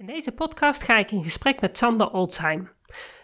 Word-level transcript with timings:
In 0.00 0.06
deze 0.06 0.32
podcast 0.32 0.82
ga 0.82 0.98
ik 0.98 1.10
in 1.10 1.22
gesprek 1.22 1.60
met 1.60 1.78
Sander 1.78 2.10
Oldsheim. 2.12 2.70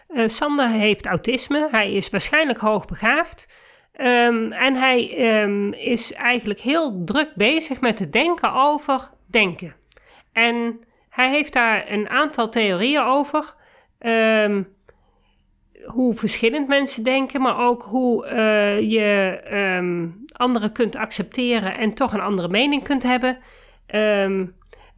Uh, 0.09 0.27
Sander 0.27 0.69
heeft 0.69 1.05
autisme, 1.05 1.67
hij 1.71 1.93
is 1.93 2.09
waarschijnlijk 2.09 2.59
hoogbegaafd 2.59 3.57
um, 4.01 4.51
en 4.51 4.75
hij 4.75 5.29
um, 5.41 5.73
is 5.73 6.13
eigenlijk 6.13 6.59
heel 6.59 7.03
druk 7.03 7.31
bezig 7.35 7.81
met 7.81 7.99
het 7.99 8.13
denken 8.13 8.53
over 8.53 9.09
denken. 9.25 9.75
En 10.31 10.79
hij 11.09 11.29
heeft 11.29 11.53
daar 11.53 11.91
een 11.91 12.09
aantal 12.09 12.49
theorieën 12.49 13.01
over. 13.01 13.53
Um, 13.99 14.67
hoe 15.85 16.13
verschillend 16.13 16.67
mensen 16.67 17.03
denken, 17.03 17.41
maar 17.41 17.59
ook 17.59 17.83
hoe 17.83 18.25
uh, 18.25 18.91
je 18.91 20.21
anderen 20.31 20.71
kunt 20.71 20.95
accepteren 20.95 21.77
en 21.77 21.93
toch 21.93 22.13
een 22.13 22.19
andere 22.19 22.47
mening 22.47 22.83
kunt 22.83 23.03
hebben. 23.03 23.37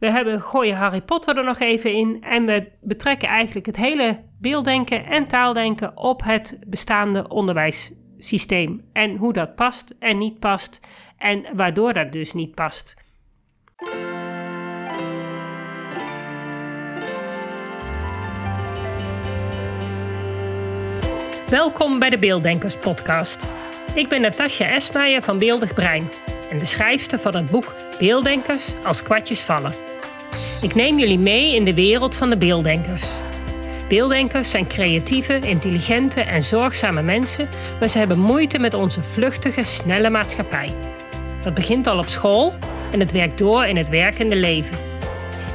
We 0.00 0.10
hebben, 0.10 0.42
gooien 0.42 0.76
Harry 0.76 1.00
Potter 1.00 1.36
er 1.36 1.44
nog 1.44 1.58
even 1.58 1.92
in 1.92 2.22
en 2.22 2.46
we 2.46 2.70
betrekken 2.80 3.28
eigenlijk 3.28 3.66
het 3.66 3.76
hele 3.76 4.20
beelddenken 4.38 5.04
en 5.04 5.26
taaldenken 5.26 5.96
op 5.96 6.24
het 6.24 6.58
bestaande 6.66 7.28
onderwijssysteem. 7.28 8.84
En 8.92 9.16
hoe 9.16 9.32
dat 9.32 9.54
past 9.54 9.94
en 9.98 10.18
niet 10.18 10.38
past 10.38 10.80
en 11.18 11.44
waardoor 11.56 11.92
dat 11.92 12.12
dus 12.12 12.32
niet 12.32 12.54
past. 12.54 12.94
Welkom 21.48 21.98
bij 21.98 22.10
de 22.10 22.18
Beelddenkers 22.18 22.76
Podcast. 22.76 23.54
Ik 23.94 24.08
ben 24.08 24.20
Natasja 24.20 24.66
Esmeijer 24.66 25.22
van 25.22 25.38
Beeldig 25.38 25.74
Brein 25.74 26.10
en 26.50 26.58
de 26.58 26.64
schrijfster 26.64 27.18
van 27.18 27.34
het 27.34 27.50
boek 27.50 27.74
Beelddenkers 27.98 28.74
als 28.84 29.02
kwartjes 29.02 29.40
vallen. 29.40 29.89
Ik 30.62 30.74
neem 30.74 30.98
jullie 30.98 31.18
mee 31.18 31.54
in 31.54 31.64
de 31.64 31.74
wereld 31.74 32.16
van 32.16 32.30
de 32.30 32.36
beelddenkers. 32.36 33.04
Beelddenkers 33.88 34.50
zijn 34.50 34.66
creatieve, 34.66 35.40
intelligente 35.40 36.20
en 36.20 36.44
zorgzame 36.44 37.02
mensen, 37.02 37.48
maar 37.78 37.88
ze 37.88 37.98
hebben 37.98 38.18
moeite 38.18 38.58
met 38.58 38.74
onze 38.74 39.02
vluchtige, 39.02 39.64
snelle 39.64 40.10
maatschappij. 40.10 40.74
Dat 41.42 41.54
begint 41.54 41.86
al 41.86 41.98
op 41.98 42.08
school 42.08 42.54
en 42.92 43.00
het 43.00 43.12
werkt 43.12 43.38
door 43.38 43.64
in 43.64 43.76
het 43.76 43.88
werkende 43.88 44.36
leven. 44.36 44.78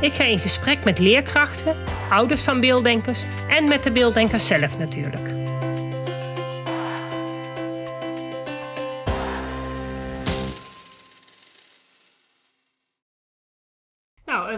Ik 0.01 0.13
ga 0.13 0.23
in 0.23 0.39
gesprek 0.39 0.83
met 0.83 0.99
leerkrachten, 0.99 1.75
ouders 2.09 2.41
van 2.41 2.59
beelddenkers 2.59 3.23
en 3.49 3.67
met 3.67 3.83
de 3.83 3.91
beelddenkers 3.91 4.47
zelf 4.47 4.77
natuurlijk. 4.77 5.44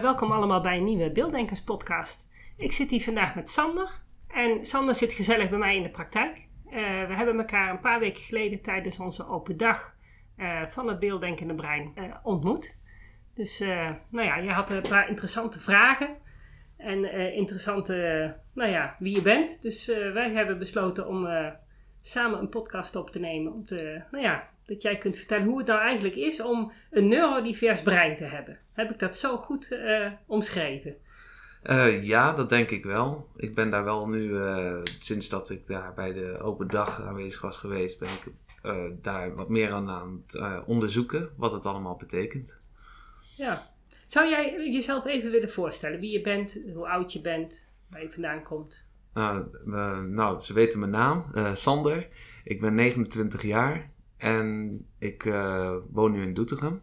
Welkom 0.02 0.32
allemaal 0.32 0.60
bij 0.60 0.76
een 0.76 0.84
nieuwe 0.84 1.10
Beelddenkers 1.10 1.62
podcast. 1.62 2.32
Ik 2.56 2.72
zit 2.72 2.90
hier 2.90 3.02
vandaag 3.02 3.34
met 3.34 3.50
Sander. 3.50 4.00
En 4.28 4.66
Sander 4.66 4.94
zit 4.94 5.12
gezellig 5.12 5.48
bij 5.48 5.58
mij 5.58 5.76
in 5.76 5.82
de 5.82 5.90
praktijk. 5.90 6.36
Uh, 6.36 6.72
we 7.06 7.14
hebben 7.14 7.38
elkaar 7.38 7.70
een 7.70 7.80
paar 7.80 7.98
weken 7.98 8.22
geleden 8.22 8.60
tijdens 8.60 8.98
onze 8.98 9.26
open 9.26 9.56
dag 9.56 9.94
uh, 10.36 10.66
van 10.66 10.88
het 10.88 10.98
beelddenkende 10.98 11.54
brein 11.54 11.92
uh, 11.94 12.14
ontmoet. 12.22 12.78
Dus 13.34 13.58
nou 14.08 14.26
ja, 14.26 14.36
je 14.36 14.50
had 14.50 14.70
een 14.70 14.82
paar 14.88 15.08
interessante 15.08 15.60
vragen. 15.60 16.16
En 16.76 17.12
interessante, 17.34 18.36
nou 18.52 18.70
ja, 18.70 18.96
wie 18.98 19.14
je 19.14 19.22
bent. 19.22 19.62
Dus 19.62 19.86
wij 19.86 20.30
hebben 20.30 20.58
besloten 20.58 21.08
om 21.08 21.28
samen 22.00 22.38
een 22.38 22.48
podcast 22.48 22.96
op 22.96 23.10
te 23.10 23.18
nemen. 23.18 23.52
Om 23.52 23.64
te, 23.64 24.02
nou 24.10 24.24
ja, 24.24 24.48
dat 24.68 24.82
jij 24.82 24.98
kunt 24.98 25.16
vertellen 25.16 25.46
hoe 25.46 25.58
het 25.58 25.66
nou 25.66 25.80
eigenlijk 25.80 26.16
is 26.16 26.40
om 26.40 26.72
een 26.90 27.08
neurodivers 27.08 27.82
brein 27.82 28.16
te 28.16 28.24
hebben. 28.24 28.58
Heb 28.72 28.90
ik 28.90 28.98
dat 28.98 29.16
zo 29.16 29.36
goed 29.36 29.72
uh, 29.72 30.06
omschreven? 30.26 30.96
Uh, 31.62 32.04
ja, 32.04 32.32
dat 32.32 32.48
denk 32.48 32.70
ik 32.70 32.84
wel. 32.84 33.28
Ik 33.36 33.54
ben 33.54 33.70
daar 33.70 33.84
wel 33.84 34.08
nu, 34.08 34.28
uh, 34.28 34.80
sinds 34.82 35.28
dat 35.28 35.50
ik 35.50 35.66
daar 35.66 35.94
bij 35.94 36.12
de 36.12 36.38
open 36.40 36.68
dag 36.68 37.02
aanwezig 37.02 37.40
was 37.40 37.56
geweest, 37.56 37.98
ben 37.98 38.08
ik 38.08 38.32
daar 39.02 39.34
wat 39.34 39.48
meer 39.48 39.72
aan, 39.72 39.88
aan 39.88 40.22
het 40.26 40.64
onderzoeken 40.66 41.30
wat 41.36 41.52
het 41.52 41.66
allemaal 41.66 41.96
betekent. 41.96 42.62
Ja. 43.36 43.70
Zou 44.06 44.28
jij 44.28 44.70
jezelf 44.70 45.06
even 45.06 45.30
willen 45.30 45.50
voorstellen 45.50 46.00
wie 46.00 46.10
je 46.10 46.20
bent, 46.20 46.60
hoe 46.74 46.88
oud 46.88 47.12
je 47.12 47.20
bent, 47.20 47.72
waar 47.90 48.02
je 48.02 48.10
vandaan 48.10 48.42
komt? 48.42 48.88
nou, 50.04 50.40
ze 50.40 50.52
weten 50.52 50.78
mijn 50.78 50.90
naam, 50.90 51.24
Sander. 51.52 52.08
Ik 52.44 52.60
ben 52.60 52.74
29 52.74 53.42
jaar. 53.42 53.90
En 54.18 54.78
ik 54.98 55.24
uh, 55.24 55.76
woon 55.90 56.12
nu 56.12 56.22
in 56.22 56.34
Doetinchem. 56.34 56.82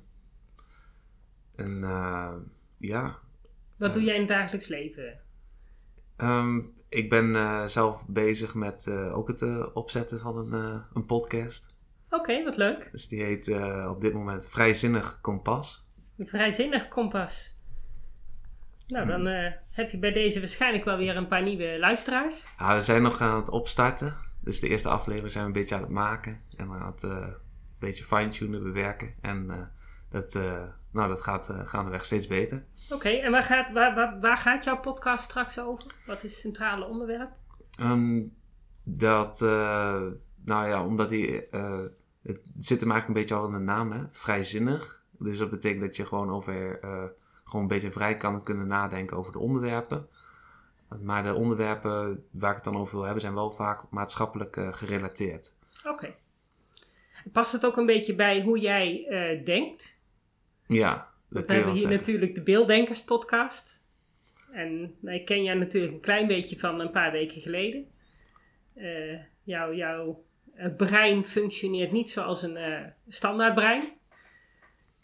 En 1.56 1.82
uh, 1.82 2.34
ja. 2.78 3.20
Wat 3.78 3.94
doe 3.94 4.04
jij 4.04 4.14
in 4.14 4.20
het 4.20 4.30
dagelijks 4.30 4.68
leven? 4.68 5.20
Um, 6.18 6.74
ik 6.90 7.10
ben 7.10 7.70
zelf 7.70 8.06
bezig 8.08 8.54
met 8.54 8.90
ook 8.90 9.28
het 9.28 9.74
opzetten 9.74 10.20
van 10.20 10.38
een, 10.38 10.84
een 10.94 11.06
podcast. 11.06 11.76
Oké, 12.06 12.16
okay, 12.16 12.44
wat 12.44 12.58
leuk. 12.58 12.90
Dus 12.92 13.08
die 13.08 13.24
heet 13.24 13.50
op 13.88 14.02
dit 14.02 14.14
moment 14.14 14.48
Vrijzinnig 14.48 15.22
Kompas. 15.22 15.88
Vrijzinnig 16.18 16.88
Kompas. 16.88 17.60
Nou, 18.88 19.08
dan 19.08 19.26
heb 19.70 19.90
je 19.90 19.98
bij 19.98 20.12
deze 20.12 20.40
waarschijnlijk 20.40 20.86
wel 20.86 20.98
weer 20.98 21.18
een 21.18 21.28
paar 21.28 21.44
nieuwe 21.44 21.80
luisteraars. 21.80 22.48
Ja, 22.58 22.76
we 22.76 22.82
zijn 22.82 23.02
nog 23.02 23.22
aan 23.22 23.40
het 23.40 23.50
opstarten. 23.50 24.18
Dus 24.46 24.60
de 24.60 24.70
eerste 24.70 24.90
aflevering 24.90 25.32
zijn 25.32 25.44
we 25.44 25.50
een 25.50 25.60
beetje 25.60 25.76
aan 25.76 25.82
het 25.82 25.90
maken. 25.90 26.42
En 26.58 26.72
aan 26.72 26.92
het 26.92 27.04
uh, 27.04 27.12
een 27.12 27.36
beetje 27.80 28.04
fine-tunen, 28.04 28.64
bewerken. 28.64 29.14
En 29.22 29.46
uh, 29.50 29.56
dat, 30.10 30.36
uh, 30.36 30.64
nou, 30.92 31.08
dat 31.08 31.22
gaat 31.22 31.54
gaandeweg 31.66 32.06
steeds 32.06 32.28
beter. 32.28 32.64
Oké, 32.90 33.10
en 33.10 33.32
waar 33.32 33.44
gaat, 33.44 33.72
waar, 33.72 33.96
waar, 33.96 34.20
waar, 34.20 34.38
gaat 34.38 34.64
jouw 34.64 34.80
podcast 34.80 35.24
straks 35.24 35.60
over? 35.60 35.96
Wat 36.06 36.24
is 36.24 36.32
het 36.32 36.40
centrale 36.40 36.86
onderwerp? 36.86 37.30
Um, 37.82 38.34
dat, 38.84 39.40
nou 40.46 40.68
ja, 40.68 40.86
omdat 40.86 41.10
hij, 41.10 41.48
het 42.24 42.42
zit 42.58 42.80
hem 42.80 42.92
eigenlijk 42.92 43.08
een 43.08 43.14
beetje 43.14 43.36
al 43.36 43.46
in 43.46 43.52
de 43.52 43.60
naam, 43.60 43.92
hè? 43.92 44.04
vrijzinnig. 44.12 45.04
Dus 45.12 45.38
dat 45.38 45.50
betekent 45.50 45.82
dat 45.82 45.96
je 45.96 46.06
gewoon 46.06 46.30
over, 46.30 46.80
gewoon 47.44 47.62
een 47.62 47.68
beetje 47.68 47.92
vrij 47.92 48.18
kan 48.18 48.44
kunnen 48.44 48.68
nadenken 48.68 49.18
over 49.18 49.32
de 49.32 49.40
onderwerpen. 49.40 50.08
Maar 51.02 51.24
de 51.24 51.34
onderwerpen 51.34 52.26
waar 52.32 52.50
ik 52.50 52.56
het 52.56 52.66
dan 52.66 52.78
over 52.78 52.96
wil 52.96 53.04
hebben 53.04 53.22
zijn 53.22 53.34
wel 53.34 53.52
vaak 53.52 53.82
maatschappelijk 53.90 54.56
uh, 54.56 54.74
gerelateerd. 54.74 55.54
Oké. 55.84 56.16
Past 57.32 57.52
het 57.52 57.66
ook 57.66 57.78
een 57.78 57.86
beetje 57.86 58.16
bij 58.16 58.42
hoe 58.42 58.60
jij 58.60 59.06
uh, 59.10 59.46
denkt? 59.46 60.00
Ja, 60.68 61.10
dat 61.30 61.46
We 61.46 61.54
hebben 61.54 61.74
hier 61.74 61.90
natuurlijk 61.90 62.36
de 62.36 62.42
Beelddenkers 62.42 63.04
podcast. 63.04 63.84
En 64.52 64.96
ik 65.02 65.26
ken 65.26 65.44
jij 65.44 65.54
natuurlijk 65.54 65.94
een 65.94 66.00
klein 66.00 66.28
beetje 66.28 66.60
van 66.60 66.80
een 66.80 66.92
paar 66.92 67.12
weken 67.12 67.42
geleden. 67.42 67.88
Uh, 68.76 69.20
jouw 69.44 69.74
jouw 69.74 70.24
brein 70.78 71.26
functioneert 71.26 71.92
niet 71.92 72.10
zoals 72.10 72.44
een 72.44 72.58
standaard 73.08 73.56
brein. 73.56 73.84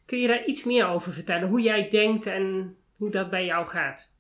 Kun 0.06 0.20
je 0.20 0.28
daar 0.28 0.46
iets 0.46 0.64
meer 0.64 0.88
over 0.88 1.14
vertellen? 1.14 1.48
Hoe 1.48 1.62
jij 1.62 1.90
denkt 1.90 2.26
en 2.26 2.76
hoe 2.96 3.10
dat 3.10 3.30
bij 3.30 3.46
jou 3.46 3.68
gaat? 3.68 4.11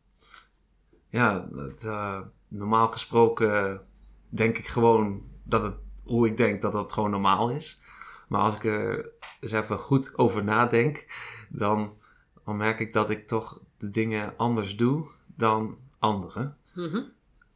Ja, 1.11 1.47
het, 1.55 1.83
uh, 1.83 2.19
normaal 2.47 2.87
gesproken 2.87 3.81
denk 4.29 4.57
ik 4.57 4.67
gewoon 4.67 5.23
dat 5.43 5.61
het, 5.61 5.75
hoe 6.03 6.27
ik 6.27 6.37
denk, 6.37 6.61
dat 6.61 6.71
dat 6.71 6.93
gewoon 6.93 7.11
normaal 7.11 7.49
is. 7.49 7.81
Maar 8.27 8.41
als 8.41 8.55
ik 8.55 8.63
er 8.63 9.09
eens 9.39 9.51
even 9.51 9.77
goed 9.77 10.17
over 10.17 10.43
nadenk, 10.43 11.05
dan, 11.49 11.97
dan 12.45 12.57
merk 12.57 12.79
ik 12.79 12.93
dat 12.93 13.09
ik 13.09 13.27
toch 13.27 13.61
de 13.77 13.89
dingen 13.89 14.37
anders 14.37 14.77
doe 14.77 15.07
dan 15.25 15.77
anderen. 15.99 16.57
Mhm. 16.73 16.97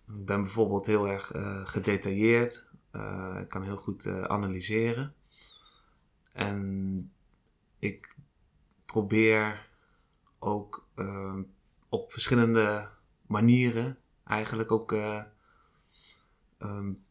Ik 0.08 0.26
ben 0.26 0.44
bijvoorbeeld 0.44 0.86
heel 0.86 1.08
erg 1.08 1.36
uh, 1.36 1.62
gedetailleerd. 1.66 2.66
Uh, 2.92 3.38
ik 3.42 3.50
kan 3.50 3.64
heel 3.64 3.78
goed 3.78 4.08
analyseren. 4.08 5.14
En 6.32 7.12
ik 7.80 8.16
probeer 8.86 9.68
ook 10.40 10.88
op 11.90 12.12
verschillende 12.12 12.90
manieren 13.28 13.98
eigenlijk 14.28 14.72
ook 14.72 14.92
uh, 14.92 15.24
um, 16.60 17.04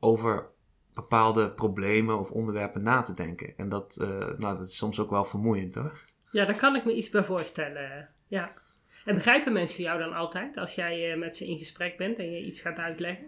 over 0.00 0.50
bepaalde 0.94 1.50
problemen 1.50 2.18
of 2.18 2.30
onderwerpen 2.30 2.82
na 2.82 3.02
te 3.02 3.14
denken. 3.14 3.54
En 3.56 3.68
dat, 3.68 3.98
uh, 4.00 4.08
nou, 4.08 4.58
dat 4.58 4.68
is 4.68 4.76
soms 4.76 5.00
ook 5.00 5.10
wel 5.10 5.24
vermoeiend 5.24 5.74
hoor. 5.74 6.00
Ja, 6.30 6.44
daar 6.44 6.58
kan 6.58 6.76
ik 6.76 6.84
me 6.84 6.94
iets 6.94 7.10
bij 7.10 7.24
voorstellen. 7.24 8.08
Ja. 8.26 8.52
En 9.04 9.14
begrijpen 9.14 9.52
mensen 9.52 9.82
jou 9.82 9.98
dan 9.98 10.12
altijd 10.12 10.56
als 10.56 10.74
jij 10.74 11.12
uh, 11.12 11.18
met 11.18 11.36
ze 11.36 11.46
in 11.46 11.58
gesprek 11.58 11.96
bent 11.96 12.18
en 12.18 12.30
je 12.30 12.44
iets 12.44 12.60
gaat 12.60 12.78
uitleggen? 12.78 13.26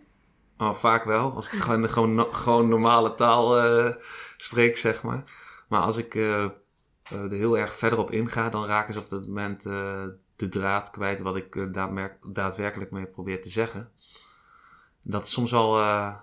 Oh, 0.59 0.75
vaak 0.75 1.05
wel. 1.05 1.33
Als 1.33 1.47
ik 1.47 1.59
gewoon, 1.63 1.89
gewoon, 1.89 2.35
gewoon 2.35 2.69
normale 2.69 3.15
taal 3.15 3.73
spreek, 4.37 4.77
zeg 4.77 5.03
maar. 5.03 5.25
Maar 5.69 5.81
als 5.81 5.97
ik 5.97 6.15
er 6.15 6.53
heel 7.31 7.59
erg 7.59 7.77
verder 7.77 7.99
op 7.99 8.11
inga, 8.11 8.49
dan 8.49 8.67
raken 8.67 8.95
ze 8.95 9.01
op 9.01 9.09
dat 9.09 9.27
moment 9.27 9.67
de 10.37 10.49
draad 10.49 10.91
kwijt 10.91 11.21
wat 11.21 11.37
ik 11.37 11.55
uh, 11.55 11.85
daadwerkelijk 12.23 12.91
mee 12.91 13.05
probeer 13.05 13.43
te 13.43 13.51
zeggen. 13.51 13.91
Dat 15.03 15.25
is 15.25 15.33
soms 15.33 15.51
wel, 15.51 15.81
uh, 15.81 16.17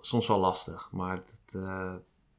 soms 0.00 0.26
wel 0.26 0.38
lastig, 0.38 0.88
maar 0.92 1.16
dat, 1.16 1.62
uh, 1.62 1.92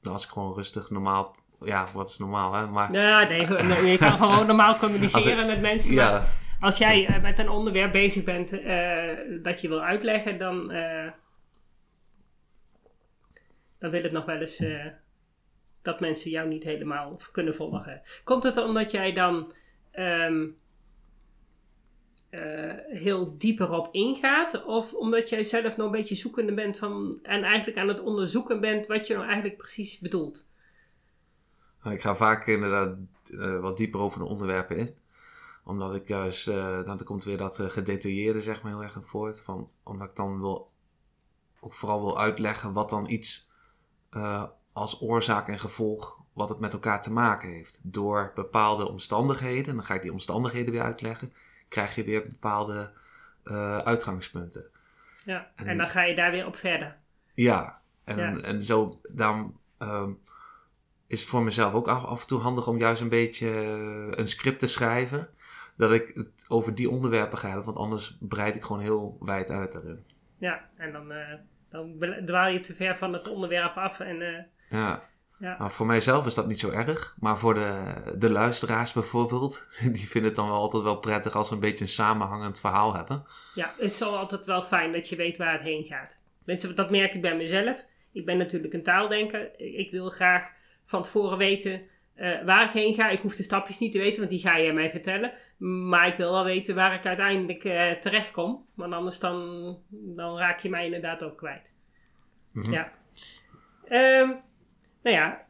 als 0.03 0.23
ik 0.23 0.29
gewoon 0.29 0.53
rustig 0.53 0.89
normaal, 0.89 1.35
ja, 1.61 1.87
wat 1.93 2.09
is 2.09 2.17
normaal 2.17 2.53
hè? 2.53 2.67
Maar, 2.67 2.91
ja, 2.91 3.27
nee, 3.27 3.91
je 3.91 3.97
kan 3.97 4.11
gewoon 4.11 4.47
normaal 4.55 4.77
communiceren 4.77 5.45
met 5.45 5.61
mensen. 5.61 5.93
Ja. 5.93 6.27
Als 6.59 6.77
jij 6.77 7.05
eh, 7.05 7.21
met 7.21 7.39
een 7.39 7.49
onderwerp 7.49 7.91
bezig 7.91 8.23
bent 8.23 8.59
eh, 8.59 9.17
dat 9.43 9.61
je 9.61 9.67
wil 9.67 9.81
uitleggen, 9.81 10.37
dan, 10.37 10.71
eh, 10.71 11.11
dan 13.79 13.89
wil 13.89 14.03
het 14.03 14.11
nog 14.11 14.25
wel 14.25 14.39
eens 14.39 14.59
eh, 14.59 14.85
dat 15.81 15.99
mensen 15.99 16.31
jou 16.31 16.47
niet 16.47 16.63
helemaal 16.63 17.19
kunnen 17.31 17.55
volgen. 17.55 18.01
Komt 18.23 18.43
het 18.43 18.57
omdat 18.57 18.91
jij 18.91 19.13
dan 19.13 19.53
ehm, 19.91 20.45
eh, 22.35 22.97
heel 23.01 23.37
diep 23.37 23.59
erop 23.59 23.87
ingaat? 23.91 24.65
Of 24.65 24.93
omdat 24.93 25.29
jij 25.29 25.43
zelf 25.43 25.77
nog 25.77 25.85
een 25.85 25.91
beetje 25.91 26.15
zoekende 26.15 26.53
bent 26.53 26.77
van, 26.77 27.19
en 27.23 27.43
eigenlijk 27.43 27.77
aan 27.77 27.87
het 27.87 27.99
onderzoeken 27.99 28.61
bent 28.61 28.87
wat 28.87 29.07
je 29.07 29.13
nou 29.13 29.25
eigenlijk 29.25 29.57
precies 29.57 29.99
bedoelt? 29.99 30.49
Nou, 31.83 31.95
Ik 31.95 32.01
ga 32.01 32.15
vaak 32.15 32.47
inderdaad 32.47 32.97
eh, 33.39 33.59
wat 33.59 33.77
dieper 33.77 33.99
over 33.99 34.19
de 34.19 34.25
onderwerpen 34.25 34.77
in. 34.77 34.95
Omdat 35.63 35.95
ik 35.95 36.07
juist, 36.07 36.47
eh 36.47 36.55
nou, 36.55 36.85
dan 36.85 37.03
komt 37.03 37.23
weer 37.23 37.37
dat 37.37 37.59
gedetailleerde 37.61 38.41
zeg 38.41 38.61
maar 38.61 38.71
heel 38.71 38.83
erg 38.83 38.97
voort. 39.01 39.39
Van, 39.39 39.69
omdat 39.83 40.09
ik 40.09 40.15
dan 40.15 40.39
wil, 40.39 40.71
ook 41.59 41.73
vooral 41.73 42.01
wil 42.01 42.19
uitleggen 42.19 42.73
wat 42.73 42.89
dan 42.89 43.09
iets 43.09 43.53
als 44.73 45.01
oorzaak 45.01 45.47
en 45.47 45.59
gevolg, 45.59 46.19
wat 46.33 46.49
het 46.49 46.59
met 46.59 46.73
elkaar 46.73 47.01
te 47.01 47.13
maken 47.13 47.49
heeft. 47.49 47.79
Door 47.83 48.31
bepaalde 48.35 48.87
omstandigheden, 48.87 49.65
en 49.65 49.75
dan 49.75 49.85
ga 49.85 49.93
ik 49.93 50.01
die 50.01 50.11
omstandigheden 50.11 50.71
weer 50.71 50.81
uitleggen, 50.81 51.33
krijg 51.75 51.95
je 51.95 52.03
weer 52.03 52.21
bepaalde 52.21 52.89
eh, 53.43 53.77
uitgangspunten. 53.77 54.65
Ja, 55.25 55.51
en, 55.55 55.67
En- 55.67 55.77
dan 55.77 55.87
ga 55.87 56.03
je 56.03 56.15
daar 56.15 56.31
weer 56.31 56.45
op 56.45 56.55
verder. 56.55 56.95
Ja, 57.33 57.81
en, 58.03 58.17
Ja. 58.17 58.37
en 58.41 58.61
zo, 58.61 58.99
daarom 59.09 59.59
ehm, 59.77 60.11
is 61.07 61.19
het 61.19 61.29
voor 61.29 61.43
mezelf 61.43 61.73
ook 61.73 61.87
af, 61.87 62.03
af 62.03 62.21
en 62.21 62.27
toe 62.27 62.39
handig 62.39 62.67
om 62.67 62.77
juist 62.77 63.01
een 63.01 63.09
beetje 63.09 63.47
eh, 63.49 64.07
een 64.19 64.27
script 64.27 64.59
te 64.59 64.67
schrijven. 64.67 65.29
Dat 65.77 65.91
ik 65.91 66.11
het 66.15 66.45
over 66.47 66.75
die 66.75 66.89
onderwerpen 66.89 67.37
ga 67.37 67.47
hebben, 67.47 67.65
want 67.65 67.77
anders 67.77 68.17
breid 68.19 68.55
ik 68.55 68.63
gewoon 68.63 68.81
heel 68.81 69.17
wijd 69.19 69.51
uit 69.51 69.73
daarin. 69.73 70.03
Ja, 70.37 70.69
en 70.77 70.91
dan, 70.91 71.11
eh, 71.11 71.33
dan 71.69 71.97
dwaal 72.25 72.47
je 72.47 72.59
te 72.59 72.75
ver 72.75 72.97
van 72.97 73.13
het 73.13 73.27
onderwerp 73.27 73.75
af. 73.77 73.99
En, 73.99 74.47
Ja. 74.69 75.01
Ja. 75.39 75.55
Nou, 75.57 75.71
voor 75.71 75.85
mijzelf 75.85 76.25
is 76.25 76.33
dat 76.33 76.47
niet 76.47 76.59
zo 76.59 76.69
erg, 76.69 77.15
maar 77.19 77.37
voor 77.37 77.53
de, 77.53 77.93
de 78.17 78.29
luisteraars 78.29 78.93
bijvoorbeeld, 78.93 79.67
die 79.93 80.07
vinden 80.07 80.29
het 80.29 80.39
dan 80.39 80.47
wel 80.47 80.57
altijd 80.57 80.83
wel 80.83 80.97
prettig 80.99 81.35
als 81.35 81.47
ze 81.47 81.53
een 81.53 81.59
beetje 81.59 81.83
een 81.83 81.89
samenhangend 81.89 82.59
verhaal 82.59 82.95
hebben. 82.95 83.25
ja, 83.55 83.65
het 83.65 83.91
is 83.91 84.01
altijd 84.01 84.45
wel 84.45 84.63
fijn 84.63 84.91
dat 84.91 85.09
je 85.09 85.15
weet 85.15 85.37
waar 85.37 85.51
het 85.51 85.61
heen 85.61 85.83
gaat. 85.83 86.21
Dat 86.75 86.89
merk 86.91 87.13
ik 87.13 87.21
bij 87.21 87.35
mezelf. 87.35 87.85
Ik 88.11 88.25
ben 88.25 88.37
natuurlijk 88.37 88.73
een 88.73 88.83
taaldenker. 88.83 89.59
Ik 89.59 89.91
wil 89.91 90.09
graag 90.09 90.51
van 90.85 91.03
tevoren 91.03 91.37
weten 91.37 91.81
eh, 92.15 92.43
waar 92.43 92.65
ik 92.65 92.71
heen 92.71 92.93
ga. 92.93 93.09
Ik 93.09 93.19
hoef 93.19 93.35
de 93.35 93.43
stapjes 93.43 93.79
niet 93.79 93.91
te 93.91 93.97
weten, 93.97 94.17
want 94.17 94.29
die 94.29 94.39
ga 94.39 94.55
je 94.57 94.73
mij 94.73 94.91
vertellen. 94.91 95.33
Maar 95.87 96.07
ik 96.07 96.17
wil 96.17 96.31
wel 96.31 96.43
weten 96.43 96.75
waar 96.75 96.93
ik 96.93 97.05
uiteindelijk 97.05 97.63
eh, 97.63 97.91
terecht 97.91 98.31
kom. 98.31 98.65
Want 98.73 98.93
anders 98.93 99.19
dan, 99.19 99.77
dan 99.89 100.37
raak 100.37 100.59
je 100.59 100.69
mij 100.69 100.85
inderdaad 100.85 101.23
ook 101.23 101.37
kwijt. 101.37 101.73
Mhm. 102.51 102.71
Ja. 102.71 102.91
Ehm, 103.87 104.31
nou 105.05 105.17
ja, 105.17 105.45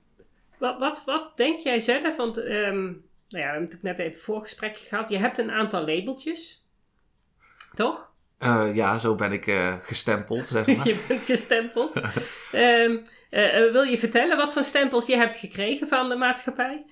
wat, 0.57 0.79
wat, 0.79 1.03
wat 1.05 1.37
denk 1.37 1.59
jij 1.59 1.79
zelf? 1.79 2.15
Want 2.15 2.37
ehm, 2.37 2.83
nou 2.83 2.95
ja, 3.29 3.29
we 3.29 3.39
hebben 3.39 3.61
natuurlijk 3.61 3.97
net 3.97 3.99
even 3.99 4.21
voorgesprek 4.21 4.77
gehad. 4.77 5.09
Je 5.09 5.17
hebt 5.17 5.37
een 5.37 5.51
aantal 5.51 5.85
labeltjes. 5.85 6.67
Toch? 7.73 8.11
Eh, 8.37 8.75
ja, 8.75 8.97
zo 8.97 9.15
ben 9.15 9.31
ik 9.31 9.47
eh, 9.47 9.75
gestempeld, 9.81 10.47
zeg 10.47 10.67
maar. 10.67 10.87
je 10.93 11.03
bent 11.07 11.23
gestempeld. 11.23 11.95
Ehm, 12.51 12.97
eh, 13.29 13.71
wil 13.71 13.83
je 13.83 13.97
vertellen 13.97 14.37
wat 14.37 14.53
voor 14.53 14.63
stempels 14.63 15.05
je 15.05 15.15
hebt 15.15 15.37
gekregen 15.37 15.87
van 15.87 16.09
de 16.09 16.15
maatschappij? 16.15 16.85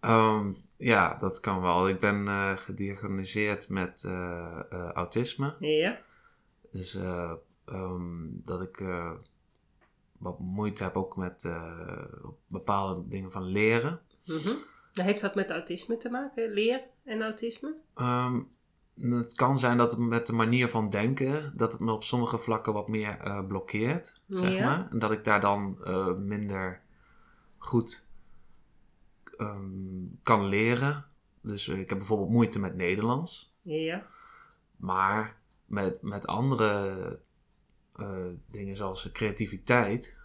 Ehm, 0.00 0.52
ja, 0.76 1.16
dat 1.20 1.40
kan 1.40 1.60
wel. 1.60 1.88
Ik 1.88 2.00
ben 2.00 2.28
gediagnosticeerd 2.58 3.68
met 3.68 4.06
autisme. 4.94 5.54
Ja. 5.58 5.98
Dus 6.72 6.98
dat 8.44 8.62
ik 8.62 8.82
wat 10.18 10.38
moeite 10.38 10.82
heb 10.82 10.96
ook 10.96 11.16
met 11.16 11.44
eh, 11.44 12.04
bepaalde 12.46 13.08
dingen 13.08 13.32
van 13.32 13.42
leren. 13.42 14.00
Mhm. 14.24 14.52
Heeft 14.94 15.20
dat 15.20 15.34
met 15.34 15.50
autisme 15.50 15.96
te 15.96 16.10
maken? 16.10 16.52
Leer 16.52 16.82
en 17.04 17.22
autisme? 17.22 17.74
Ehm, 17.94 18.40
het 19.00 19.34
kan 19.34 19.58
zijn 19.58 19.76
dat 19.76 19.90
het 19.90 20.00
met 20.00 20.26
de 20.26 20.32
manier 20.32 20.68
van 20.68 20.90
denken, 20.90 21.52
dat 21.56 21.72
het 21.72 21.80
me 21.80 21.92
op 21.92 22.04
sommige 22.04 22.38
vlakken 22.38 22.72
wat 22.72 22.88
meer 22.88 23.18
eh, 23.18 23.46
blokkeert, 23.46 24.20
zeg 24.28 24.60
maar. 24.60 24.88
En 24.90 24.98
dat 24.98 25.12
ik 25.12 25.24
daar 25.24 25.40
dan 25.40 25.78
eh, 25.84 26.14
minder 26.14 26.80
goed 27.58 28.06
ehm, 29.36 29.66
kan 30.22 30.44
leren. 30.44 31.04
Dus 31.40 31.68
ik 31.68 31.88
heb 31.88 31.98
bijvoorbeeld 31.98 32.30
moeite 32.30 32.58
met 32.58 32.76
Nederlands. 32.76 33.54
Ja. 33.62 34.06
Maar 34.76 35.36
met, 35.64 36.02
met 36.02 36.26
andere 36.26 37.20
dingen 38.50 38.76
zoals 38.76 39.12
creativiteit 39.12 40.16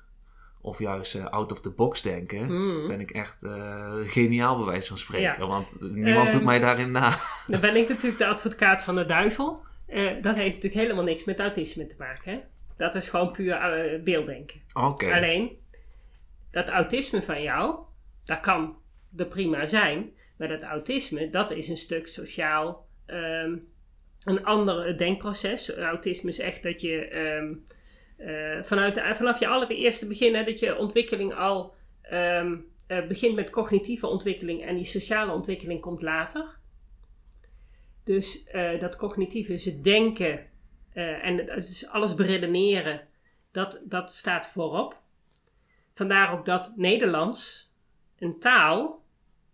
of 0.61 0.79
juist 0.79 1.15
eh, 1.15 1.25
out 1.25 1.51
of 1.51 1.61
the 1.61 1.69
box 1.69 2.01
denken, 2.01 2.45
Hmm. 2.45 2.87
ben 2.87 2.99
ik 2.99 3.11
echt 3.11 3.43
eh, 3.43 3.93
geniaal 4.05 4.57
bij 4.57 4.65
wijze 4.65 4.87
van 4.87 4.97
spreken. 4.97 5.41
Ja. 5.41 5.47
Want 5.47 5.81
niemand 5.81 6.25
doet 6.25 6.33
Ehm, 6.39 6.45
mij 6.45 6.59
daarin 6.59 6.91
na. 6.91 7.17
Dan 7.47 7.59
ben 7.59 7.75
ik 7.75 7.89
natuurlijk 7.89 8.17
de 8.17 8.27
advocaat 8.27 8.83
van 8.83 8.95
de 8.95 9.05
duivel. 9.05 9.63
Eh, 9.85 10.11
dat 10.21 10.35
heeft 10.35 10.53
natuurlijk 10.53 10.81
helemaal 10.81 11.03
niks 11.03 11.23
met 11.23 11.39
autisme 11.39 11.87
te 11.87 11.95
maken. 11.97 12.31
Hè? 12.31 12.39
Dat 12.77 12.95
is 12.95 13.09
gewoon 13.09 13.31
puur 13.31 13.53
eh, 13.53 14.03
beelddenken. 14.03 14.61
Oké. 14.73 15.13
Alleen, 15.13 15.57
dat 16.51 16.69
autisme 16.69 17.21
van 17.21 17.41
jou, 17.41 17.75
dat 18.25 18.39
kan 18.39 18.75
er 19.17 19.25
prima 19.25 19.65
zijn. 19.65 20.11
Maar 20.37 20.47
dat 20.47 20.61
autisme, 20.63 21.29
dat 21.29 21.51
is 21.51 21.67
een 21.69 21.77
stuk 21.77 22.07
sociaal, 22.07 22.87
ehm, 23.05 23.55
een 24.25 24.45
ander 24.45 24.97
denkproces. 24.97 25.75
Autisme 25.75 26.29
is 26.29 26.39
echt 26.39 26.63
dat 26.63 26.81
je 26.81 27.07
ehm, 27.07 27.53
eh, 28.17 28.63
vanuit 28.63 28.95
de, 28.95 29.15
vanaf 29.15 29.39
je 29.39 29.47
allereerste 29.47 30.07
begin, 30.07 30.35
hè, 30.35 30.43
dat 30.43 30.59
je 30.59 30.77
ontwikkeling 30.77 31.35
al 31.35 31.73
ehm, 32.01 32.55
eh, 32.87 33.07
begint 33.07 33.35
met 33.35 33.49
cognitieve 33.49 34.07
ontwikkeling 34.07 34.65
en 34.65 34.75
die 34.75 34.85
sociale 34.85 35.31
ontwikkeling 35.31 35.81
komt 35.81 36.01
later. 36.01 36.57
Dus 38.03 38.43
eh, 38.43 38.79
dat 38.79 38.95
cognitieve 38.95 39.53
is 39.53 39.65
het 39.65 39.83
denken 39.83 40.45
eh, 40.93 41.25
en 41.25 41.45
dus 41.45 41.87
alles 41.87 42.15
beredeneren, 42.15 43.07
dat, 43.51 43.83
dat 43.85 44.13
staat 44.13 44.47
voorop. 44.47 45.01
Vandaar 45.93 46.31
ook 46.31 46.45
dat 46.45 46.73
Nederlands, 46.75 47.71
een 48.19 48.39
taal, 48.39 49.03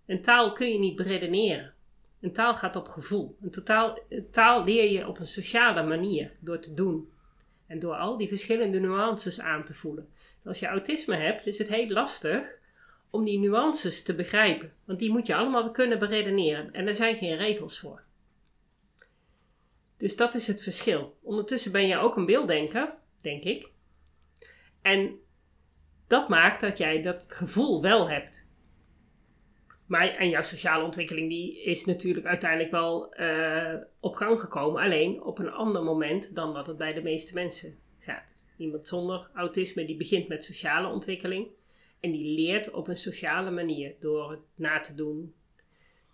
een 0.06 0.22
taal 0.22 0.52
kun 0.52 0.72
je 0.72 0.80
niet 0.80 0.96
beredeneren. 0.96 1.74
Een 2.22 2.34
taal 2.34 2.56
gaat 2.56 2.76
op 2.76 2.88
gevoel. 2.88 3.38
Een 3.42 3.52
totaal, 3.52 4.00
taal 4.32 4.64
leer 4.64 4.92
je 4.92 5.08
op 5.08 5.20
een 5.20 5.28
sociale 5.28 5.84
manier 5.84 6.32
door 6.40 6.60
te 6.60 6.74
doen. 6.74 7.12
En 7.68 7.80
door 7.80 7.96
al 7.96 8.18
die 8.18 8.28
verschillende 8.28 8.80
nuances 8.80 9.40
aan 9.40 9.66
te 9.66 9.74
voelen. 9.74 10.10
Als 10.46 10.60
je 10.60 10.68
autisme 10.68 11.16
hebt, 11.16 11.46
is 11.46 11.58
het 11.58 11.68
heel 11.68 11.90
lastig 11.90 12.58
om 13.10 13.24
die 13.24 13.40
nuances 13.40 14.04
te 14.04 14.16
begrijpen. 14.16 14.74
Want 14.86 15.00
die 15.00 15.12
moet 15.12 15.28
je 15.28 15.36
allemaal 15.36 15.72
kunnen 15.72 16.00
beredeneren. 16.00 16.74
En 16.74 16.88
er 16.88 16.96
zijn 16.96 17.18
geen 17.18 17.38
regels 17.38 17.80
voor. 17.80 18.04
Dus 19.98 20.16
dat 20.16 20.34
is 20.36 20.48
het 20.48 20.62
verschil. 20.62 21.18
Ondertussen 21.22 21.72
ben 21.72 21.88
je 21.88 21.98
ook 21.98 22.16
een 22.16 22.26
beelddenker, 22.26 22.94
denk 23.22 23.44
ik. 23.44 23.72
En 24.82 25.20
dat 26.08 26.30
maakt 26.30 26.62
dat 26.62 26.78
jij 26.78 27.02
dat 27.02 27.26
gevoel 27.30 27.82
wel 27.82 28.10
hebt. 28.10 28.49
Maar, 29.90 30.08
en 30.08 30.30
jouw 30.30 30.42
sociale 30.42 30.84
ontwikkeling 30.84 31.30
die 31.30 31.64
is 31.64 31.86
natuurlijk 31.86 32.26
uiteindelijk 32.26 32.72
wel 32.72 33.14
eh, 33.14 33.74
op 34.00 34.16
gang 34.16 34.40
gekomen. 34.40 34.82
Alleen 34.84 35.24
op 35.24 35.40
een 35.40 35.52
ander 35.52 35.84
moment 35.84 36.36
dan 36.36 36.54
dat 36.54 36.68
het 36.68 36.78
bij 36.78 36.94
de 36.94 37.02
meeste 37.02 37.34
mensen 37.34 37.78
gaat. 38.00 38.24
Iemand 38.58 38.88
zonder 38.88 39.30
autisme 39.34 39.86
die 39.86 39.98
begint 39.98 40.28
met 40.28 40.44
sociale 40.44 40.88
ontwikkeling. 40.88 41.48
En 42.00 42.12
die 42.12 42.36
leert 42.40 42.72
op 42.72 42.88
een 42.88 42.98
sociale 42.98 43.52
manier 43.52 43.96
door 44.00 44.32
het 44.32 44.40
na 44.56 44.80
te 44.80 44.96
doen. 44.96 45.34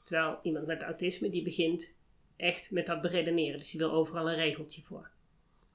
Terwijl 0.03 0.39
iemand 0.41 0.65
met 0.65 0.81
autisme 0.81 1.29
die 1.29 1.43
begint 1.43 1.97
echt 2.37 2.71
met 2.71 2.85
dat 2.85 3.01
beredeneren. 3.01 3.59
Dus 3.59 3.71
die 3.71 3.79
wil 3.79 3.91
overal 3.91 4.29
een 4.29 4.35
regeltje 4.35 4.81
voor. 4.81 5.09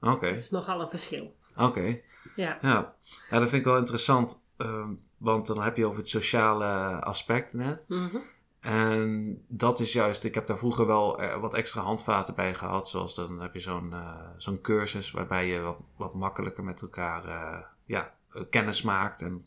Oké, 0.01 0.27
Dat 0.29 0.37
is 0.37 0.49
nogal 0.49 0.81
een 0.81 0.89
verschil. 0.89 1.35
oké. 1.57 1.99
Ja, 2.35 2.57
Ja. 2.61 2.95
ja, 3.29 3.39
dat 3.39 3.49
vind 3.49 3.61
ik 3.61 3.63
wel 3.67 3.77
interessant. 3.77 4.45
ehm, 4.57 4.93
want 5.21 5.47
dan 5.47 5.61
heb 5.61 5.77
je 5.77 5.85
over 5.85 5.99
het 5.99 6.09
sociale 6.09 6.65
aspect 6.99 7.53
net. 7.53 7.83
Mhm. 7.87 8.17
En 8.59 9.37
dat 9.47 9.79
is 9.79 9.93
juist, 9.93 10.23
ik 10.23 10.35
heb 10.35 10.47
daar 10.47 10.57
vroeger 10.57 10.85
wel 10.85 11.21
eh, 11.21 11.39
wat 11.39 11.53
extra 11.53 11.81
handvaten 11.81 12.35
bij 12.35 12.53
gehad. 12.53 12.87
Zoals 12.87 13.15
dan 13.15 13.41
heb 13.41 13.53
je 13.53 13.59
zo'n 13.59 13.93
eh, 13.93 14.29
zo'n 14.37 14.61
cursus 14.61 15.11
waarbij 15.11 15.47
je 15.47 15.59
wat, 15.59 15.77
wat 15.95 16.13
makkelijker 16.13 16.63
met 16.63 16.81
elkaar 16.81 17.25
eh, 17.25 17.59
ja, 17.85 18.13
kennis 18.49 18.81
maakt 18.81 19.21
en 19.21 19.45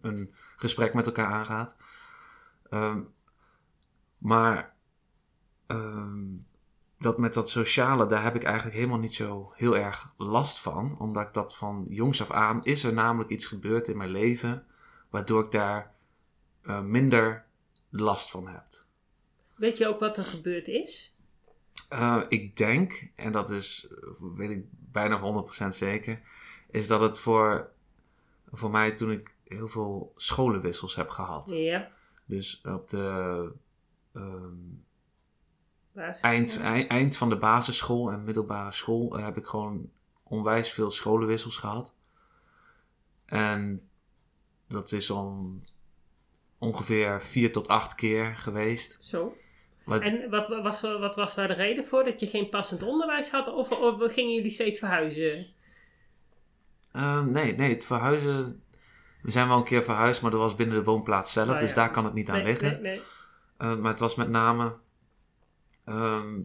een 0.00 0.34
gesprek 0.56 0.94
met 0.94 1.06
elkaar 1.06 1.32
aangaat. 1.32 1.74
Ehm, 2.70 3.00
maar 4.18 4.73
dat 7.04 7.18
met 7.18 7.34
dat 7.34 7.50
sociale, 7.50 8.06
daar 8.06 8.22
heb 8.22 8.34
ik 8.34 8.42
eigenlijk 8.42 8.76
helemaal 8.76 8.98
niet 8.98 9.14
zo 9.14 9.52
heel 9.54 9.76
erg 9.76 10.12
last 10.16 10.58
van. 10.58 10.96
Omdat 10.98 11.26
ik 11.26 11.32
dat 11.32 11.56
van 11.56 11.86
jongs 11.88 12.20
af 12.20 12.30
aan, 12.30 12.64
is 12.64 12.84
er 12.84 12.92
namelijk 12.92 13.30
iets 13.30 13.46
gebeurd 13.46 13.88
in 13.88 13.96
mijn 13.96 14.10
leven, 14.10 14.66
waardoor 15.10 15.44
ik 15.44 15.50
daar 15.50 15.94
eh, 16.62 16.80
minder 16.80 17.44
last 17.90 18.30
van 18.30 18.48
heb. 18.48 18.64
Weet 19.54 19.78
je 19.78 19.88
ook 19.88 20.00
wat 20.00 20.16
er 20.16 20.24
gebeurd 20.24 20.68
is? 20.68 21.16
Uh, 21.92 22.22
ik 22.28 22.56
denk, 22.56 23.10
en 23.14 23.32
dat 23.32 23.50
is, 23.50 23.88
weet 24.36 24.50
ik 24.50 24.64
bijna 24.70 25.44
100% 25.64 25.68
zeker, 25.68 26.20
is 26.70 26.86
dat 26.86 27.00
het 27.00 27.18
voor, 27.18 27.70
voor 28.52 28.70
mij 28.70 28.90
toen 28.92 29.10
ik 29.10 29.34
heel 29.44 29.68
veel 29.68 30.12
scholenwissels 30.16 30.94
heb 30.94 31.08
gehad. 31.08 31.48
Ja. 31.48 31.90
Dus 32.24 32.60
op 32.64 32.88
de 32.88 33.50
ehm, 34.12 34.54
eind, 36.20 36.60
eind, 36.88 37.16
van 37.16 37.28
de 37.28 37.36
basisschool 37.36 38.10
en 38.10 38.24
middelbare 38.24 38.72
school 38.72 39.18
eh, 39.18 39.24
heb 39.24 39.36
ik 39.36 39.46
gewoon 39.46 39.90
onwijs 40.22 40.70
veel 40.72 40.90
scholenwissels 40.90 41.56
gehad. 41.56 41.94
En 43.26 43.88
dat 44.68 44.92
is 44.92 45.10
om 45.10 45.64
ongeveer 46.58 47.22
vier 47.22 47.52
tot 47.52 47.68
acht 47.68 47.94
keer 47.94 48.34
geweest. 48.36 48.96
Zo. 49.00 49.36
Wat- 49.84 50.00
En 50.00 50.30
wat 50.30 50.48
was, 50.62 50.80
wat 50.80 51.14
was 51.16 51.34
daar 51.34 51.48
de 51.48 51.54
reden 51.54 51.86
voor? 51.86 52.04
Dat 52.04 52.20
je 52.20 52.26
geen 52.26 52.48
passend 52.48 52.82
onderwijs 52.82 53.30
had? 53.30 53.52
Of, 53.52 53.80
of 53.80 54.12
gingen 54.12 54.34
jullie 54.34 54.50
steeds 54.50 54.78
verhuizen? 54.78 55.46
Ehm, 56.92 57.30
nee, 57.32 57.54
nee, 57.56 57.74
het 57.74 57.84
verhuizen. 57.84 58.62
We 59.22 59.30
zijn 59.30 59.48
wel 59.48 59.56
een 59.56 59.64
keer 59.64 59.84
verhuisd, 59.84 60.22
maar 60.22 60.30
dat 60.30 60.40
was 60.40 60.54
binnen 60.54 60.76
de 60.76 60.84
woonplaats 60.84 61.32
zelf, 61.32 61.48
Nou 61.48 61.60
dus 61.60 61.74
daar 61.74 61.90
kan 61.90 62.04
het 62.04 62.14
niet 62.14 62.28
aan 62.28 62.36
Nee, 62.36 62.44
liggen. 62.44 62.72
nee, 62.72 62.80
nee. 62.80 63.02
Uh, 63.70 63.76
maar 63.76 63.90
het 63.90 64.00
was 64.00 64.14
met 64.14 64.28
name. 64.28 64.74
Ehm, 65.84 66.40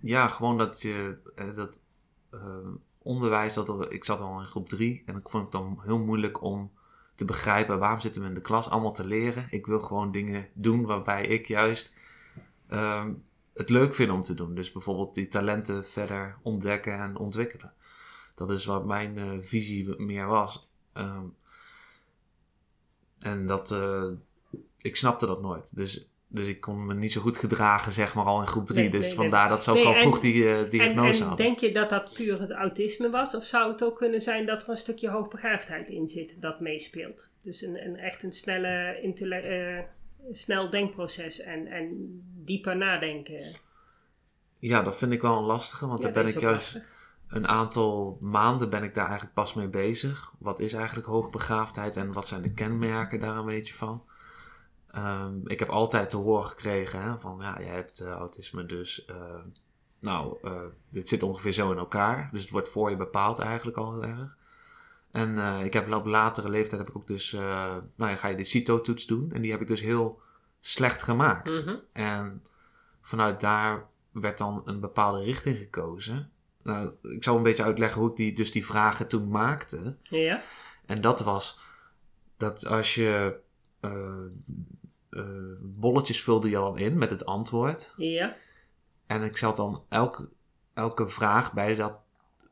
ja, 0.00 0.28
gewoon 0.28 0.58
dat 0.58 0.82
je. 0.82 1.18
eh, 1.34 1.54
dat 1.54 1.80
eh, 2.30 2.68
onderwijs. 2.98 3.54
Dat 3.54 3.92
ik 3.92 4.04
zat 4.04 4.20
al 4.20 4.40
in 4.40 4.46
groep 4.46 4.68
3 4.68 5.02
en 5.06 5.16
ik 5.16 5.28
vond 5.28 5.42
het 5.42 5.52
dan 5.52 5.80
heel 5.84 5.98
moeilijk 5.98 6.42
om 6.42 6.70
te 7.14 7.24
begrijpen 7.24 7.78
waarom 7.78 8.00
zitten 8.00 8.22
we 8.22 8.28
in 8.28 8.34
de 8.34 8.40
klas 8.40 8.68
allemaal 8.68 8.92
te 8.92 9.04
leren. 9.06 9.46
Ik 9.50 9.66
wil 9.66 9.80
gewoon 9.80 10.12
dingen 10.12 10.48
doen 10.52 10.84
waarbij 10.84 11.26
ik 11.26 11.46
juist 11.46 11.94
ehm, 12.68 13.12
het 13.54 13.68
leuk 13.70 13.94
vind 13.94 14.10
om 14.10 14.22
te 14.22 14.34
doen. 14.34 14.54
Dus 14.54 14.72
bijvoorbeeld 14.72 15.14
die 15.14 15.28
talenten 15.28 15.84
verder 15.86 16.38
ontdekken 16.42 16.98
en 16.98 17.16
ontwikkelen. 17.16 17.72
Dat 18.34 18.50
is 18.50 18.64
wat 18.64 18.84
mijn 18.86 19.18
eh, 19.18 19.38
visie 19.40 20.00
meer 20.02 20.26
was. 20.26 20.68
Ehm, 20.92 21.24
en 23.18 23.46
dat, 23.46 23.70
eh, 23.70 24.06
ik 24.78 24.96
snapte 24.96 25.26
dat 25.26 25.40
nooit. 25.40 25.76
Dus, 25.76 26.07
dus 26.30 26.46
ik 26.46 26.60
kon 26.60 26.86
me 26.86 26.94
niet 26.94 27.12
zo 27.12 27.20
goed 27.20 27.36
gedragen, 27.36 27.92
zeg 27.92 28.14
maar, 28.14 28.24
al 28.24 28.40
in 28.40 28.46
groep 28.46 28.66
3. 28.66 28.80
Nee, 28.80 28.90
dus 28.90 29.00
nee, 29.00 29.08
nee. 29.08 29.18
vandaar 29.18 29.48
dat 29.48 29.62
ze 29.64 29.70
ook 29.70 29.84
al 29.84 29.94
en- 29.94 30.00
vroeg 30.00 30.20
die 30.20 30.50
eh, 30.50 30.70
diagnose 30.70 31.20
en 31.22 31.28
hadden. 31.28 31.46
denk 31.46 31.58
je 31.58 31.72
dat 31.72 31.90
dat 31.90 32.12
puur 32.12 32.40
het 32.40 32.50
autisme 32.50 33.10
was? 33.10 33.34
Of 33.34 33.44
zou 33.44 33.72
het 33.72 33.84
ook 33.84 33.96
kunnen 33.96 34.20
zijn 34.20 34.46
dat 34.46 34.62
er 34.62 34.68
een 34.68 34.76
stukje 34.76 35.08
hoogbegaafdheid 35.10 35.88
in 35.88 36.08
zit 36.08 36.40
dat 36.42 36.60
meespeelt? 36.60 37.30
Dus 37.42 37.62
een, 37.62 37.86
een 37.86 37.96
echt 37.96 38.22
een 38.22 38.32
snelle, 38.32 38.68
eh, 38.68 39.84
snel 40.32 40.70
denkproces 40.70 41.40
en, 41.40 41.66
en 41.66 41.88
dieper 42.44 42.76
nadenken. 42.76 43.56
Ja, 44.58 44.82
dat 44.82 44.96
vind 44.98 45.12
ik 45.12 45.22
wel 45.22 45.36
een 45.38 45.44
lastige, 45.44 45.86
want 45.86 46.02
Ja, 46.02 46.04
daar 46.10 46.24
ben 46.24 46.34
ik 46.34 46.40
juist 46.40 46.74
lastig. 46.74 46.92
een 47.28 47.48
aantal 47.48 48.18
maanden 48.20 48.70
ben 48.70 48.82
ik 48.82 48.94
daar 48.94 49.04
eigenlijk 49.04 49.34
pas 49.34 49.54
mee 49.54 49.68
bezig. 49.68 50.32
Wat 50.38 50.60
is 50.60 50.72
eigenlijk 50.72 51.06
hoogbegaafdheid 51.06 51.96
en 51.96 52.12
wat 52.12 52.28
zijn 52.28 52.42
de 52.42 52.54
kenmerken 52.54 53.20
daar 53.20 53.36
een 53.36 53.44
beetje 53.46 53.74
van? 53.74 54.02
Ehm, 54.98 55.34
ik 55.44 55.58
heb 55.58 55.68
altijd 55.68 56.10
te 56.10 56.16
horen 56.16 56.44
gekregen 56.44 57.02
hè, 57.02 57.18
van 57.18 57.36
ja, 57.40 57.56
jij 57.60 57.74
hebt 57.74 58.00
eh, 58.00 58.10
autisme, 58.10 58.66
dus 58.66 59.04
eh, 59.04 59.16
nou, 59.98 60.38
eh, 60.42 60.60
dit 60.88 61.08
zit 61.08 61.22
ongeveer 61.22 61.52
zo 61.52 61.70
in 61.72 61.78
elkaar. 61.78 62.28
Dus 62.32 62.42
het 62.42 62.50
wordt 62.50 62.68
voor 62.68 62.90
je 62.90 62.96
bepaald 62.96 63.38
eigenlijk 63.38 63.76
al 63.76 63.92
heel 63.92 64.04
erg. 64.04 64.36
En 65.10 65.38
ik 65.64 65.72
heb 65.72 65.92
op 65.92 66.06
latere 66.06 66.48
leeftijd 66.48 66.80
heb 66.80 66.88
ik 66.90 66.96
ook 66.96 67.06
dus, 67.06 67.32
nou 67.32 68.10
ja, 68.10 68.14
ga 68.14 68.28
je 68.28 68.36
de 68.36 68.44
CITO-toets 68.44 69.06
doen. 69.06 69.32
En 69.32 69.40
die 69.40 69.50
heb 69.50 69.60
ik 69.60 69.66
dus 69.66 69.80
heel 69.80 70.20
slecht 70.60 71.02
gemaakt. 71.02 71.64
Mhm. 71.64 71.76
En 71.92 72.42
vanuit 73.02 73.40
daar 73.40 73.86
werd 74.12 74.38
dan 74.38 74.62
een 74.64 74.80
bepaalde 74.80 75.24
richting 75.24 75.56
gekozen. 75.56 76.30
Nou, 76.62 76.90
ik 77.02 77.24
zal 77.24 77.36
een 77.36 77.42
beetje 77.42 77.62
uitleggen 77.62 78.00
hoe 78.00 78.10
ik 78.10 78.16
die, 78.16 78.32
dus 78.32 78.52
die 78.52 78.66
vragen 78.66 79.08
toen 79.08 79.28
maakte. 79.28 79.96
Ja, 80.02 80.42
En 80.86 81.00
dat 81.00 81.20
was 81.20 81.60
dat 82.36 82.66
als 82.66 82.94
je 82.94 83.40
eh, 85.10 85.22
bolletjes 85.60 86.22
vulde 86.22 86.48
je 86.48 86.54
dan 86.54 86.78
in 86.78 86.98
met 86.98 87.10
het 87.10 87.24
antwoord. 87.26 87.92
ja, 87.96 88.36
En 89.06 89.22
ik 89.22 89.36
zat 89.36 89.56
dan 89.56 89.82
elke, 89.88 90.28
elke 90.74 91.08
vraag 91.08 91.52
bij, 91.52 91.74
dat, 91.74 91.92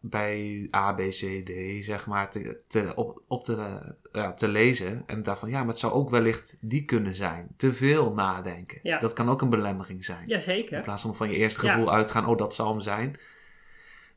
bij 0.01 0.69
A, 0.77 0.93
B, 0.93 0.99
C, 0.99 1.45
D, 1.45 1.51
zeg 1.85 2.07
maar, 2.07 2.31
te, 2.31 2.61
te, 2.67 2.93
op, 2.95 3.23
op 3.27 3.45
te, 3.45 3.81
ja, 4.13 4.33
te 4.33 4.49
lezen. 4.49 5.03
En 5.07 5.23
daarvan, 5.23 5.51
ja, 5.51 5.59
maar 5.59 5.69
het 5.69 5.79
zou 5.79 5.93
ook 5.93 6.11
wellicht 6.11 6.57
die 6.61 6.85
kunnen 6.85 7.15
zijn. 7.15 7.49
Te 7.57 7.73
veel 7.73 8.13
nadenken. 8.13 8.79
Ja. 8.83 8.99
Dat 8.99 9.13
kan 9.13 9.29
ook 9.29 9.43
een 9.43 9.51
belemmering 9.51 10.05
zijn. 10.05 10.23
In 10.23 10.29
jazeker. 10.29 10.81
plaats 10.83 11.03
van 11.03 11.17
van 11.17 11.31
je 11.31 11.37
eerste 11.37 11.67
Ja. 11.67 11.73
gevoel 11.73 11.93
uitgaan, 11.93 12.27
oh, 12.27 12.39
dat 12.39 12.55
zal 12.55 12.71
hem 12.71 12.81
zijn. 12.81 13.19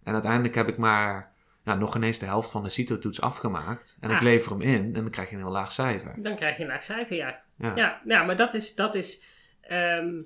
En 0.03 0.13
uiteindelijk 0.13 0.55
heb 0.55 0.67
ik 0.67 0.77
maar 0.77 1.31
ja, 1.63 1.75
nog 1.75 1.96
ineens 1.96 2.19
de 2.19 2.25
helft 2.25 2.51
van 2.51 2.63
de 2.63 2.69
CITO-toets 2.69 3.22
afgemaakt. 3.22 3.98
En 4.00 4.10
ik 4.10 4.15
Ah. 4.15 4.22
lever 4.22 4.51
hem 4.51 4.62
in 4.62 4.84
en 4.84 4.93
dan 4.93 5.10
krijg 5.10 5.29
je 5.29 5.36
een 5.36 5.41
heel 5.41 5.51
laag 5.51 5.72
cijfer. 5.72 6.13
Dan 6.17 6.36
krijg 6.36 6.58
je 6.58 6.63
een 6.63 6.69
laag 6.69 6.84
cijfer, 6.84 7.15
ja. 7.15 7.41
Ja. 7.59 7.75
Ja, 7.75 8.01
ja 8.05 8.23
maar 8.23 8.37
dat 8.37 8.53
is. 8.53 8.75
Dat 8.75 8.95
is 8.95 9.23
ehm, 9.61 10.21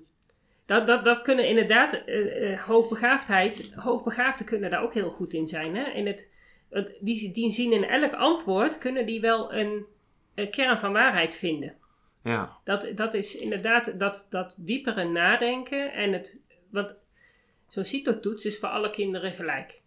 dat, 0.66 0.88
dat, 0.88 1.04
dat 1.06 1.22
kunnen 1.22 1.48
inderdaad. 1.48 1.94
eh, 1.94 2.52
eh, 2.54 2.60
hoogbegaafdheid. 2.62 3.74
Hoogbegaafden 3.76 4.46
kunnen 4.46 4.72
daar 4.72 4.84
ook 4.84 4.94
heel 4.94 5.10
goed 5.10 5.34
in 5.34 5.48
zijn. 5.48 5.76
Hè? 5.76 5.84
In 5.92 6.06
het, 6.08 6.32
het- 6.70 6.98
die, 7.00 7.32
die 7.34 7.52
zien 7.52 7.72
in 7.72 7.84
elk 7.84 8.14
antwoord. 8.14 8.78
kunnen 8.78 9.06
die 9.06 9.22
wel 9.22 9.54
een, 9.54 9.86
een 10.36 10.50
kern 10.50 10.78
van 10.78 10.94
waarheid 10.94 11.36
vinden. 11.38 11.76
ja. 12.24 12.58
Dat, 12.64 12.88
dat 12.96 13.14
is 13.14 13.36
inderdaad 13.36 14.00
dat, 14.00 14.28
dat 14.30 14.58
diepere 14.60 15.04
nadenken. 15.04 15.94
En 15.94 16.14
het. 16.14 16.46
Want 16.72 16.96
zo'n 17.68 17.84
CITO-toets 17.86 18.46
is 18.46 18.60
voor 18.60 18.70
alle 18.70 18.90
kinderen 18.90 19.32
gelijk. 19.34 19.82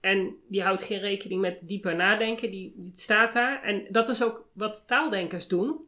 En 0.00 0.34
die 0.48 0.62
houdt 0.62 0.82
geen 0.82 0.98
rekening 1.00 1.40
met 1.40 1.58
dieper 1.62 1.94
nadenken. 1.96 2.50
Die, 2.50 2.72
die 2.76 2.92
staat 2.94 3.32
daar. 3.32 3.62
En 3.62 3.86
dat 3.88 4.08
is 4.08 4.22
ook 4.22 4.48
wat 4.52 4.84
taaldenkers 4.86 5.48
doen. 5.48 5.80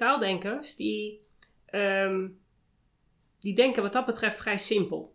Taaldenkers 0.00 0.76
die, 0.76 1.20
ehm, 1.66 2.28
die 3.40 3.54
denken 3.54 3.82
wat 3.82 3.92
dat 3.92 4.06
betreft 4.06 4.36
vrij 4.36 4.58
simpel. 4.58 5.14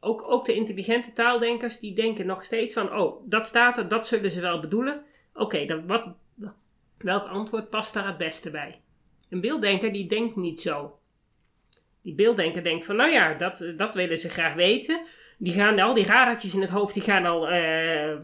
Ook, 0.00 0.22
ook 0.22 0.44
de 0.44 0.54
intelligente 0.54 1.12
taaldenkers 1.12 1.78
die 1.78 1.94
denken 1.94 2.26
nog 2.26 2.44
steeds 2.44 2.74
van... 2.74 2.98
Oh, 2.98 3.22
dat 3.28 3.46
staat 3.46 3.78
er, 3.78 3.88
dat 3.88 4.06
zullen 4.06 4.30
ze 4.30 4.40
wel 4.40 4.60
bedoelen. 4.60 5.02
Oké, 5.34 5.84
wat, 5.86 6.04
welk 6.98 7.26
antwoord 7.26 7.70
past 7.70 7.94
daar 7.94 8.06
het 8.06 8.16
beste 8.16 8.50
bij? 8.50 8.80
Een 9.30 9.40
beelddenker 9.40 9.92
die 9.92 10.08
denkt 10.08 10.36
niet 10.36 10.60
zo. 10.60 10.98
Die 12.02 12.14
beelddenker 12.14 12.62
denkt 12.62 12.84
van, 12.84 12.96
nou 12.96 13.10
ja, 13.10 13.34
dat, 13.34 13.72
dat 13.76 13.94
willen 13.94 14.18
ze 14.18 14.28
graag 14.28 14.54
weten. 14.54 15.00
Die 15.38 15.52
gaan 15.52 15.78
al 15.78 15.94
die 15.94 16.06
radertjes 16.06 16.54
in 16.54 16.60
het 16.60 16.70
hoofd, 16.70 16.94
die 16.94 17.02
gaan 17.02 17.26
al, 17.26 17.48
eh, 17.48 18.10
eh, 18.12 18.18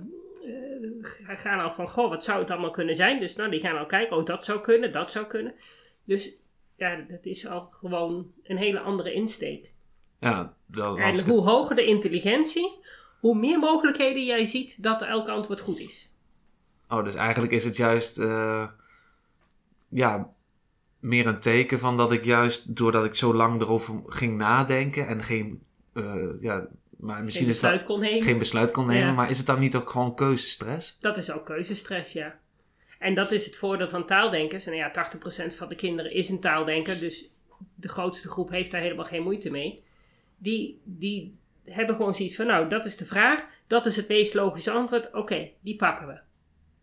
gaan 1.27 1.61
al 1.61 1.73
van, 1.73 1.89
goh, 1.89 2.09
wat 2.09 2.25
zou 2.25 2.39
het 2.39 2.51
allemaal 2.51 2.71
kunnen 2.71 2.97
zijn? 2.97 3.21
Dus 3.21 3.37
nou, 3.37 3.51
die 3.51 3.61
gaan 3.61 3.79
al 3.79 3.87
kijken, 3.87 4.17
oh, 4.17 4.25
dat 4.25 4.45
zou 4.45 4.61
kunnen, 4.61 4.93
dat 4.93 5.11
zou 5.11 5.27
kunnen. 5.27 5.55
Dus 6.05 6.35
ja, 6.77 6.97
dat 7.09 7.25
is 7.25 7.47
al 7.47 7.67
gewoon 7.67 8.33
een 8.43 8.57
hele 8.57 8.81
andere 8.81 9.13
insteek. 9.13 9.73
Ja, 10.21 10.55
dat 10.67 10.99
was 10.99 11.21
En 11.21 11.31
hoe 11.31 11.43
hoger 11.43 11.77
de 11.77 11.85
intelligentie, 11.85 12.79
hoe 13.21 13.37
meer 13.37 13.59
mogelijkheden 13.59 14.25
jij 14.25 14.45
ziet 14.45 14.83
dat 14.83 15.03
elk 15.03 15.29
antwoord 15.29 15.61
goed 15.61 15.79
is. 15.81 16.11
Oh, 16.89 17.05
dus 17.05 17.15
eigenlijk 17.15 17.53
is 17.53 17.65
het 17.65 17.77
juist 17.77 18.19
eh, 18.19 18.67
ja, 19.89 20.31
meer 20.99 21.27
een 21.27 21.41
teken 21.41 21.79
van 21.79 21.97
dat 21.97 22.13
ik 22.13 22.25
juist 22.25 22.77
doordat 22.77 23.05
ik 23.05 23.15
zo 23.15 23.35
lang 23.35 23.61
erover 23.61 23.95
ging 24.07 24.37
nadenken 24.37 25.07
en 25.07 25.23
geen, 25.23 25.63
eh, 25.93 26.15
ja, 26.41 26.67
maar 26.97 27.23
misschien 27.23 27.47
Geen 27.47 27.55
is 27.55 27.61
besluit 27.61 27.85
kon 27.85 28.01
nemen. 28.01 28.23
geen 28.23 28.39
besluit 28.39 28.71
kon 28.71 28.87
nemen, 28.87 29.07
Ja. 29.07 29.13
maar 29.13 29.31
is 29.31 29.39
het 29.39 29.47
dan 29.47 29.59
niet 29.61 29.77
ook 29.77 29.91
gewoon 29.91 30.15
keuzestress? 30.15 30.97
Dat 31.01 31.17
is 31.17 31.31
ook 31.33 31.47
keuzestress, 31.47 32.13
ja. 32.13 32.39
En 33.01 33.15
dat 33.15 33.33
is 33.33 33.47
het 33.47 33.57
voordeel 33.57 33.89
van 33.89 34.07
taaldenkers. 34.07 34.67
En 34.67 34.75
ja, 34.75 34.91
80% 34.91 35.57
van 35.57 35.69
de 35.69 35.75
kinderen 35.75 36.13
is 36.13 36.29
een 36.29 36.41
taaldenker, 36.41 37.01
dus 37.01 37.31
de 37.75 37.89
grootste 37.89 38.29
groep 38.29 38.51
heeft 38.51 38.71
daar 38.71 38.81
helemaal 38.81 39.05
geen 39.05 39.23
moeite 39.23 39.51
mee. 39.51 39.85
Die, 40.39 40.81
die 40.85 41.39
hebben 41.65 41.95
gewoon 41.95 42.15
zoiets 42.15 42.37
van, 42.37 42.47
nou, 42.47 42.69
dat 42.69 42.85
is 42.85 42.97
de 42.97 43.05
vraag, 43.05 43.47
dat 43.67 43.87
is 43.87 43.97
het 43.97 44.09
meest 44.09 44.35
logische 44.35 44.71
antwoord, 44.71 45.15
oké, 45.15 45.51
die 45.61 45.77
pakken 45.77 46.07
we. 46.07 46.21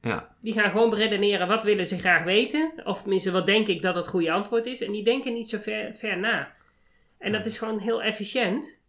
Ja, 0.02 0.36
Die 0.42 0.54
gaan 0.54 0.72
gewoon 0.72 0.90
beredeneren, 0.90 1.48
wat 1.48 1.64
willen 1.64 1.86
ze 1.86 1.98
graag 1.98 2.24
weten? 2.24 2.74
Of 2.84 3.02
tenminste, 3.02 3.32
wat 3.32 3.46
denk 3.46 3.68
ik 3.68 3.82
dat 3.82 3.96
het 3.96 4.08
goede 4.08 4.32
antwoord 4.32 4.66
is? 4.66 4.82
En 4.82 4.92
die 4.92 5.04
denken 5.04 5.34
niet 5.34 5.50
zo 5.50 5.58
ver, 5.58 5.94
ver 5.94 6.18
na. 6.18 6.54
En 7.18 7.32
dat 7.32 7.46
is 7.46 7.58
gewoon 7.58 7.80
heel 7.80 8.02
efficiënt. 8.02 8.80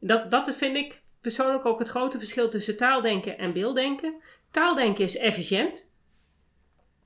Dat, 0.00 0.30
dat 0.30 0.56
vind 0.56 0.76
ik 0.76 1.02
persoonlijk 1.20 1.64
ook 1.64 1.78
het 1.78 1.88
grote 1.88 2.18
verschil 2.18 2.50
tussen 2.50 2.76
taaldenken 2.76 3.38
en 3.38 3.52
beelddenken. 3.52 4.14
Taaldenken 4.50 5.04
is 5.04 5.16
efficiënt. 5.16 5.87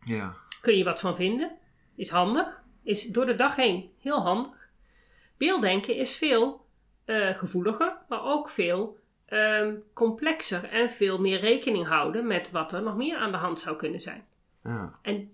Ja, 0.05 0.35
Kun 0.61 0.77
je 0.77 0.85
wat 0.85 1.01
van 1.01 1.17
vinden. 1.17 1.59
Is 1.95 2.11
handig. 2.11 2.63
Is 2.83 3.07
door 3.07 3.27
de 3.27 3.35
dag 3.35 3.57
heen 3.57 3.91
heel 3.99 4.23
handig. 4.23 4.69
Beelddenken 5.37 5.97
is 5.97 6.17
veel 6.17 6.67
eh, 7.05 7.37
gevoeliger, 7.37 7.97
maar 8.09 8.25
ook 8.25 8.49
veel 8.49 8.99
ehm, 9.27 9.75
complexer 9.93 10.65
en 10.65 10.91
veel 10.91 11.21
meer 11.21 11.41
rekening 11.41 11.87
houden 11.87 12.27
met 12.27 12.51
wat 12.51 12.73
er 12.73 12.83
nog 12.83 12.97
meer 12.97 13.17
aan 13.17 13.31
de 13.33 13.39
hand 13.39 13.61
zou 13.61 13.77
kunnen 13.77 14.01
zijn. 14.01 14.25
ja, 14.63 14.99
En 15.03 15.33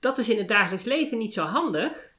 dat 0.00 0.18
is 0.18 0.28
in 0.28 0.38
het 0.38 0.48
dagelijks 0.48 0.84
leven 0.84 1.18
niet 1.18 1.32
zo 1.32 1.44
handig. 1.44 2.12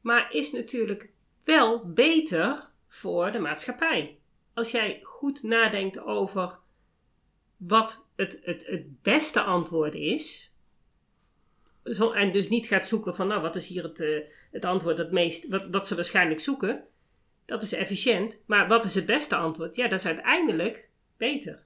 maar 0.00 0.32
is 0.32 0.52
natuurlijk 0.52 1.08
wel 1.44 1.92
beter 1.92 2.66
voor 2.88 3.32
de 3.32 3.38
maatschappij. 3.38 4.18
Als 4.54 4.70
jij 4.70 5.00
goed 5.02 5.42
nadenkt 5.42 5.98
over 5.98 6.58
wat 7.56 8.08
het, 8.16 8.40
het, 8.42 8.66
het 8.66 9.02
beste 9.02 9.40
antwoord 9.40 9.94
is, 9.94 10.52
zo, 11.84 12.10
en 12.10 12.32
dus 12.32 12.48
niet 12.48 12.66
gaat 12.66 12.86
zoeken 12.86 13.14
van, 13.14 13.26
nou, 13.26 13.42
wat 13.42 13.56
is 13.56 13.66
hier 13.68 13.82
het, 13.82 14.00
eh, 14.00 14.20
het 14.50 14.64
antwoord 14.64 14.98
het 14.98 15.12
meest, 15.12 15.48
wat, 15.48 15.66
wat 15.70 15.86
ze 15.86 15.94
waarschijnlijk 15.94 16.40
zoeken, 16.40 16.84
dat 17.44 17.62
is 17.62 17.72
efficiënt. 17.72 18.42
Maar 18.46 18.68
wat 18.68 18.84
is 18.84 18.94
het 18.94 19.06
beste 19.06 19.36
antwoord? 19.36 19.76
Ja, 19.76 19.88
dat 19.88 19.98
is 19.98 20.06
uiteindelijk 20.06 20.88
beter. 21.16 21.62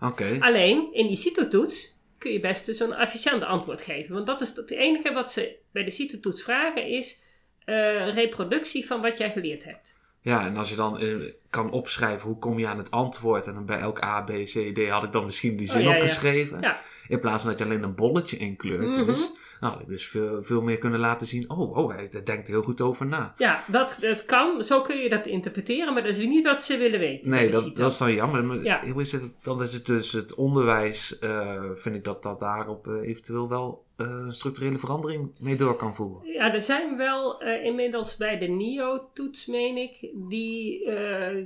Oké. 0.00 0.36
Alleen 0.40 0.92
in 0.92 1.06
die 1.06 1.16
CITO-toets 1.16 1.94
kun 2.18 2.32
je 2.32 2.40
best 2.40 2.76
zo'n 2.76 2.94
efficiënt 2.94 3.42
antwoord 3.42 3.82
geven. 3.82 4.14
Want 4.14 4.26
dat 4.26 4.40
is 4.40 4.56
het 4.56 4.70
enige 4.70 5.12
wat 5.12 5.32
ze 5.32 5.56
bij 5.72 5.84
de 5.84 5.90
CITO-toets 5.90 6.42
vragen 6.42 6.86
is 6.86 7.20
eh, 7.64 8.14
reproductie 8.14 8.86
van 8.86 9.00
wat 9.00 9.18
jij 9.18 9.30
geleerd 9.30 9.64
hebt. 9.64 9.95
Ja, 10.26 10.46
en 10.46 10.56
als 10.56 10.70
je 10.70 10.76
dan 10.76 10.98
eh, 10.98 11.14
kan 11.50 11.70
opschrijven 11.70 12.28
hoe 12.28 12.38
kom 12.38 12.58
je 12.58 12.66
aan 12.66 12.78
het 12.78 12.90
antwoord 12.90 13.46
en 13.46 13.54
dan 13.54 13.66
bij 13.66 13.78
elk 13.78 14.02
A, 14.04 14.20
B, 14.22 14.30
C, 14.30 14.74
D 14.74 14.88
had 14.88 15.02
ik 15.02 15.12
dan 15.12 15.24
misschien 15.24 15.56
die 15.56 15.66
Oh, 15.66 15.72
zin 15.72 15.82
ja. 15.82 15.94
opgeschreven. 15.94 16.60
Ja. 16.60 16.78
In 17.08 17.20
plaats 17.20 17.42
van 17.42 17.50
dat 17.50 17.58
je 17.58 17.64
alleen 17.64 17.82
een 17.82 17.94
bolletje 17.94 18.36
inkleurt. 18.36 18.86
Mhm. 18.86 19.04
Dus, 19.04 19.30
nou, 19.60 19.72
had 19.72 19.82
ik 19.82 19.88
dus 19.88 20.06
veel, 20.06 20.42
veel 20.42 20.62
meer 20.62 20.78
kunnen 20.78 21.00
laten 21.00 21.26
zien. 21.26 21.50
Oh, 21.50 21.76
oh, 21.76 21.94
hij 21.94 22.22
denkt 22.24 22.48
heel 22.48 22.62
goed 22.62 22.80
over 22.80 23.06
na. 23.06 23.34
Ja, 23.38 23.64
dat, 23.66 23.96
dat 24.00 24.24
kan. 24.24 24.64
Zo 24.64 24.80
kun 24.80 24.96
je 24.96 25.08
dat 25.08 25.26
interpreteren, 25.26 25.92
maar 25.94 26.02
dat 26.02 26.16
is 26.16 26.24
niet 26.26 26.44
wat 26.44 26.62
ze 26.62 26.76
willen 26.76 26.98
weten. 27.00 27.30
Nee, 27.30 27.50
dat, 27.50 27.76
dat 27.76 27.90
is 27.90 27.98
dan 27.98 28.14
jammer. 28.14 28.44
Maar 28.44 28.62
Ja. 28.62 28.80
hoe 28.92 29.00
is 29.00 29.12
het, 29.12 29.22
dan 29.42 29.62
is 29.62 29.72
het 29.72 29.86
dus 29.86 30.12
het 30.12 30.34
onderwijs, 30.34 31.18
eh, 31.18 31.62
vind 31.74 31.94
ik 31.94 32.04
dat 32.04 32.22
dat 32.22 32.40
daarop 32.40 32.86
eh, 32.88 33.08
eventueel 33.08 33.48
wel 33.48 33.84
een 33.96 34.32
structurele 34.32 34.78
verandering 34.78 35.30
mee 35.40 35.56
door 35.56 35.76
kan 35.76 35.94
voeren. 35.94 36.32
Ja, 36.32 36.54
er 36.54 36.62
zijn 36.62 36.96
wel 36.96 37.40
eh, 37.40 37.64
inmiddels 37.64 38.16
bij 38.16 38.38
de 38.38 38.46
NIO-toets, 38.46 39.46
meen 39.46 39.76
ik, 39.76 40.10
die 40.14 40.84
eh, 40.84 41.44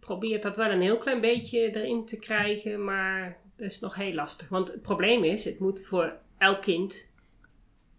probeert 0.00 0.42
dat 0.42 0.56
wel 0.56 0.70
een 0.70 0.80
heel 0.80 0.98
klein 0.98 1.20
beetje 1.20 1.58
erin 1.76 2.06
te 2.06 2.18
krijgen, 2.18 2.84
maar 2.84 3.36
dat 3.56 3.70
is 3.70 3.80
nog 3.80 3.94
heel 3.94 4.12
lastig. 4.12 4.48
Want 4.48 4.68
het 4.68 4.82
probleem 4.82 5.24
is, 5.24 5.44
het 5.44 5.58
moet 5.58 5.86
voor 5.86 6.12
elk 6.38 6.62
kind 6.62 7.12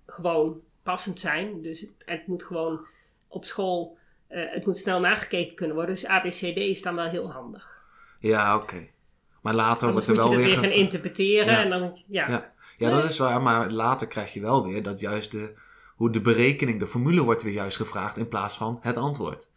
gewoon 0.05 0.61
passend 0.83 1.19
zijn. 1.19 1.61
Dus 1.61 1.81
het, 1.81 1.93
het 2.05 2.27
moet 2.27 2.43
gewoon 2.43 2.79
op 3.27 3.45
school, 3.45 3.97
het 4.27 4.65
moet 4.65 4.77
snel 4.77 4.99
nagekeken 4.99 5.55
kunnen 5.55 5.75
worden. 5.75 5.95
Dus 5.95 6.05
ABCD 6.05 6.57
is 6.57 6.81
dan 6.81 6.95
wel 6.95 7.05
heel 7.05 7.31
handig. 7.31 7.85
Ja, 8.19 8.55
oké. 8.55 8.87
Maar 9.41 9.53
later 9.55 9.87
Anders 9.87 10.05
wordt 10.05 10.21
moet 10.21 10.29
er 10.31 10.31
je 10.31 10.37
wel 10.37 10.45
dat 10.45 10.53
weer 10.53 10.61
weer... 10.61 10.69
gaan 10.69 10.79
interpreteren 10.79 11.53
Ja. 11.53 11.63
en 11.63 11.69
dan, 11.69 11.97
ja. 12.07 12.29
Ja. 12.29 12.53
Ja, 12.77 12.89
dat 12.89 13.09
is 13.09 13.17
waar. 13.17 13.41
Maar 13.41 13.71
later 13.71 14.07
krijg 14.07 14.33
je 14.33 14.41
wel 14.41 14.67
weer 14.67 14.83
dat 14.83 14.99
juist 14.99 15.31
de, 15.31 15.53
hoe 15.95 16.11
de 16.11 16.21
berekening, 16.21 16.79
de 16.79 16.87
formule 16.87 17.21
wordt 17.23 17.43
weer 17.43 17.53
juist 17.53 17.77
gevraagd 17.77 18.17
in 18.17 18.27
plaats 18.27 18.57
van 18.57 18.79
het 18.81 18.97
antwoord. 18.97 19.49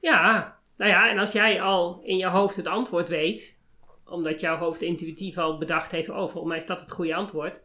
Ja, 0.00 0.56
nou 0.76 0.90
ja, 0.90 1.10
en 1.10 1.18
als 1.18 1.32
jij 1.32 1.62
al 1.62 2.00
in 2.04 2.16
je 2.16 2.26
hoofd 2.26 2.56
het 2.56 2.66
antwoord 2.66 3.08
weet, 3.08 3.58
omdat 4.04 4.40
jouw 4.40 4.56
hoofd 4.56 4.82
intuïtief 4.82 5.38
al 5.38 5.58
bedacht 5.58 5.90
heeft, 5.90 6.08
oh, 6.08 6.16
volgens 6.16 6.44
mij 6.44 6.56
is 6.56 6.66
dat 6.66 6.80
het 6.80 6.90
goede 6.90 7.14
antwoord. 7.14 7.62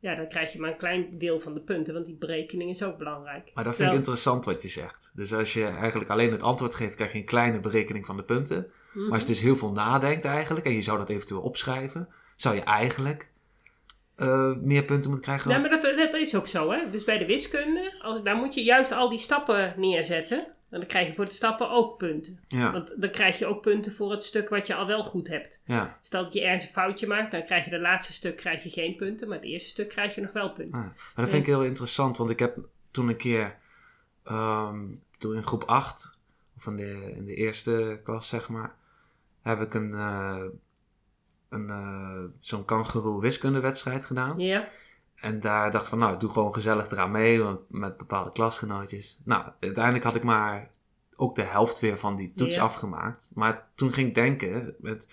Ja, 0.00 0.14
dan 0.14 0.28
krijg 0.28 0.52
je 0.52 0.60
maar 0.60 0.70
een 0.70 0.76
klein 0.76 1.18
deel 1.18 1.40
van 1.40 1.54
de 1.54 1.60
punten, 1.60 1.94
want 1.94 2.06
die 2.06 2.16
berekening 2.16 2.70
is 2.70 2.82
ook 2.82 2.98
belangrijk. 2.98 3.50
Maar 3.54 3.64
dat 3.64 3.76
vind 3.76 3.90
ik 3.90 3.96
interessant 3.96 4.44
wat 4.44 4.62
je 4.62 4.68
zegt. 4.68 5.10
Dus 5.14 5.34
als 5.34 5.52
je 5.52 5.64
eigenlijk 5.64 6.10
alleen 6.10 6.32
het 6.32 6.42
antwoord 6.42 6.74
geeft, 6.74 6.94
krijg 6.94 7.12
je 7.12 7.18
een 7.18 7.24
kleine 7.24 7.60
berekening 7.60 8.06
van 8.06 8.16
de 8.16 8.22
punten. 8.22 8.70
Mhm. 8.92 9.04
Maar 9.04 9.12
als 9.12 9.22
je 9.22 9.28
dus 9.28 9.40
heel 9.40 9.56
veel 9.56 9.72
nadenkt 9.72 10.24
eigenlijk, 10.24 10.66
en 10.66 10.72
je 10.72 10.82
zou 10.82 10.98
dat 10.98 11.08
eventueel 11.08 11.40
opschrijven, 11.40 12.08
zou 12.36 12.54
je 12.54 12.62
eigenlijk 12.62 13.32
eh, 14.16 14.52
meer 14.56 14.84
punten 14.84 15.10
moeten 15.10 15.28
krijgen. 15.28 15.50
Ja, 15.50 15.58
maar 15.58 15.70
dat, 15.70 15.82
dat 15.82 16.14
is 16.14 16.34
ook 16.34 16.46
zo, 16.46 16.70
hè. 16.70 16.90
Dus 16.90 17.04
bij 17.04 17.18
de 17.18 17.26
wiskunde, 17.26 17.94
als, 18.02 18.22
daar 18.22 18.36
moet 18.36 18.54
je 18.54 18.62
juist 18.62 18.92
al 18.92 19.08
die 19.08 19.18
stappen 19.18 19.74
neerzetten. 19.76 20.38
En 20.70 20.80
dan 20.80 20.88
krijg 20.88 21.06
je 21.08 21.14
voor 21.14 21.24
de 21.24 21.32
stappen 21.32 21.70
ook 21.70 21.98
punten. 21.98 22.40
Ja, 22.48 22.72
Want 22.72 22.94
dan 22.96 23.10
krijg 23.10 23.38
je 23.38 23.46
ook 23.46 23.62
punten 23.62 23.92
voor 23.92 24.10
het 24.10 24.24
stuk 24.24 24.48
wat 24.48 24.66
je 24.66 24.74
al 24.74 24.86
wel 24.86 25.02
goed 25.02 25.28
hebt. 25.28 25.60
ja. 25.64 25.98
Stel 26.02 26.22
dat 26.22 26.32
je 26.32 26.40
ergens 26.42 26.62
een 26.62 26.68
foutje 26.68 27.06
maakt, 27.06 27.30
dan 27.30 27.42
krijg 27.42 27.64
je 27.64 27.70
het 27.70 27.80
laatste 27.80 28.12
stuk 28.12 28.36
krijg 28.36 28.62
je 28.62 28.70
geen 28.70 28.96
punten. 28.96 29.28
Maar 29.28 29.36
het 29.36 29.46
eerste 29.46 29.68
stuk 29.68 29.88
krijg 29.88 30.14
je 30.14 30.20
nog 30.20 30.32
wel 30.32 30.52
punten. 30.52 30.78
Ah, 30.80 30.84
maar 30.86 30.96
dat 31.14 31.28
vind 31.28 31.42
ik 31.42 31.46
heel 31.46 31.64
interessant, 31.64 32.16
want 32.16 32.30
ik 32.30 32.38
heb 32.38 32.58
toen 32.90 33.08
een 33.08 33.16
keer, 33.16 33.56
ehm, 34.24 34.84
toen 35.18 35.34
in 35.34 35.42
groep 35.42 35.62
8, 35.62 36.18
of 36.56 36.66
in 36.66 36.76
de, 36.76 37.12
in 37.16 37.24
de 37.24 37.34
eerste 37.34 38.00
klas 38.04 38.28
zeg 38.28 38.48
maar, 38.48 38.74
heb 39.42 39.60
ik 39.60 39.74
een, 39.74 39.92
eh, 39.92 40.42
een 41.54 41.70
eh, 41.70 42.24
zo'n 42.40 42.64
kangeroe 42.64 43.20
wiskundewedstrijd 43.20 44.06
gedaan. 44.06 44.38
Ja, 44.38 44.68
En 45.14 45.40
daar 45.40 45.70
dacht 45.70 45.82
ik 45.82 45.88
van, 45.88 45.98
nou, 45.98 46.12
ik 46.14 46.20
doe 46.20 46.30
gewoon 46.30 46.54
gezellig 46.54 46.90
eraan 46.90 47.10
mee, 47.10 47.42
want 47.42 47.60
met 47.70 47.96
bepaalde 47.96 48.32
klasgenootjes. 48.32 49.18
Nou, 49.24 49.44
uiteindelijk 49.60 50.04
had 50.04 50.14
ik 50.14 50.22
maar 50.22 50.70
ook 51.16 51.34
de 51.34 51.42
helft 51.42 51.80
weer 51.80 51.98
van 51.98 52.16
die 52.16 52.32
toets 52.36 52.54
Ja. 52.54 52.62
afgemaakt. 52.62 53.30
Maar 53.34 53.68
toen 53.74 53.92
ging 53.92 54.08
ik 54.08 54.14
denken, 54.14 54.74
met, 54.78 55.08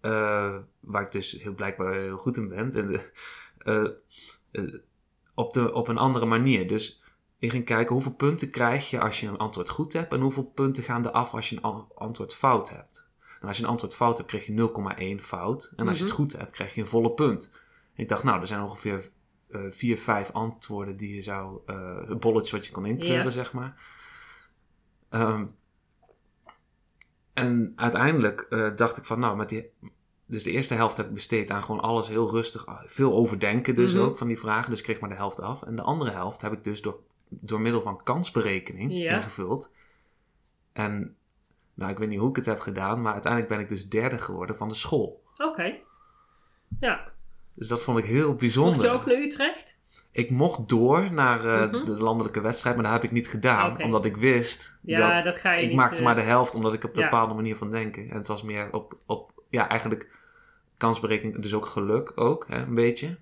eh, 0.00 0.56
waar 0.80 1.02
ik 1.02 1.12
dus 1.12 1.32
heel 1.42 1.54
blijkbaar 1.54 1.92
heel 1.94 2.16
goed 2.16 2.36
in 2.36 2.48
ben, 2.48 2.74
en 2.74 2.86
de, 2.86 3.10
eh, 3.58 4.64
op, 5.34 5.52
de, 5.52 5.72
op 5.72 5.88
een 5.88 5.98
andere 5.98 6.26
manier. 6.26 6.68
Dus 6.68 7.02
ik 7.38 7.50
ging 7.50 7.64
kijken 7.64 7.92
hoeveel 7.94 8.14
punten 8.14 8.50
krijg 8.50 8.90
je 8.90 9.00
als 9.00 9.20
je 9.20 9.26
een 9.28 9.36
antwoord 9.38 9.68
goed 9.68 9.92
hebt 9.92 10.12
en 10.12 10.20
hoeveel 10.20 10.44
punten 10.54 10.82
gaan 10.82 11.04
er 11.04 11.10
af 11.10 11.34
als 11.34 11.48
je 11.50 11.56
een 11.56 11.62
an- 11.62 11.88
antwoord 11.94 12.34
fout 12.34 12.70
hebt. 12.70 13.01
Als 13.48 13.56
je 13.56 13.62
een 13.62 13.68
antwoord 13.68 13.94
fout 13.94 14.16
hebt, 14.16 14.28
krijg 14.28 14.46
je 14.46 14.52
0,1 15.18 15.22
fout. 15.24 15.72
En 15.76 15.88
als 15.88 15.98
je 15.98 16.04
het 16.04 16.12
Mhm. 16.12 16.22
goed 16.22 16.32
hebt, 16.36 16.52
krijg 16.52 16.74
je 16.74 16.80
een 16.80 16.86
volle 16.86 17.10
punt. 17.10 17.52
En 17.94 18.02
ik 18.02 18.08
dacht, 18.08 18.22
nou, 18.22 18.40
er 18.40 18.46
zijn 18.46 18.62
ongeveer 18.62 19.10
eh, 19.50 19.60
vier, 19.70 19.98
vijf 19.98 20.30
antwoorden 20.30 20.96
die 20.96 21.14
je 21.14 21.22
zou, 21.22 21.60
eh 21.66 21.98
een 22.06 22.18
bolletje 22.18 22.56
wat 22.56 22.66
je 22.66 22.72
kon 22.72 22.86
inkleuren, 22.86 23.24
Ja. 23.24 23.30
zeg 23.30 23.52
maar. 23.52 23.82
Ehm, 25.08 25.44
en 27.32 27.72
uiteindelijk 27.76 28.40
eh, 28.50 28.74
dacht 28.74 28.96
ik 28.96 29.04
van, 29.04 29.18
nou, 29.18 29.36
met 29.36 29.48
die, 29.48 29.70
dus 30.26 30.42
de 30.42 30.50
eerste 30.50 30.74
helft 30.74 30.96
heb 30.96 31.06
ik 31.06 31.14
besteed 31.14 31.50
aan 31.50 31.62
gewoon 31.62 31.80
alles 31.80 32.08
heel 32.08 32.30
rustig, 32.30 32.66
ah, 32.66 32.80
veel 32.86 33.12
overdenken 33.12 33.74
dus 33.74 33.92
Mhm. 33.94 34.02
ook 34.02 34.18
van 34.18 34.26
die 34.26 34.38
vragen, 34.38 34.70
dus 34.70 34.78
ik 34.78 34.84
kreeg 34.84 35.00
maar 35.00 35.08
de 35.10 35.14
helft 35.16 35.40
af. 35.40 35.62
En 35.62 35.76
de 35.76 35.82
andere 35.82 36.10
helft 36.10 36.40
heb 36.42 36.52
ik 36.52 36.64
dus 36.64 36.82
door, 36.82 36.98
door 37.28 37.60
middel 37.60 37.80
van 37.82 38.02
kansberekening 38.02 38.92
Ja. 38.92 39.14
ingevuld. 39.16 39.70
En, 40.72 41.16
nou, 41.82 41.92
ik 41.92 41.98
weet 41.98 42.08
niet 42.08 42.18
hoe 42.18 42.28
ik 42.30 42.36
het 42.36 42.46
heb 42.46 42.60
gedaan, 42.60 43.02
maar 43.02 43.12
uiteindelijk 43.12 43.52
ben 43.52 43.60
ik 43.62 43.68
dus 43.68 43.88
derde 43.88 44.18
geworden 44.18 44.56
van 44.56 44.68
de 44.68 44.74
school. 44.74 45.22
oké. 45.36 45.74
Ja, 46.80 47.00
Dus 47.54 47.68
dat 47.68 47.82
vond 47.82 47.98
ik 47.98 48.04
heel 48.04 48.34
bijzonder. 48.34 48.72
mocht 48.74 48.84
je 48.86 48.90
ook 48.90 49.06
naar 49.06 49.16
Utrecht? 49.16 49.80
Ik 50.12 50.30
mocht 50.30 50.68
door 50.68 51.12
naar 51.12 51.44
eh, 51.44 51.70
Mhm. 51.72 51.84
de 51.84 51.90
landelijke 52.02 52.40
wedstrijd, 52.40 52.74
maar 52.76 52.84
dat 52.84 52.92
heb 52.94 53.02
ik 53.02 53.10
niet 53.10 53.28
gedaan. 53.28 53.82
Omdat 53.82 54.04
ik 54.04 54.16
wist 54.16 54.78
Ja, 54.82 55.14
dat, 55.14 55.24
dat, 55.24 55.38
ga 55.38 55.52
je 55.52 55.60
ik 55.62 55.66
niet... 55.68 55.76
maakte 55.76 55.96
eh, 55.98 56.02
maar 56.04 56.14
de 56.14 56.20
helft, 56.20 56.54
omdat 56.54 56.72
ik 56.72 56.84
op 56.84 56.94
een 56.94 57.00
ja. 57.02 57.08
bepaalde 57.08 57.34
manier 57.34 57.56
van 57.56 57.70
denken. 57.70 58.10
En 58.10 58.16
het 58.16 58.28
was 58.28 58.42
meer 58.42 58.72
op, 58.72 58.96
op 59.06 59.32
ja, 59.48 59.68
eigenlijk 59.68 60.10
kansberekening, 60.76 61.42
dus 61.42 61.54
ook 61.54 61.66
geluk 61.66 62.12
ook, 62.14 62.46
hè, 62.48 62.62
een 62.62 62.74
beetje. 62.74 63.16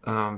Ehm, 0.00 0.36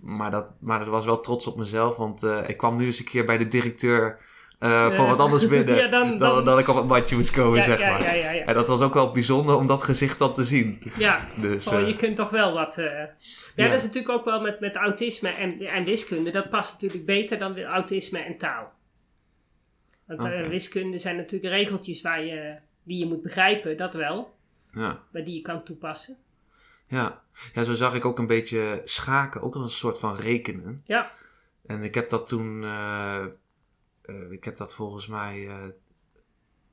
maar, 0.00 0.30
dat, 0.30 0.52
maar 0.58 0.78
dat 0.78 0.88
was 0.88 1.04
wel 1.04 1.20
trots 1.20 1.46
op 1.46 1.56
mezelf, 1.56 1.96
want 1.96 2.22
eh, 2.22 2.48
ik 2.48 2.56
kwam 2.56 2.76
nu 2.76 2.84
eens 2.84 2.98
een 2.98 3.04
keer 3.04 3.24
bij 3.24 3.38
de 3.38 3.48
directeur 3.48 4.18
eh, 4.58 4.84
voor 4.90 5.04
eh, 5.04 5.10
wat 5.10 5.18
anders 5.18 5.48
binnen. 5.54 5.76
ja, 5.76 5.88
dan, 5.88 6.08
dan, 6.08 6.18
dan, 6.18 6.44
dan 6.44 6.58
ik 6.58 6.68
op 6.68 6.76
het 6.76 6.86
matje 6.86 7.16
moest 7.16 7.30
komen, 7.30 7.58
ja, 7.58 7.64
zeg 7.64 7.80
ja, 7.80 7.90
maar. 7.90 8.02
En 8.46 8.54
dat 8.54 8.68
was 8.68 8.80
ook 8.80 8.94
wel 8.94 9.12
bijzonder 9.12 9.56
om 9.56 9.66
dat 9.66 9.82
gezicht 9.82 10.18
dan 10.18 10.34
te 10.34 10.44
zien. 10.44 10.82
Ja, 10.98 11.28
Dus, 11.36 11.66
eh, 11.66 11.86
je 11.88 11.96
kunt 11.96 12.16
toch 12.16 12.30
wel 12.30 12.52
wat... 12.52 12.78
eh, 12.78 12.84
Ja, 13.54 13.68
dat 13.68 13.74
is 13.74 13.82
natuurlijk 13.82 14.14
ook 14.14 14.24
wel 14.24 14.40
met, 14.40 14.60
met 14.60 14.76
autisme 14.76 15.28
en, 15.28 15.60
en 15.60 15.84
wiskunde. 15.84 16.30
Dat 16.30 16.50
past 16.50 16.72
natuurlijk 16.72 17.04
beter 17.06 17.38
dan 17.38 17.62
autisme 17.62 18.18
en 18.18 18.38
taal. 18.38 18.72
Want 20.06 20.24
eh, 20.24 20.46
wiskunde 20.46 20.98
zijn 20.98 21.16
natuurlijk 21.16 21.52
regeltjes 21.54 22.02
waar 22.02 22.24
je, 22.24 22.54
die 22.82 22.98
je 22.98 23.06
moet 23.06 23.22
begrijpen, 23.22 23.76
dat 23.76 23.94
wel. 23.94 24.34
ja. 24.72 25.02
Maar 25.12 25.24
die 25.24 25.34
je 25.34 25.40
kan 25.42 25.64
toepassen. 25.64 26.16
Ja. 26.86 27.22
ja, 27.54 27.64
zo 27.64 27.74
zag 27.74 27.94
ik 27.94 28.04
ook 28.04 28.18
een 28.18 28.26
beetje 28.26 28.80
schaken, 28.84 29.42
ook 29.42 29.54
als 29.54 29.62
een 29.64 29.70
soort 29.70 29.98
van 29.98 30.16
rekenen. 30.16 30.80
Ja. 30.86 31.10
En 31.66 31.82
ik 31.82 31.94
heb 31.94 32.08
dat 32.08 32.26
toen, 32.28 32.64
eh, 34.04 34.30
ik 34.30 34.44
heb 34.44 34.56
dat 34.56 34.74
volgens 34.74 35.06
mij 35.06 35.48
eh, 35.48 35.68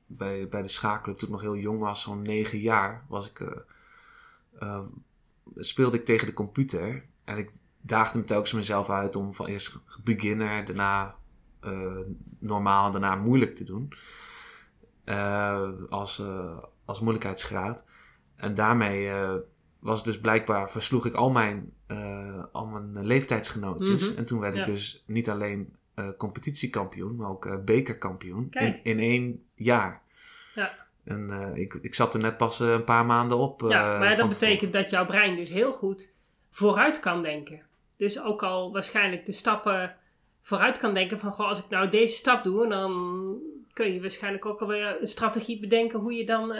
bij, 0.06 0.48
bij 0.48 0.62
de 0.62 0.68
schaakclub 0.68 1.18
toen 1.18 1.28
ik 1.28 1.34
nog 1.34 1.42
heel 1.42 1.56
jong 1.56 1.78
was, 1.78 2.02
zo'n 2.02 2.22
negen 2.22 2.58
jaar, 2.58 3.04
was 3.08 3.28
ik, 3.28 3.40
eh, 4.58 4.80
speelde 5.54 5.96
ik 5.96 6.04
tegen 6.04 6.26
de 6.26 6.32
computer. 6.32 7.04
En 7.24 7.36
ik 7.38 7.50
daagde 7.80 8.18
me 8.18 8.24
telkens 8.24 8.52
mezelf 8.52 8.90
uit 8.90 9.16
om 9.16 9.34
van 9.34 9.46
eerst 9.46 9.78
beginner, 10.04 10.64
daarna 10.64 11.16
normaal 12.38 12.86
en 12.86 12.92
daarna 12.92 13.16
moeilijk 13.16 13.54
te 13.54 13.64
doen. 13.64 13.92
Als, 15.88 16.22
als 16.84 17.00
moeilijkheidsgraad. 17.00 17.84
En 18.36 18.54
daarmee 18.54 19.12
was 19.78 20.04
dus 20.04 20.20
blijkbaar, 20.20 20.70
versloeg 20.70 21.06
ik 21.06 21.14
al 21.14 21.30
mijn, 21.30 21.72
al 22.52 22.66
mijn 22.66 23.06
leeftijdsgenootjes. 23.06 24.08
Mhm. 24.08 24.18
En 24.18 24.24
toen 24.24 24.40
werd 24.40 24.54
Ja. 24.54 24.60
ik 24.60 24.66
dus 24.66 25.02
niet 25.06 25.30
alleen 25.30 25.76
eh, 25.94 26.08
competitiekampioen, 26.18 27.16
maar 27.16 27.28
ook 27.28 27.46
eh, 27.46 27.56
bekerkampioen. 27.64 28.46
In, 28.50 28.80
in 28.82 28.98
één 28.98 29.44
jaar. 29.54 30.02
Ja. 30.54 30.72
En 31.04 31.30
eh, 31.30 31.60
ik, 31.60 31.74
ik 31.74 31.94
zat 31.94 32.14
er 32.14 32.20
net 32.20 32.36
pas 32.36 32.60
een 32.60 32.84
paar 32.84 33.06
maanden 33.06 33.38
op. 33.38 33.60
ja, 33.68 33.98
maar 33.98 34.16
dat 34.16 34.28
betekent 34.28 34.72
dat 34.72 34.90
jouw 34.90 35.06
brein 35.06 35.36
dus 35.36 35.48
heel 35.48 35.72
goed 35.72 36.12
vooruit 36.50 37.00
kan 37.00 37.22
denken. 37.22 37.62
Dus 37.96 38.22
ook 38.22 38.42
al 38.42 38.72
waarschijnlijk 38.72 39.26
de 39.26 39.32
stappen 39.32 39.96
vooruit 40.42 40.78
kan 40.78 40.94
denken 40.94 41.18
van, 41.18 41.32
goh, 41.32 41.48
als 41.48 41.58
ik 41.58 41.68
nou 41.68 41.88
deze 41.88 42.16
stap 42.16 42.44
doe, 42.44 42.68
dan 42.68 42.92
kun 43.72 43.92
je 43.92 44.00
waarschijnlijk 44.00 44.46
ook 44.46 44.60
alweer 44.60 45.00
een 45.00 45.06
strategie 45.06 45.60
bedenken 45.60 45.98
hoe 45.98 46.12
je 46.12 46.26
dan... 46.26 46.52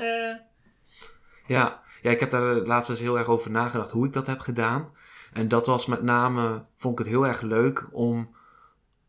Ja, 1.47 1.83
ja, 2.03 2.11
ik 2.11 2.21
heb 2.21 2.31
daar 2.31 2.55
laatst 2.55 2.91
eens 2.91 3.01
heel 3.01 3.19
erg 3.19 3.27
over 3.27 3.51
nagedacht 3.51 3.91
hoe 3.91 4.07
ik 4.07 4.13
dat 4.13 4.27
heb 4.27 4.41
gedaan. 4.41 4.93
En 5.33 5.49
dat 5.49 5.67
was 5.67 5.87
met 5.87 6.03
name, 6.03 6.65
vond 6.77 6.93
ik 6.93 7.05
het 7.05 7.15
heel 7.15 7.27
erg 7.27 7.41
leuk 7.41 7.89
om 7.93 8.35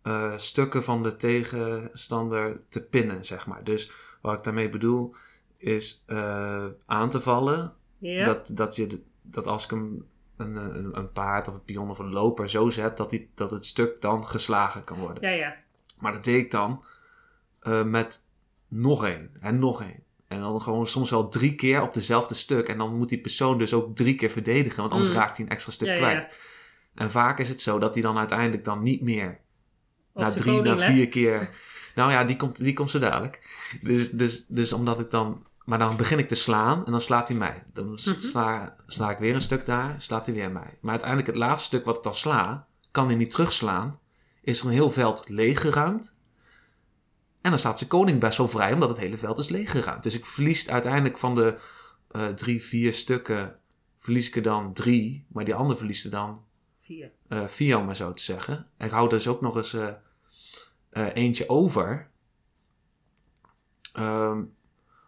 eh, 0.04 0.38
stukken 0.38 0.84
van 0.84 1.04
de 1.04 1.16
tegenstander 1.16 2.62
te 2.70 2.84
pinnen, 2.84 3.26
zeg 3.26 3.48
maar. 3.48 3.64
Dus 3.64 3.92
wat 4.22 4.38
ik 4.38 4.44
daarmee 4.44 4.70
bedoel, 4.70 5.16
is 5.58 6.04
eh, 6.06 6.66
aan 6.86 7.10
te 7.10 7.22
vallen. 7.22 7.74
Dat, 8.00 8.52
dat, 8.54 8.76
je, 8.76 9.02
dat 9.22 9.48
als 9.48 9.64
ik 9.64 9.70
hem 9.70 10.06
een, 10.38 10.56
een, 10.56 10.98
een 10.98 11.12
paard 11.12 11.48
of 11.48 11.54
een 11.54 11.64
pion 11.64 11.90
of 11.90 12.00
een 12.00 12.12
loper 12.12 12.50
zo 12.50 12.70
zet, 12.70 12.98
dat, 12.98 13.10
die, 13.10 13.30
dat 13.36 13.52
het 13.52 13.66
stuk 13.66 14.02
dan 14.02 14.28
geslagen 14.28 14.84
kan 14.84 14.98
worden. 14.98 15.30
ja, 15.30 15.36
ja. 15.36 15.56
Maar 15.98 16.12
dat 16.12 16.24
deed 16.24 16.44
ik 16.44 16.52
dan 16.52 16.84
eh, 17.60 17.84
met 17.84 18.26
nog 18.68 19.06
één 19.06 19.30
en 19.40 19.60
nog 19.60 19.82
één. 19.82 20.04
En 20.28 20.40
dan 20.40 20.62
gewoon 20.62 20.88
soms 20.88 21.10
wel 21.10 21.30
drie 21.30 21.56
keer 21.56 21.82
op 21.82 21.94
dezelfde 21.94 22.36
stuk. 22.36 22.68
En 22.68 22.78
dan 22.78 22.96
moet 22.96 23.10
die 23.10 23.22
persoon 23.22 23.58
dus 23.58 23.74
ook 23.74 23.96
drie 23.96 24.16
keer 24.16 24.30
verdedigen, 24.30 24.80
want 24.80 24.92
anders 24.92 25.12
Mm. 25.12 25.18
raakt 25.18 25.38
hij 25.38 25.46
een 25.46 25.52
extra 25.52 25.72
stuk 25.72 25.88
Ja, 25.88 25.94
ja, 25.94 26.00
kwijt. 26.00 26.38
En 26.96 27.12
vaak 27.12 27.40
is 27.40 27.50
het 27.50 27.62
zo 27.62 27.80
dat 27.80 27.94
hij 27.94 28.04
dan 28.04 28.18
uiteindelijk 28.18 28.64
dan 28.66 28.84
niet 28.84 29.02
meer 29.02 29.40
na 30.14 30.32
drie, 30.32 30.62
na 30.62 30.78
vier 30.78 31.08
keer. 31.08 31.50
Nou 31.96 32.12
ja, 32.12 32.24
die 32.24 32.36
komt, 32.36 32.58
die 32.64 32.74
komt 32.74 32.90
zo 32.90 33.00
dadelijk. 33.00 33.48
Dus, 33.82 34.12
dus, 34.12 34.46
dus 34.48 34.74
omdat 34.74 35.00
ik 35.00 35.10
dan. 35.12 35.46
Maar 35.66 35.80
dan 35.80 35.98
begin 35.98 36.20
ik 36.20 36.28
te 36.28 36.36
slaan 36.36 36.86
en 36.86 36.92
dan 36.92 37.02
slaat 37.02 37.28
hij 37.28 37.38
mij. 37.38 37.64
Dan 37.74 37.88
Mhm. 37.92 38.20
sla, 38.20 38.76
sla 38.88 39.12
ik 39.12 39.18
weer 39.18 39.36
een 39.36 39.42
stuk 39.42 39.66
daar, 39.66 39.96
slaat 39.98 40.26
hij 40.26 40.36
weer 40.36 40.52
mij. 40.52 40.78
Maar 40.82 40.92
uiteindelijk 40.92 41.30
het 41.30 41.38
laatste 41.38 41.66
stuk 41.66 41.86
wat 41.86 41.98
ik 41.98 42.04
dan 42.04 42.16
sla, 42.16 42.68
kan 42.92 43.08
hij 43.08 43.16
niet 43.16 43.30
terugslaan. 43.30 44.00
Is 44.42 44.60
er 44.60 44.66
een 44.66 44.72
heel 44.72 44.92
veld 44.92 45.24
leeggeruimd. 45.28 46.18
En 47.42 47.50
dan 47.50 47.60
staat 47.60 47.78
zijn 47.78 47.90
koning 47.90 48.20
best 48.20 48.38
wel 48.38 48.48
vrij, 48.48 48.74
omdat 48.74 48.90
het 48.90 48.98
hele 48.98 49.18
veld 49.18 49.40
is 49.40 49.50
leeggeruimd. 49.50 50.04
Dus 50.04 50.14
ik 50.14 50.26
verlies 50.26 50.70
uiteindelijk 50.70 51.18
van 51.18 51.36
de 51.36 51.58
eh, 52.12 52.28
drie, 52.28 52.64
vier 52.64 52.94
stukken, 52.94 53.56
verlies 54.00 54.28
ik 54.28 54.36
er 54.36 54.42
dan 54.42 54.74
drie. 54.74 55.26
Maar 55.28 55.46
die 55.46 55.56
andere 55.56 55.78
verliest 55.78 56.06
er 56.06 56.12
dan 56.12 56.44
Vier. 56.86 57.12
eh 57.28 57.48
vier, 57.48 57.78
om 57.78 57.86
maar 57.86 57.96
zo 57.96 58.14
te 58.14 58.24
zeggen. 58.24 58.66
En 58.78 58.86
ik 58.86 58.92
hou 58.94 59.10
dus 59.10 59.28
ook 59.28 59.42
nog 59.42 59.56
eens 59.56 59.74
eh, 59.74 59.94
eh, 60.90 61.08
eentje 61.14 61.50
over. 61.50 62.10
Ehm, 63.94 64.42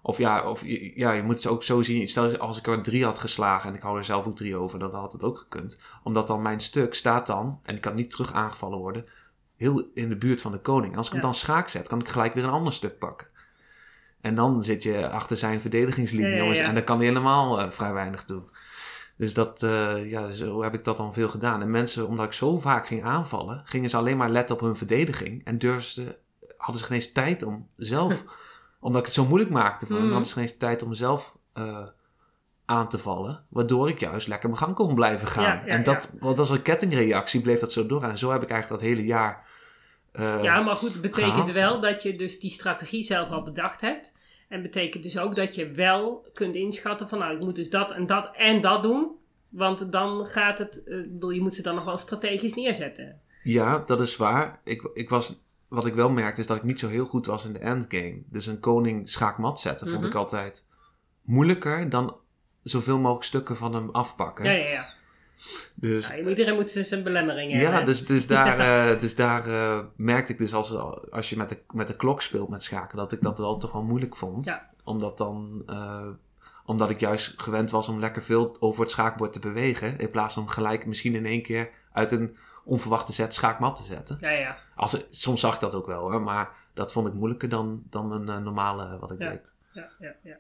of 0.01 0.17
ja, 0.17 0.49
of, 0.49 0.61
je- 0.65 0.99
ja, 0.99 1.11
je 1.11 1.23
moet 1.23 1.35
het 1.35 1.47
ook 1.47 1.63
zo 1.63 1.81
zien. 1.81 2.07
Stel 2.07 2.37
als 2.37 2.57
ik 2.57 2.67
er 2.67 2.81
drie 2.83 3.03
had 3.05 3.19
geslagen 3.19 3.69
en 3.69 3.75
ik 3.75 3.81
hou 3.81 3.97
er 3.97 4.05
zelf 4.05 4.25
ook 4.25 4.35
drie 4.35 4.55
over, 4.55 4.79
dan 4.79 4.93
had 4.93 5.13
het 5.13 5.23
ook 5.23 5.37
gekund. 5.37 5.79
Omdat 6.03 6.27
dan 6.27 6.41
mijn 6.41 6.59
stuk 6.59 6.93
staat 6.93 7.27
dan, 7.27 7.59
en 7.63 7.75
ik 7.75 7.81
kan 7.81 7.95
niet 7.95 8.09
terug 8.09 8.33
aangevallen 8.33 8.77
worden, 8.79 9.05
heel 9.55 9.89
in 9.93 10.09
de 10.09 10.15
buurt 10.15 10.41
van 10.41 10.51
de 10.51 10.59
koning. 10.59 10.91
En 10.91 10.97
als 10.97 11.07
ik 11.07 11.13
hem 11.13 11.21
dan 11.21 11.33
schaak 11.35 11.67
zet, 11.69 11.87
kan 11.87 11.99
ik 11.99 12.07
gelijk 12.07 12.33
weer 12.33 12.43
een 12.43 12.49
ander 12.49 12.73
stuk 12.73 12.97
pakken. 12.97 13.27
En 14.21 14.35
dan 14.35 14.63
zit 14.63 14.83
je 14.83 15.09
achter 15.09 15.37
zijn 15.37 15.61
verdedigingslinie, 15.61 16.27
Ja, 16.29 16.35
ja, 16.35 16.39
jongens, 16.41 16.59
en 16.59 16.73
dan 16.73 16.83
kan 16.83 16.97
hij 16.97 17.05
helemaal 17.07 17.71
vrij 17.71 17.93
weinig 17.93 18.25
doen. 18.25 18.49
Dus 19.17 19.33
dat, 19.33 19.63
eh, 19.63 20.09
ja, 20.09 20.31
zo 20.31 20.63
heb 20.63 20.73
ik 20.73 20.83
dat 20.83 20.97
dan 20.97 21.13
veel 21.13 21.29
gedaan. 21.29 21.61
En 21.61 21.71
mensen, 21.71 22.07
omdat 22.07 22.25
ik 22.25 22.33
zo 22.33 22.57
vaak 22.57 22.87
ging 22.87 23.03
aanvallen, 23.03 23.61
gingen 23.65 23.89
ze 23.89 23.97
alleen 23.97 24.17
maar 24.17 24.29
letten 24.29 24.55
op 24.55 24.61
hun 24.61 24.75
verdediging. 24.75 25.45
En 25.45 25.57
durfden 25.57 26.15
hadden 26.57 26.79
ze 26.81 26.85
geen 26.87 26.95
eens 26.95 27.11
tijd 27.11 27.43
om 27.43 27.67
zelf, 27.77 28.23
omdat 28.79 28.99
ik 28.99 29.05
het 29.05 29.15
zo 29.15 29.25
moeilijk 29.25 29.51
maakte 29.51 29.85
voor 29.85 29.95
hen, 29.95 30.03
Mhm. 30.03 30.11
hadden 30.13 30.29
ze 30.29 30.35
geen 30.35 30.43
eens 30.43 30.57
tijd 30.57 30.83
om 30.83 30.93
zelf 30.93 31.35
eh, 31.53 31.87
aan 32.65 32.89
te 32.89 32.97
vallen. 32.97 33.45
Waardoor 33.49 33.89
ik 33.89 33.99
juist 33.99 34.27
lekker 34.27 34.49
mijn 34.49 34.61
gang 34.61 34.75
kon 34.75 34.95
blijven 34.95 35.27
gaan. 35.27 35.43
Ja, 35.43 35.53
ja, 35.53 35.65
en 35.65 35.83
dat, 35.83 36.13
want 36.19 36.39
als 36.39 36.49
een 36.49 36.61
kettingreactie 36.61 37.41
bleef 37.41 37.59
dat 37.59 37.71
zo 37.71 37.85
doorgaan. 37.85 38.09
En 38.09 38.17
zo 38.17 38.31
heb 38.31 38.41
ik 38.43 38.49
eigenlijk 38.49 38.81
dat 38.81 38.89
hele 38.89 39.05
jaar. 39.07 39.45
eh, 40.11 40.43
Ja, 40.43 40.61
maar 40.61 40.75
goed, 40.75 40.91
het 40.93 41.01
betekent 41.01 41.51
wel 41.51 41.79
dat 41.79 42.03
je 42.03 42.15
dus 42.15 42.39
die 42.39 42.51
strategie 42.51 43.03
zelf 43.03 43.29
al 43.29 43.43
bedacht 43.43 43.81
hebt. 43.81 44.17
En 44.55 44.61
betekent 44.61 45.03
dus 45.03 45.17
ook 45.17 45.35
dat 45.35 45.55
je 45.55 45.71
wel 45.71 46.25
kunt 46.33 46.55
inschatten 46.55 47.09
van, 47.09 47.19
nou, 47.19 47.35
ik 47.35 47.39
moet 47.43 47.55
dus 47.55 47.69
dat 47.69 47.91
en 47.91 48.05
dat 48.05 48.31
en 48.35 48.61
dat 48.61 48.83
doen. 48.83 49.11
Want 49.49 49.91
dan 49.91 50.27
gaat 50.27 50.57
het, 50.57 50.83
eh, 50.83 51.33
je 51.33 51.41
moet 51.41 51.55
ze 51.55 51.61
dan 51.61 51.75
nog 51.75 51.85
wel 51.85 51.97
strategisch 51.97 52.53
neerzetten. 52.53 53.19
Ja, 53.43 53.83
dat 53.85 54.01
is 54.01 54.15
waar. 54.15 54.59
Ik, 54.63 54.89
ik 54.93 55.09
was, 55.09 55.43
wat 55.67 55.85
ik 55.85 55.93
wel 55.93 56.09
merkte 56.09 56.41
is 56.41 56.47
dat 56.47 56.57
ik 56.57 56.63
niet 56.63 56.79
zo 56.79 56.87
heel 56.87 57.05
goed 57.05 57.25
was 57.25 57.45
in 57.45 57.53
de 57.53 57.59
endgame. 57.59 58.21
Dus 58.29 58.45
een 58.47 58.59
koning 58.59 59.09
schaakmat 59.09 59.59
zetten 59.59 59.87
vond 59.87 59.99
Mhm. 59.99 60.09
ik 60.09 60.15
altijd 60.15 60.67
moeilijker 61.21 61.89
dan 61.89 62.15
zoveel 62.63 62.97
mogelijk 62.97 63.25
stukken 63.25 63.57
van 63.57 63.73
hem 63.73 63.89
afpakken. 63.89 64.45
Ja, 64.45 64.51
ja, 64.51 64.69
ja. 64.69 64.93
Dus 65.75 66.07
ja 66.07 66.15
iedereen 66.17 66.55
moet 66.55 66.69
zijn- 66.69 67.03
belemmeringen 67.03 67.57
ja, 67.59 67.63
hebben. 67.63 67.85
dus, 67.85 68.05
dus 68.05 68.27
daar, 68.27 68.59
eh, 68.93 68.99
dus 68.99 69.15
daar 69.15 69.47
eh, 69.47 69.79
merkte 69.95 70.31
ik 70.31 70.37
dus 70.37 70.53
als, 70.53 70.73
als 71.11 71.29
je 71.29 71.37
met 71.37 71.49
de, 71.49 71.57
met 71.71 71.87
de 71.87 71.95
klok 71.95 72.21
speelt 72.21 72.49
met 72.49 72.63
schaken, 72.63 72.97
dat 72.97 73.11
ik 73.11 73.21
dat 73.21 73.37
wel 73.37 73.57
toch 73.57 73.71
wel 73.71 73.83
moeilijk 73.83 74.15
vond. 74.15 74.45
Ja. 74.45 74.69
Omdat 74.83 75.17
dan, 75.17 75.63
eh, 75.67 76.07
omdat 76.65 76.89
ik 76.89 76.99
juist 76.99 77.41
gewend 77.41 77.71
was 77.71 77.87
om 77.87 77.99
lekker 77.99 78.21
veel 78.23 78.57
over 78.59 78.81
het 78.81 78.91
schaakbord 78.91 79.33
te 79.33 79.39
bewegen. 79.39 79.97
In 79.99 80.09
plaats 80.11 80.33
van 80.33 80.49
gelijk 80.49 80.85
misschien 80.85 81.15
in 81.15 81.25
één 81.25 81.41
keer 81.41 81.69
uit 81.91 82.11
een 82.11 82.37
onverwachte 82.63 83.13
zet 83.13 83.33
schaakmat 83.33 83.75
te 83.75 83.83
zetten. 83.83 84.17
Ja, 84.21 84.29
ja. 84.29 84.57
Als, 84.75 85.07
soms 85.09 85.39
zag 85.39 85.53
ik 85.53 85.59
dat 85.59 85.73
ook 85.73 85.85
wel 85.87 85.99
hoor, 86.11 86.21
maar 86.21 86.49
dat 86.73 86.91
vond 86.91 87.07
ik 87.07 87.13
moeilijker 87.13 87.49
dan, 87.49 87.83
dan 87.89 88.11
een 88.11 88.43
normale 88.43 88.97
wat 88.99 89.11
ik 89.11 89.19
Ja. 89.19 89.29
deed. 89.29 89.51
ja, 89.73 89.89
ja, 89.99 90.15
ja. 90.23 90.37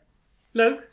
Leuk. 0.51 0.89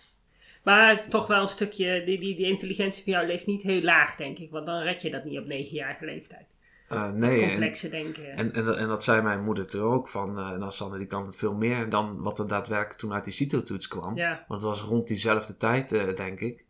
Maar 0.63 0.89
het 0.91 1.01
is 1.01 1.09
toch 1.09 1.27
wel 1.27 1.41
een 1.41 1.49
stukje, 1.49 2.05
die, 2.05 2.19
die, 2.19 2.37
die 2.37 2.47
intelligentie 2.47 3.05
van 3.05 3.13
jou 3.13 3.27
ligt 3.27 3.47
niet 3.47 3.63
heel 3.63 3.83
laag, 3.83 4.17
denk 4.17 4.39
ik. 4.39 4.51
Want 4.51 4.67
dan 4.67 4.83
red 4.83 5.03
je 5.03 5.11
dat 5.11 5.25
niet 5.25 5.39
op 5.39 5.47
negenjarige 5.47 6.05
leeftijd. 6.05 6.47
Eh, 6.93 7.11
nee, 7.11 7.43
en, 7.43 7.49
Complexe 7.49 7.89
denken. 7.89 8.37
en, 8.37 8.53
en, 8.53 8.77
en 8.77 8.89
dat 8.89 9.05
zei 9.05 9.23
mijn 9.23 9.45
moeder 9.45 9.77
er 9.77 9.83
ook 9.83 10.09
van, 10.09 10.39
eh 10.39 10.51
nou 10.51 10.73
Sander 10.73 10.99
die 10.99 11.07
kan 11.07 11.35
veel 11.35 11.55
meer 11.55 11.89
dan 11.89 12.23
wat 12.23 12.39
er 12.39 12.49
daadwerkelijk 12.49 12.99
toen 12.99 13.13
uit 13.13 13.25
die 13.25 13.33
CITO-toets 13.33 13.89
kwam. 13.89 14.17
ja, 14.17 14.45
Want 14.49 14.63
het 14.63 14.71
was 14.71 14.81
rond 14.81 15.07
diezelfde 15.07 15.57
tijd, 15.57 15.93
eh, 15.93 16.17
denk 16.17 16.41
ik. 16.41 16.65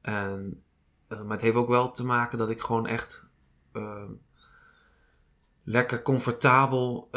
En, 0.00 0.62
maar 1.08 1.30
het 1.30 1.40
heeft 1.40 1.56
ook 1.56 1.68
wel 1.68 1.90
te 1.90 2.04
maken 2.04 2.38
dat 2.38 2.50
ik 2.50 2.60
gewoon 2.60 2.86
echt 2.86 3.24
eh, 3.72 4.04
lekker 5.64 6.02
comfortabel 6.02 7.08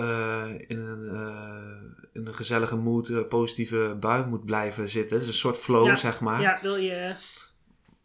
in, 0.68 0.80
een, 0.80 2.03
een 2.14 2.34
gezellige 2.34 2.76
moed, 2.76 3.10
eh, 3.10 3.28
positieve 3.28 3.98
bui 4.00 4.26
moet 4.26 4.46
blijven 4.46 4.90
zitten. 4.90 5.18
Dus 5.18 5.28
een 5.28 5.34
soort 5.34 5.58
flow, 5.58 5.86
Ja, 5.86 5.96
zeg 5.96 6.20
maar. 6.22 6.42
ja, 6.42 6.60
wil 6.62 6.76
je... 6.76 7.16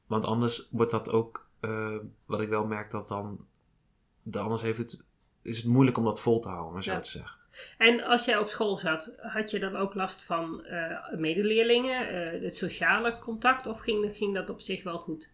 Want 0.07 0.25
anders 0.25 0.69
wordt 0.71 0.91
dat 0.91 1.11
ook, 1.11 1.49
eh, 1.61 1.97
wat 2.27 2.41
ik 2.41 2.49
wel 2.49 2.67
merk, 2.67 2.91
dat 2.91 3.09
dan, 3.09 3.47
de 4.23 4.39
anders 4.39 4.63
heeft 4.63 4.79
het, 4.79 5.05
is 5.43 5.57
het 5.57 5.67
moeilijk 5.67 5.97
om 5.97 6.05
dat 6.05 6.21
vol 6.21 6.41
te 6.41 6.49
houden, 6.49 6.73
maar 6.73 6.83
zo 6.83 6.93
Ja. 6.93 7.01
te 7.01 7.11
zeggen. 7.11 7.37
En 7.79 8.03
als 8.05 8.25
jij 8.25 8.39
op 8.39 8.49
school 8.49 8.77
zat, 8.77 9.15
had 9.21 9.51
je 9.51 9.59
dan 9.59 9.77
ook 9.77 9.95
last 9.95 10.25
van 10.25 10.65
eh, 10.65 11.13
medeleerlingen, 11.19 12.09
eh, 12.09 12.43
het 12.43 12.57
sociale 12.57 13.19
contact, 13.19 13.67
of 13.67 13.79
ging, 13.79 14.17
ging 14.17 14.35
dat 14.35 14.51
op 14.51 14.61
zich 14.61 14.83
wel 14.83 14.99
goed? 14.99 15.29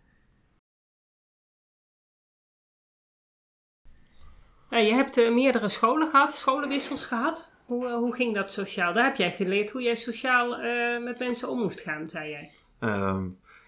Ja, 4.71 4.79
je 4.79 4.95
hebt 4.95 5.17
meerdere 5.17 5.69
scholen 5.69 6.09
gehad, 6.09 6.33
scholenwissels 6.33 7.05
gehad. 7.05 7.54
Hoe, 7.65 7.87
eh, 7.87 7.95
hoe 7.95 8.15
ging 8.15 8.35
dat 8.35 8.53
sociaal? 8.53 8.93
Daar 8.93 9.05
heb 9.05 9.17
jij 9.17 9.33
geleerd 9.33 9.71
hoe 9.71 9.83
jij 9.83 9.95
sociaal 9.95 10.57
eh, 10.57 11.03
met 11.05 11.19
mensen 11.19 11.49
om 11.51 11.59
moest 11.59 11.81
gaan, 11.81 12.09
zei 12.09 12.31
jij. 12.31 12.51
Ehm, 12.79 13.25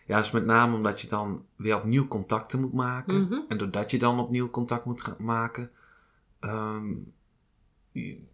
ja, 0.07 0.17
dus 0.19 0.31
met 0.31 0.45
name 0.45 0.75
omdat 0.77 1.01
je 1.01 1.09
dan 1.09 1.45
weer 1.57 1.77
opnieuw 1.77 2.09
contacten 2.09 2.61
moet 2.61 2.73
maken. 2.73 3.23
Mhm. 3.23 3.39
En 3.49 3.59
doordat 3.59 3.91
je 3.91 3.99
dan 3.99 4.21
opnieuw 4.21 4.51
contact 4.51 4.85
moet 4.85 5.03
gaan 5.03 5.17
maken. 5.19 5.71
ehm, 6.41 6.93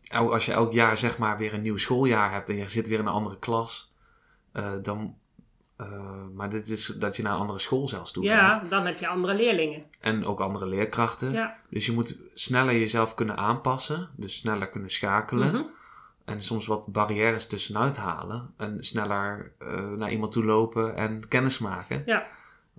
als 0.09 0.47
je 0.47 0.53
elk 0.53 0.73
jaar 0.73 0.97
zeg 0.97 1.19
maar 1.19 1.39
weer 1.39 1.55
een 1.55 1.63
nieuw 1.63 1.77
schooljaar 1.77 2.33
hebt 2.33 2.49
en 2.49 2.57
je 2.57 2.69
zit 2.69 2.89
weer 2.89 2.99
in 2.99 3.07
een 3.07 3.13
andere 3.13 3.39
klas. 3.39 3.91
eh, 4.53 4.73
dan, 4.83 5.17
eh, 5.83 6.25
maar 6.35 6.51
dit 6.51 6.69
is 6.69 6.87
dat 6.87 7.17
je 7.17 7.23
naar 7.23 7.33
een 7.33 7.41
andere 7.41 7.59
school 7.59 7.89
zelfs 7.89 8.13
toe 8.13 8.27
gaat. 8.27 8.63
Ja, 8.63 8.69
dan 8.69 8.87
heb 8.87 8.99
je 8.99 9.07
andere 9.07 9.35
leerlingen. 9.35 9.85
En 10.01 10.25
ook 10.25 10.41
andere 10.41 10.67
leerkrachten. 10.67 11.33
Ja. 11.33 11.57
Dus 11.69 11.87
je 11.87 11.93
moet 11.93 12.19
sneller 12.35 12.79
jezelf 12.79 13.15
kunnen 13.15 13.37
aanpassen. 13.37 14.09
Dus 14.17 14.37
sneller 14.37 14.69
kunnen 14.69 14.91
schakelen. 14.91 15.53
Mhm. 15.53 15.63
En 16.25 16.41
soms 16.41 16.67
wat 16.67 16.87
barrières 16.87 17.47
tussenuit 17.47 17.97
halen. 17.97 18.51
En 18.57 18.85
sneller 18.85 19.53
eh, 19.59 19.91
naar 19.91 20.11
iemand 20.11 20.33
toe 20.33 20.45
lopen 20.45 20.97
en 20.97 21.29
kennis 21.29 21.59
maken. 21.59 22.03
Ja. 22.07 22.27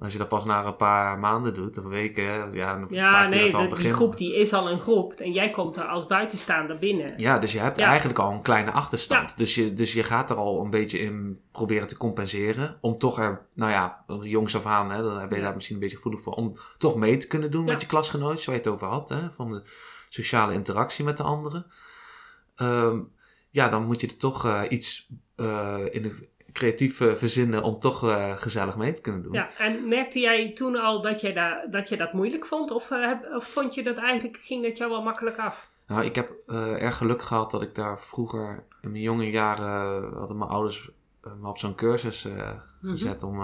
Als 0.04 0.12
je 0.12 0.18
dat 0.18 0.28
pas 0.28 0.46
na 0.46 0.66
een 0.66 0.76
paar 0.76 1.20
maanden 1.20 1.54
doet, 1.54 1.78
of 1.78 1.84
weken, 1.84 2.54
ja, 2.54 2.78
dan 2.80 2.88
Ja, 2.90 3.12
vaak 3.12 3.30
nee, 3.30 3.44
dat 3.52 3.54
al 3.62 3.70
de- 3.70 3.76
die 3.76 3.94
groep 3.94 4.18
die 4.18 4.36
is 4.36 4.54
al 4.54 4.70
een 4.72 4.80
groep 4.80 5.14
en 5.14 5.32
jij 5.32 5.50
komt 5.50 5.78
er 5.78 5.84
als 5.84 6.08
buitenstaander 6.08 6.80
binnen. 6.80 7.14
Ja, 7.18 7.40
dus 7.40 7.52
je 7.52 7.60
hebt 7.60 7.78
Ja. 7.78 7.88
eigenlijk 7.88 8.20
al 8.20 8.32
een 8.32 8.42
kleine 8.42 8.72
achterstand. 8.72 9.38
Dus, 9.38 9.56
je, 9.56 9.74
dus 9.74 9.94
je 9.94 10.04
gaat 10.04 10.30
er 10.30 10.36
al 10.36 10.64
een 10.64 10.70
beetje 10.70 11.00
in 11.00 11.40
proberen 11.52 11.88
te 11.88 11.98
compenseren. 11.98 12.78
Om 12.82 12.98
toch 12.98 13.20
er, 13.20 13.46
nou 13.54 13.72
ja, 13.72 14.04
jongs 14.22 14.56
af 14.56 14.66
aan, 14.66 14.92
hè, 14.92 15.02
dan 15.02 15.16
ben 15.18 15.30
je 15.30 15.36
Ja. 15.36 15.42
daar 15.42 15.54
misschien 15.54 15.76
een 15.76 15.82
beetje 15.82 15.96
gevoelig 15.98 16.22
voor. 16.22 16.34
Om 16.34 16.58
toch 16.78 16.96
mee 16.96 17.18
te 17.18 17.28
kunnen 17.28 17.52
doen 17.52 17.66
Ja. 17.66 17.72
met 17.72 17.82
je 17.82 17.88
klasgenoot, 17.88 18.40
zoals 18.42 18.46
je 18.46 18.52
het 18.52 18.68
over 18.68 18.88
had. 18.88 19.10
Hè, 19.10 19.32
van 19.32 19.52
de 19.52 19.64
sociale 20.10 20.54
interactie 20.54 21.06
met 21.06 21.18
de 21.18 21.24
anderen. 21.24 21.66
Ehm, 22.56 23.00
ja, 23.50 23.70
dan 23.70 23.86
moet 23.86 24.02
je 24.02 24.08
er 24.08 24.18
toch 24.18 24.46
eh, 24.46 24.62
iets 24.70 25.10
eh, 25.36 25.78
in 25.92 26.02
de 26.02 26.28
creatief 26.54 27.02
eh, 27.02 27.14
verzinnen 27.14 27.64
om 27.64 27.80
toch 27.80 28.04
eh, 28.08 28.38
gezellig 28.38 28.78
mee 28.78 28.92
te 28.94 29.02
kunnen 29.02 29.24
doen. 29.24 29.34
Ja, 29.34 29.50
en 29.58 29.88
merkte 29.88 30.20
jij 30.20 30.54
toen 30.54 30.76
al 30.76 31.02
dat 31.02 31.22
je, 31.22 31.34
daar, 31.34 31.66
dat, 31.70 31.90
je 31.90 31.98
dat 31.98 32.14
moeilijk 32.14 32.46
vond? 32.46 32.72
Of, 32.72 32.92
eh, 32.92 33.06
heb- 33.08 33.34
of 33.36 33.48
vond 33.48 33.74
je 33.76 33.84
dat 33.84 33.98
eigenlijk, 33.98 34.38
ging 34.38 34.64
dat 34.64 34.78
jou 34.78 34.92
wel 34.92 35.02
makkelijk 35.04 35.38
af? 35.40 35.72
Nou, 35.88 36.04
ik 36.06 36.16
heb 36.16 36.32
erg 36.48 36.98
geluk 36.98 37.22
gehad 37.22 37.52
dat 37.52 37.62
ik 37.62 37.76
daar 37.76 38.00
vroeger 38.02 38.64
in 38.82 38.92
mijn 38.92 39.04
jonge 39.04 39.30
jaren 39.30 40.14
hadden 40.14 40.38
mijn 40.38 40.50
ouders 40.50 40.90
me 41.42 41.48
op 41.48 41.58
zo'n 41.58 41.76
cursus 41.76 42.26
eh, 42.26 42.50
gezet 42.82 43.24
om, 43.24 43.40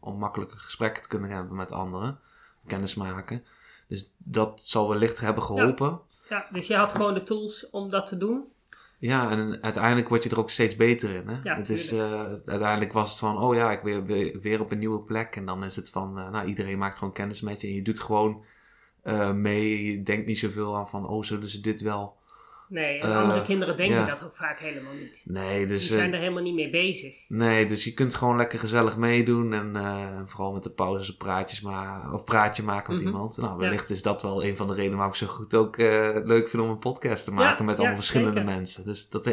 om 0.00 0.18
makkelijke 0.18 0.56
gesprekken 0.56 1.02
te 1.02 1.08
kunnen 1.08 1.30
hebben 1.30 1.56
met 1.56 1.72
anderen, 1.72 2.18
kennis 2.66 2.94
maken. 2.94 3.44
Dus 3.88 4.10
dat 4.18 4.62
zal 4.62 4.88
wellicht 4.88 5.20
hebben 5.20 5.42
geholpen. 5.42 6.00
Ja, 6.28 6.46
dus 6.52 6.66
je 6.66 6.76
had 6.76 6.92
gewoon 6.92 7.14
de 7.14 7.22
tools 7.22 7.70
om 7.70 7.90
dat 7.90 8.06
te 8.06 8.16
doen. 8.16 8.51
Ja, 9.02 9.30
en 9.30 9.62
uiteindelijk 9.62 10.08
word 10.08 10.22
je 10.22 10.30
er 10.30 10.38
ook 10.38 10.50
steeds 10.50 10.76
beter 10.76 11.14
in. 11.14 11.28
Hè? 11.28 11.40
Ja, 11.42 11.56
het 11.56 11.70
is, 11.70 11.92
eh, 11.92 12.22
uiteindelijk 12.46 12.92
was 12.92 13.10
het 13.10 13.18
van, 13.18 13.38
oh 13.38 13.54
ja, 13.54 13.72
ik 13.72 13.82
weer, 13.82 14.04
weer, 14.04 14.40
weer 14.40 14.60
op 14.60 14.70
een 14.70 14.78
nieuwe 14.78 15.00
plek. 15.00 15.36
En 15.36 15.46
dan 15.46 15.64
is 15.64 15.76
het 15.76 15.90
van, 15.90 16.18
eh, 16.18 16.30
nou, 16.30 16.48
iedereen 16.48 16.78
maakt 16.78 16.98
gewoon 16.98 17.12
kennis 17.12 17.40
met 17.40 17.60
je. 17.60 17.66
En 17.66 17.74
je 17.74 17.82
doet 17.82 18.00
gewoon 18.00 18.44
eh, 19.02 19.32
mee. 19.32 19.84
Je 19.84 20.02
denkt 20.02 20.26
niet 20.26 20.38
zoveel 20.38 20.76
aan 20.76 20.88
van, 20.88 21.08
oh, 21.08 21.22
zullen 21.22 21.48
ze 21.48 21.60
dit 21.60 21.80
wel? 21.80 22.16
Nee, 22.72 22.98
en 22.98 23.08
Eh, 23.10 23.16
andere 23.22 23.42
kinderen 23.42 23.76
denken 23.76 23.96
ja. 23.96 24.06
dat 24.06 24.22
ook 24.24 24.36
vaak 24.36 24.58
helemaal 24.58 24.92
niet. 24.92 25.22
Nee, 25.24 25.58
Die 25.58 25.66
dus, 25.66 25.86
zijn 25.86 26.08
eh, 26.08 26.14
er 26.14 26.18
helemaal 26.20 26.42
niet 26.42 26.54
mee 26.54 26.70
bezig. 26.70 27.14
nee, 27.28 27.66
dus 27.66 27.84
je 27.84 27.94
kunt 27.94 28.14
gewoon 28.14 28.36
lekker 28.36 28.58
gezellig 28.58 28.96
meedoen. 28.96 29.52
En 29.52 29.76
eh, 29.76 30.20
vooral 30.26 30.52
met 30.52 30.62
de 30.62 30.70
pauzes 30.70 31.16
praatjes 31.16 31.60
ma 31.60 32.12
of 32.12 32.24
praatje 32.24 32.62
maken 32.62 32.92
met 32.92 33.02
Mhm. 33.02 33.12
iemand. 33.12 33.36
Nou, 33.36 33.52
Ja. 33.52 33.58
wellicht 33.58 33.90
is 33.90 34.02
dat 34.02 34.22
wel 34.22 34.44
een 34.44 34.56
van 34.56 34.66
de 34.66 34.74
redenen 34.74 34.96
waarom 34.96 35.14
ik 35.14 35.20
zo 35.20 35.26
goed 35.26 35.54
ook 35.54 35.76
eh, 35.76 36.10
leuk 36.24 36.48
vind 36.48 36.62
om 36.62 36.68
een 36.70 36.78
podcast 36.78 37.24
te 37.24 37.32
maken 37.32 37.64
met 37.64 37.78
allemaal 37.78 37.96
verschillende 37.96 38.40
zeker. 38.40 38.54
mensen. 38.54 38.84
Dus 38.84 39.08
dat 39.08 39.30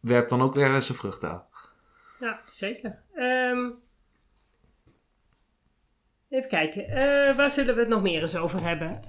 werpt 0.00 0.30
dan 0.30 0.42
ook 0.42 0.54
weer 0.54 0.80
zijn 0.82 0.98
vrucht 0.98 1.24
aan. 1.24 1.42
Ja, 2.20 2.40
zeker. 2.50 2.98
Ehm, 3.14 3.68
even 6.28 6.48
kijken. 6.48 6.88
Eh, 6.88 7.36
waar 7.36 7.50
zullen 7.50 7.74
we 7.74 7.80
het 7.80 7.88
nog 7.88 8.02
meer 8.02 8.20
eens 8.20 8.36
over 8.36 8.62
hebben? 8.62 9.00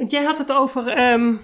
Want 0.00 0.12
jij 0.12 0.24
had 0.24 0.38
het 0.38 0.52
over 0.52 0.88
ehm, 0.88 1.34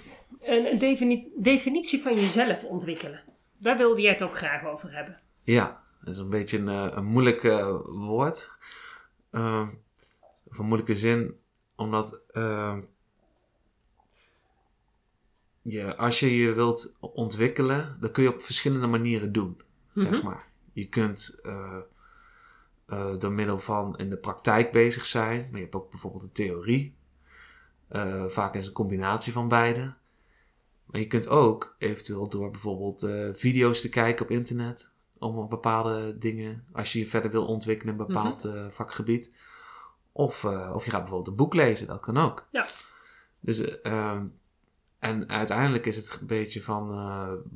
een, 0.40 0.66
een 0.66 0.78
defini- 0.78 1.28
definitie 1.36 2.02
van 2.02 2.14
jezelf 2.14 2.64
ontwikkelen. 2.64 3.22
Daar 3.58 3.76
wilde 3.76 4.00
jij 4.00 4.12
het 4.12 4.22
ook 4.22 4.36
graag 4.36 4.64
over 4.64 4.94
hebben. 4.94 5.16
Ja, 5.42 5.82
dat 6.00 6.14
is 6.14 6.20
een 6.20 6.28
beetje 6.30 6.58
een, 6.58 6.68
eh, 6.68 6.88
een 6.90 7.04
moeilijk 7.04 7.44
eh, 7.44 7.80
woord. 7.84 8.50
Of 10.44 10.58
een 10.58 10.66
moeilijke 10.66 10.94
zin, 10.96 11.34
omdat 11.74 12.22
ehm, 12.32 12.80
je, 15.62 15.96
als 15.96 16.20
je 16.20 16.36
je 16.36 16.52
wilt 16.52 16.96
ontwikkelen, 17.00 17.96
dat 18.00 18.10
kun 18.10 18.22
je 18.22 18.34
op 18.34 18.42
verschillende 18.42 18.86
manieren 18.86 19.32
doen, 19.32 19.60
zeg 19.94 20.10
Mhm. 20.10 20.24
maar. 20.24 20.46
Je 20.72 20.88
kunt 20.88 21.40
eh, 21.42 21.78
door 23.18 23.32
middel 23.32 23.58
van 23.58 23.96
in 23.96 24.10
de 24.10 24.16
praktijk 24.16 24.72
bezig 24.72 25.06
zijn, 25.06 25.40
maar 25.50 25.56
je 25.56 25.62
hebt 25.64 25.74
ook 25.74 25.90
bijvoorbeeld 25.90 26.22
een 26.22 26.32
theorie. 26.32 26.95
Eh, 27.88 28.24
vaak 28.26 28.54
is 28.54 28.58
het 28.58 28.68
een 28.68 28.72
combinatie 28.72 29.32
van 29.32 29.48
beide. 29.48 29.92
Maar 30.84 31.00
je 31.00 31.06
kunt 31.06 31.28
ook 31.28 31.74
eventueel 31.78 32.28
door 32.28 32.50
bijvoorbeeld 32.50 33.02
eh, 33.02 33.28
video's 33.32 33.80
te 33.80 33.88
kijken 33.88 34.24
op 34.24 34.30
internet. 34.30 34.90
Om 35.18 35.48
bepaalde 35.48 36.18
dingen, 36.18 36.64
als 36.72 36.92
je 36.92 36.98
je 36.98 37.06
verder 37.06 37.30
wil 37.30 37.46
ontwikkelen 37.46 37.94
in 37.94 38.00
een 38.00 38.06
bepaald 38.06 38.44
eh, 38.44 38.66
vakgebied. 38.70 39.34
Of, 40.12 40.44
of 40.44 40.84
je 40.84 40.90
gaat 40.90 41.00
bijvoorbeeld 41.00 41.26
een 41.26 41.34
boek 41.34 41.54
lezen, 41.54 41.86
dat 41.86 42.00
kan 42.00 42.16
ook. 42.16 42.46
Ja. 42.50 42.66
Dus, 43.40 43.60
eh, 43.60 43.92
ehm, 43.92 44.26
en 44.98 45.28
uiteindelijk 45.28 45.86
is 45.86 45.96
het 45.96 46.18
een 46.20 46.26
beetje 46.26 46.62
van 46.62 46.88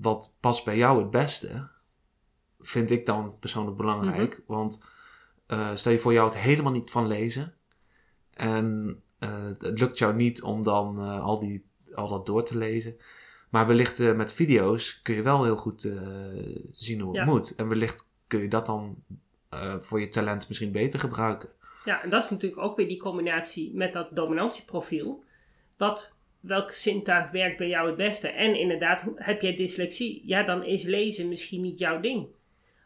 wat 0.01 0.33
past 0.41 0.65
bij 0.65 0.77
jou 0.77 1.01
het 1.01 1.11
beste. 1.11 1.69
Vind 2.61 2.91
ik 2.91 3.07
dan 3.07 3.39
persoonlijk 3.39 3.77
belangrijk. 3.77 4.43
Want 4.47 4.83
eh, 5.47 5.71
stel 5.75 5.93
je 5.93 5.99
voor 5.99 6.13
jou 6.13 6.29
het 6.29 6.39
helemaal 6.39 6.73
niet 6.73 6.91
van 6.91 7.07
lezen. 7.07 7.55
En 8.31 9.01
het 9.59 9.79
lukt 9.79 9.99
jou 9.99 10.15
niet 10.15 10.43
om 10.43 10.63
dan 10.63 10.99
eh, 10.99 11.25
al, 11.25 11.39
die, 11.39 11.65
al 11.95 12.09
dat 12.09 12.27
door 12.27 12.45
te 12.45 12.59
lezen. 12.59 12.97
Maar 13.51 13.67
wellicht 13.67 14.01
eh, 14.01 14.15
met 14.15 14.33
video's 14.33 15.01
kun 15.03 15.15
je 15.15 15.23
wel 15.23 15.45
heel 15.45 15.57
goed 15.57 15.85
eh, 15.85 15.93
zien 16.73 17.01
hoe 17.01 17.17
het 17.17 17.27
Ja. 17.27 17.33
moet. 17.33 17.55
En 17.55 17.69
wellicht 17.69 18.09
kun 18.27 18.41
je 18.41 18.49
dat 18.49 18.67
dan 18.67 18.97
eh, 19.49 19.75
voor 19.81 20.01
je 20.01 20.09
talent 20.09 20.49
misschien 20.49 20.73
beter 20.73 21.01
gebruiken. 21.01 21.49
Ja, 21.85 22.03
en 22.03 22.11
dat 22.11 22.23
is 22.23 22.31
natuurlijk 22.31 22.63
ook 22.63 22.77
weer 22.77 22.89
die 22.89 22.99
combinatie 22.99 23.75
met 23.75 23.93
dat 23.93 24.09
dominantieprofiel. 24.17 25.25
Wat, 25.77 26.19
welke 26.41 26.75
zintuig 26.75 27.31
werkt 27.31 27.59
bij 27.59 27.69
jou 27.69 27.87
het 27.87 27.97
beste? 27.97 28.29
En 28.29 28.59
inderdaad, 28.59 29.05
heb 29.15 29.41
jij 29.41 29.57
dyslexie? 29.57 30.23
Ja, 30.27 30.43
dan 30.43 30.65
is 30.65 30.83
lezen 30.83 31.29
misschien 31.29 31.63
niet 31.63 31.79
jouw 31.79 32.01
ding. 32.01 32.27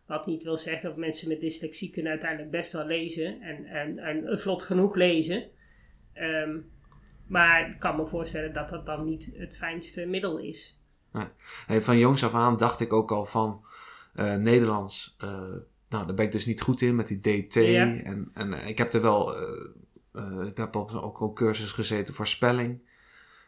Wat 0.07 0.27
niet 0.27 0.43
wil 0.43 0.57
zeggen 0.57 0.89
dat 0.89 0.99
mensen 0.99 1.29
met 1.29 1.41
dyslexie 1.41 1.91
kunnen 1.91 2.11
uiteindelijk 2.11 2.51
best 2.51 2.73
wel 2.73 2.87
lezen 2.87 3.43
en, 3.43 3.67
en, 3.67 3.99
en 3.99 4.39
vlot 4.39 4.63
genoeg 4.63 4.95
lezen. 4.95 5.45
Ehm, 6.15 6.59
maar 7.27 7.71
ik 7.71 7.79
kan 7.79 7.97
me 7.97 8.07
voorstellen 8.07 8.53
dat 8.53 8.69
dat 8.69 8.87
dan 8.87 9.05
niet 9.05 9.31
het 9.37 9.57
fijnste 9.57 10.07
middel 10.07 10.39
is. 10.39 10.79
Hey, 11.67 11.83
van 11.83 11.99
jongs 11.99 12.25
af 12.25 12.35
aan 12.35 12.57
dacht 12.57 12.81
ik 12.81 12.93
ook 12.93 13.13
al 13.13 13.27
van 13.27 13.65
eh, 14.15 14.35
Nederlands. 14.35 15.15
eh, 15.19 15.29
nou, 15.89 16.07
daar 16.07 16.15
ben 16.15 16.25
ik 16.25 16.33
dus 16.33 16.47
niet 16.47 16.61
goed 16.61 16.81
in 16.81 16.97
met 16.97 17.09
die 17.09 17.21
DT. 17.21 17.55
Ja. 17.55 18.03
En, 18.03 18.31
en 18.35 18.53
eh, 18.53 18.69
ik 18.69 18.79
heb 18.79 18.93
er 18.93 19.03
wel. 19.03 19.37
ik 20.47 20.57
heb 20.57 20.77
ook 20.77 21.21
op 21.21 21.37
cursus 21.37 21.73
gezeten 21.73 22.15
voor 22.15 22.27
spelling, 22.27 22.81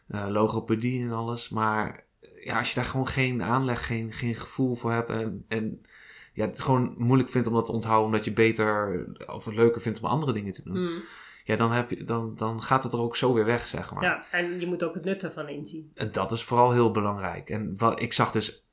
logopedie 0.07 1.01
en 1.01 1.11
alles. 1.11 1.49
Maar 1.49 2.03
ja, 2.43 2.59
als 2.59 2.69
je 2.69 2.75
daar 2.75 2.85
gewoon 2.85 3.07
geen 3.07 3.43
aanleg, 3.43 3.85
geen, 3.85 4.11
geen 4.11 4.35
gevoel 4.35 4.75
voor 4.75 4.91
hebt. 4.91 5.09
En, 5.09 5.45
en 5.47 5.85
ja, 6.33 6.45
het 6.45 6.61
gewoon 6.61 6.95
moeilijk 6.97 7.29
vindt 7.29 7.47
om 7.47 7.53
dat 7.53 7.65
te 7.65 7.71
onthouden, 7.71 8.05
omdat 8.05 8.25
je 8.25 8.33
beter 8.33 9.05
of 9.27 9.45
leuker 9.45 9.81
vindt 9.81 9.99
om 9.99 10.05
andere 10.05 10.33
dingen 10.33 10.53
te 10.53 10.63
doen. 10.63 10.75
Hmm. 10.75 11.01
Ja, 11.47 11.55
dan, 11.55 11.71
heb 11.71 11.89
je, 11.89 12.03
dan, 12.03 12.33
dan 12.35 12.61
gaat 12.61 12.83
het 12.83 12.93
er 12.93 12.99
ook 12.99 13.15
zo 13.15 13.33
weer 13.33 13.45
weg, 13.45 13.67
zeg 13.67 13.93
maar. 13.93 14.03
Ja, 14.03 14.23
en 14.31 14.59
je 14.59 14.67
moet 14.67 14.83
ook 14.83 14.93
het 14.93 15.05
nut 15.05 15.23
ervan 15.23 15.49
inzien. 15.49 15.91
En 15.95 16.11
dat 16.11 16.31
is 16.31 16.43
vooral 16.43 16.71
heel 16.71 16.91
belangrijk. 16.91 17.49
En 17.49 17.77
wat, 17.77 18.01
ik 18.01 18.13
zag 18.13 18.31
dus 18.31 18.65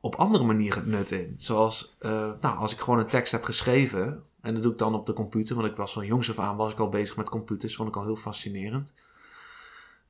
op 0.00 0.14
andere 0.14 0.44
manieren 0.44 0.78
het 0.78 0.86
nut 0.86 1.10
in. 1.10 1.34
Zoals, 1.36 1.96
eh, 1.98 2.30
nou, 2.40 2.58
als 2.58 2.72
ik 2.72 2.78
gewoon 2.78 2.98
een 2.98 3.06
tekst 3.06 3.32
heb 3.32 3.42
geschreven, 3.42 4.24
en 4.40 4.54
dat 4.54 4.62
doe 4.62 4.72
ik 4.72 4.78
dan 4.78 4.94
op 4.94 5.06
de 5.06 5.12
computer, 5.12 5.56
want 5.56 5.68
ik 5.68 5.76
was 5.76 5.92
van 5.92 6.06
jongs 6.06 6.30
af 6.30 6.38
aan 6.38 6.56
was 6.56 6.72
ik 6.72 6.78
al 6.78 6.88
bezig 6.88 7.16
met 7.16 7.28
computers, 7.28 7.76
vond 7.76 7.88
ik 7.88 7.96
al 7.96 8.04
heel 8.04 8.16
fascinerend. 8.16 8.94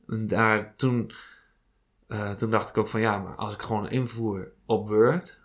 En 0.08 0.26
daar, 0.26 0.74
toen, 0.76 1.12
eh, 2.06 2.30
toen 2.32 2.50
dacht 2.50 2.68
ik 2.68 2.78
ook 2.78 2.88
van 2.88 3.00
ja, 3.00 3.18
maar 3.18 3.34
als 3.34 3.54
ik 3.54 3.62
gewoon 3.62 3.90
invoer 3.90 4.52
op 4.66 4.88
Word, 4.88 5.40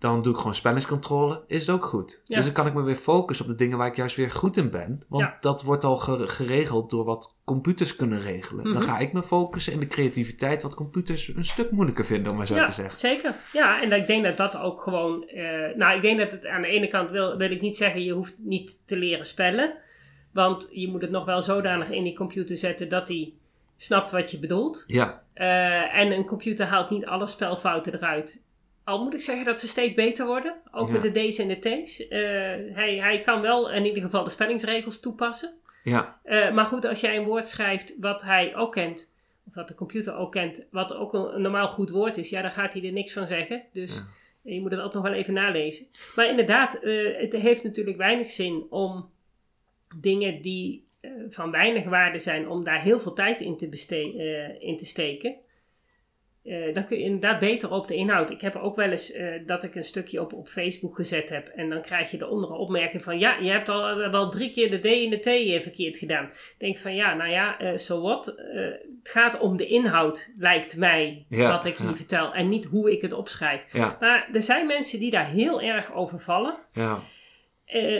dan 0.00 0.22
doe 0.22 0.32
ik 0.32 0.38
gewoon 0.38 0.54
spellingscontrole, 0.54 1.42
is 1.46 1.60
het 1.66 1.76
ook 1.76 1.84
goed. 1.84 2.22
Ja. 2.24 2.36
Dus 2.36 2.44
dan 2.44 2.54
kan 2.54 2.66
ik 2.66 2.74
me 2.74 2.82
weer 2.82 2.96
focussen 2.96 3.44
op 3.44 3.50
de 3.50 3.56
dingen 3.56 3.78
waar 3.78 3.86
ik 3.86 3.96
juist 3.96 4.16
weer 4.16 4.30
goed 4.30 4.56
in 4.56 4.70
ben. 4.70 5.02
Want 5.08 5.22
Ja. 5.22 5.36
dat 5.40 5.62
wordt 5.62 5.84
al 5.84 5.96
gere- 5.96 6.28
geregeld 6.28 6.90
door 6.90 7.04
wat 7.04 7.38
computers 7.44 7.96
kunnen 7.96 8.20
regelen. 8.20 8.64
Dan 8.64 8.72
Mhm. 8.72 8.82
ga 8.82 8.98
ik 8.98 9.12
me 9.12 9.22
focussen 9.22 9.72
in 9.72 9.80
de 9.80 9.86
creativiteit, 9.86 10.62
wat 10.62 10.74
computers 10.74 11.28
een 11.36 11.44
stuk 11.44 11.70
moeilijker 11.70 12.04
vinden, 12.04 12.30
om 12.32 12.38
maar 12.38 12.46
zo 12.46 12.54
ja, 12.54 12.64
te 12.64 12.72
zeggen. 12.72 12.98
zeker. 12.98 13.34
Ja, 13.52 13.82
en 13.82 13.92
ik 13.92 14.06
denk 14.06 14.24
dat 14.24 14.36
dat 14.36 14.56
ook 14.56 14.80
gewoon... 14.82 15.28
eh, 15.28 15.76
nou, 15.76 15.96
ik 15.96 16.02
denk 16.02 16.18
dat 16.18 16.32
het 16.32 16.46
aan 16.46 16.62
de 16.62 16.68
ene 16.68 16.86
kant 16.86 17.10
wil, 17.10 17.36
wil 17.36 17.50
ik 17.50 17.60
niet 17.60 17.76
zeggen... 17.76 18.02
je 18.04 18.12
hoeft 18.12 18.34
niet 18.38 18.82
te 18.86 18.96
leren 18.96 19.26
spellen. 19.26 19.74
Want 20.32 20.68
je 20.72 20.88
moet 20.88 21.02
het 21.02 21.10
nog 21.10 21.24
wel 21.24 21.42
zodanig 21.42 21.90
in 21.90 22.04
die 22.04 22.16
computer 22.16 22.56
zetten... 22.56 22.88
dat 22.88 23.08
hij 23.08 23.32
snapt 23.76 24.10
wat 24.10 24.30
je 24.30 24.38
bedoelt. 24.38 24.84
Ja, 24.86 25.22
Eh, 25.34 25.98
en 25.98 26.12
een 26.12 26.24
computer 26.26 26.66
haalt 26.66 26.90
niet 26.90 27.06
alle 27.06 27.26
spelfouten 27.26 27.94
eruit. 27.94 28.44
Al 28.90 29.02
moet 29.04 29.14
ik 29.14 29.20
zeggen 29.20 29.44
dat 29.44 29.60
ze 29.60 29.68
steeds 29.68 29.94
beter 29.94 30.26
worden. 30.26 30.54
Ook 30.72 30.86
Ja. 30.86 30.92
met 30.92 31.02
de 31.14 31.28
D's 31.28 31.38
en 31.38 31.48
de 31.48 31.58
T's. 31.58 32.08
Eh, 32.08 32.18
hij, 32.74 32.96
hij 33.00 33.20
kan 33.24 33.40
wel 33.40 33.70
in 33.70 33.84
ieder 33.86 34.02
geval 34.02 34.24
de 34.24 34.30
spellingsregels 34.30 35.00
toepassen. 35.00 35.52
ja, 35.82 36.20
Eh, 36.22 36.52
maar 36.52 36.64
goed, 36.66 36.84
als 36.84 37.00
jij 37.00 37.16
een 37.16 37.24
woord 37.24 37.48
schrijft 37.48 37.96
wat 38.00 38.22
hij 38.22 38.56
ook 38.56 38.72
kent, 38.72 39.10
of 39.46 39.54
wat 39.54 39.68
de 39.68 39.74
computer 39.74 40.14
ook 40.16 40.32
kent, 40.32 40.66
wat 40.70 40.94
ook 40.94 41.12
een, 41.14 41.34
een 41.34 41.42
normaal 41.42 41.68
goed 41.68 41.90
woord 41.90 42.16
is, 42.18 42.30
ja, 42.30 42.42
dan 42.42 42.50
gaat 42.52 42.72
hij 42.72 42.84
er 42.84 42.92
niks 42.92 43.12
van 43.12 43.26
zeggen. 43.26 43.62
Dus 43.72 43.94
Ja. 43.94 44.52
je 44.54 44.60
moet 44.60 44.70
het 44.70 44.80
ook 44.80 44.92
nog 44.94 45.02
wel 45.02 45.12
even 45.12 45.34
nalezen. 45.34 45.86
Maar 46.16 46.28
inderdaad, 46.28 46.74
eh, 46.74 47.16
het 47.16 47.32
heeft 47.32 47.62
natuurlijk 47.62 47.96
weinig 47.96 48.30
zin 48.30 48.66
om 48.70 49.10
dingen 49.96 50.42
die 50.42 50.84
van 51.28 51.50
weinig 51.50 51.84
waarde 51.84 52.18
zijn, 52.18 52.48
om 52.48 52.64
daar 52.64 52.80
heel 52.82 53.00
veel 53.00 53.12
tijd 53.12 53.40
in 53.40 53.56
te, 53.56 53.68
in 54.60 54.76
te 54.76 54.86
steken. 54.86 55.34
Eh, 56.44 56.74
dan 56.74 56.86
kun 56.86 56.98
je 56.98 57.04
inderdaad 57.04 57.40
beter 57.40 57.72
op 57.72 57.88
de 57.88 57.94
inhoud. 57.94 58.30
Ik 58.30 58.40
heb 58.40 58.56
ook 58.56 58.76
wel 58.76 58.90
eens 58.90 59.12
eh, 59.12 59.26
dat 59.46 59.62
ik 59.64 59.74
een 59.74 59.84
stukje 59.84 60.20
op, 60.20 60.32
op 60.32 60.48
Facebook 60.48 60.94
gezet 60.94 61.28
heb. 61.28 61.48
En 61.48 61.70
dan 61.70 61.82
krijg 61.82 62.10
je 62.10 62.18
de 62.18 62.24
een 62.24 62.44
opmerking 62.44 63.02
van... 63.02 63.18
Ja, 63.18 63.36
je 63.36 63.50
hebt 63.50 63.68
al 63.68 63.88
eh, 63.88 64.10
wel 64.10 64.30
drie 64.30 64.50
keer 64.50 64.70
de 64.70 64.78
D 64.78 64.84
en 64.84 65.10
de 65.10 65.18
T 65.58 65.62
verkeerd 65.62 65.96
gedaan. 65.96 66.24
Ik 66.24 66.54
denk 66.58 66.78
van 66.78 66.94
ja, 66.94 67.14
nou 67.14 67.30
ja, 67.30 67.58
eh 67.58 67.76
so 67.76 68.00
what? 68.00 68.28
Eh, 68.28 68.60
het 68.98 69.08
gaat 69.08 69.38
om 69.38 69.56
de 69.56 69.66
inhoud, 69.66 70.32
lijkt 70.38 70.76
mij, 70.76 71.24
Ja, 71.28 71.50
wat 71.50 71.64
ik 71.64 71.76
hier 71.76 71.88
ja. 71.88 71.94
vertel. 71.94 72.34
En 72.34 72.48
niet 72.48 72.64
hoe 72.64 72.92
ik 72.92 73.02
het 73.02 73.12
opschrijf. 73.12 73.62
ja, 73.72 73.96
Maar 74.00 74.28
er 74.32 74.42
zijn 74.42 74.66
mensen 74.66 74.98
die 74.98 75.10
daar 75.10 75.26
heel 75.26 75.60
erg 75.60 75.94
over 75.94 76.20
vallen. 76.20 76.56
ja. 76.72 77.02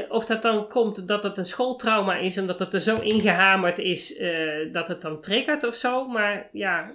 Of 0.08 0.26
dat 0.26 0.42
dan 0.42 0.68
komt 0.68 1.08
dat 1.08 1.22
het 1.22 1.38
een 1.38 1.44
schooltrauma 1.44 2.16
is, 2.16 2.38
omdat 2.38 2.58
het 2.58 2.74
er 2.74 2.80
zo 2.80 3.00
ingehamerd 3.00 3.78
is 3.78 4.22
dat 4.72 4.88
het 4.88 5.00
dan 5.00 5.20
triggert 5.20 5.64
of 5.64 5.74
zo. 5.74 6.08
Maar 6.08 6.48
ja, 6.52 6.92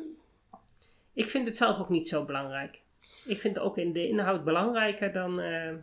ik 1.15 1.29
vind 1.29 1.47
het 1.47 1.57
zelf 1.57 1.79
ook 1.79 1.89
niet 1.89 2.07
zo 2.07 2.25
belangrijk. 2.25 2.81
Ik 3.25 3.39
vind 3.39 3.59
ook 3.59 3.77
in 3.77 3.93
de 3.93 4.07
inhoud 4.07 4.43
belangrijker 4.43 5.11
dan... 5.11 5.39
eh, 5.39 5.73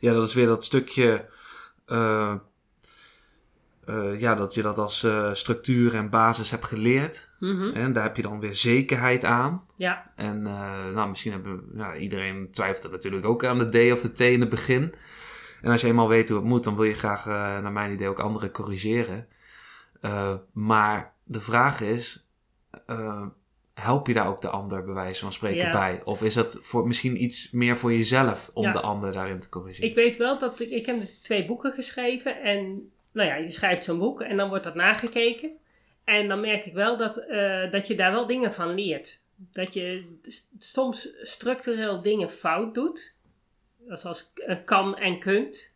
Ja, 0.00 0.12
dat 0.12 0.28
is 0.28 0.34
weer 0.34 0.46
dat 0.46 0.64
stukje. 0.64 1.28
eh, 1.86 2.34
eh, 3.84 4.20
ja, 4.20 4.34
dat 4.34 4.54
je 4.54 4.62
dat 4.62 4.78
als 4.78 5.06
structuur 5.32 5.94
en 5.94 6.10
basis 6.10 6.50
hebt 6.50 6.64
geleerd. 6.64 7.30
mhm, 7.38 7.70
En 7.74 7.92
daar 7.92 8.02
heb 8.02 8.16
je 8.16 8.22
dan 8.22 8.40
weer 8.40 8.54
zekerheid 8.54 9.24
aan. 9.24 9.66
Ja, 9.76 10.12
En 10.16 10.42
nou, 10.92 11.08
misschien 11.08 11.32
hebben 11.32 11.64
ja, 11.76 11.96
iedereen 11.96 12.50
twijfelt 12.50 12.84
er 12.84 12.90
natuurlijk 12.90 13.26
ook 13.26 13.44
aan 13.44 13.58
de 13.58 13.88
D 13.88 13.92
of 13.92 14.00
de 14.00 14.12
T 14.12 14.20
in 14.20 14.40
het 14.40 14.48
begin. 14.50 14.94
En 15.62 15.70
als 15.70 15.80
je 15.80 15.86
eenmaal 15.86 16.08
weet 16.08 16.28
hoe 16.28 16.38
het 16.38 16.46
moet, 16.46 16.64
dan 16.64 16.74
wil 16.76 16.84
je 16.84 16.94
graag, 16.94 17.24
naar 17.26 17.72
mijn 17.72 17.92
idee, 17.92 18.08
ook 18.08 18.20
anderen 18.20 18.50
corrigeren. 18.50 19.28
Maar 20.52 21.12
de 21.24 21.40
vraag 21.40 21.80
is, 21.80 22.26
help 23.74 24.06
je 24.06 24.14
daar 24.14 24.26
ook 24.26 24.40
de 24.40 24.48
ander 24.48 24.84
bij 24.84 24.94
wijze 24.94 25.20
van 25.20 25.32
spreken 25.32 25.66
Ja. 25.66 25.72
bij? 25.72 26.00
Of 26.04 26.22
is 26.22 26.34
dat 26.34 26.58
voor, 26.62 26.86
misschien 26.86 27.22
iets 27.22 27.50
meer 27.50 27.76
voor 27.76 27.92
jezelf 27.92 28.50
om 28.54 28.62
Ja. 28.64 28.72
de 28.72 28.80
ander 28.80 29.12
daarin 29.12 29.40
te 29.40 29.48
corrigeren? 29.48 29.88
ik 29.88 29.94
weet 29.94 30.16
wel 30.16 30.38
dat 30.38 30.60
ik... 30.60 30.70
Ik 30.70 30.86
heb 30.86 31.02
twee 31.22 31.46
boeken 31.46 31.72
geschreven 31.72 32.40
en... 32.42 32.90
Nou 33.12 33.28
ja, 33.28 33.34
je 33.34 33.50
schrijft 33.50 33.84
zo'n 33.84 33.98
boek 33.98 34.20
en 34.20 34.36
dan 34.36 34.48
wordt 34.48 34.64
dat 34.64 34.74
nagekeken. 34.74 35.50
En 36.04 36.28
dan 36.28 36.40
merk 36.40 36.64
ik 36.64 36.72
wel 36.72 36.96
dat, 36.96 37.16
eh, 37.16 37.70
dat 37.70 37.86
je 37.86 37.94
daar 37.94 38.12
wel 38.12 38.26
dingen 38.26 38.52
van 38.52 38.74
leert. 38.74 39.20
Dat 39.36 39.74
je 39.74 40.16
soms 40.58 41.14
structureel 41.22 42.02
dingen 42.02 42.30
fout 42.30 42.74
doet. 42.74 43.16
Zoals 43.88 44.32
kan 44.64 44.96
en 44.96 45.18
kunt. 45.18 45.74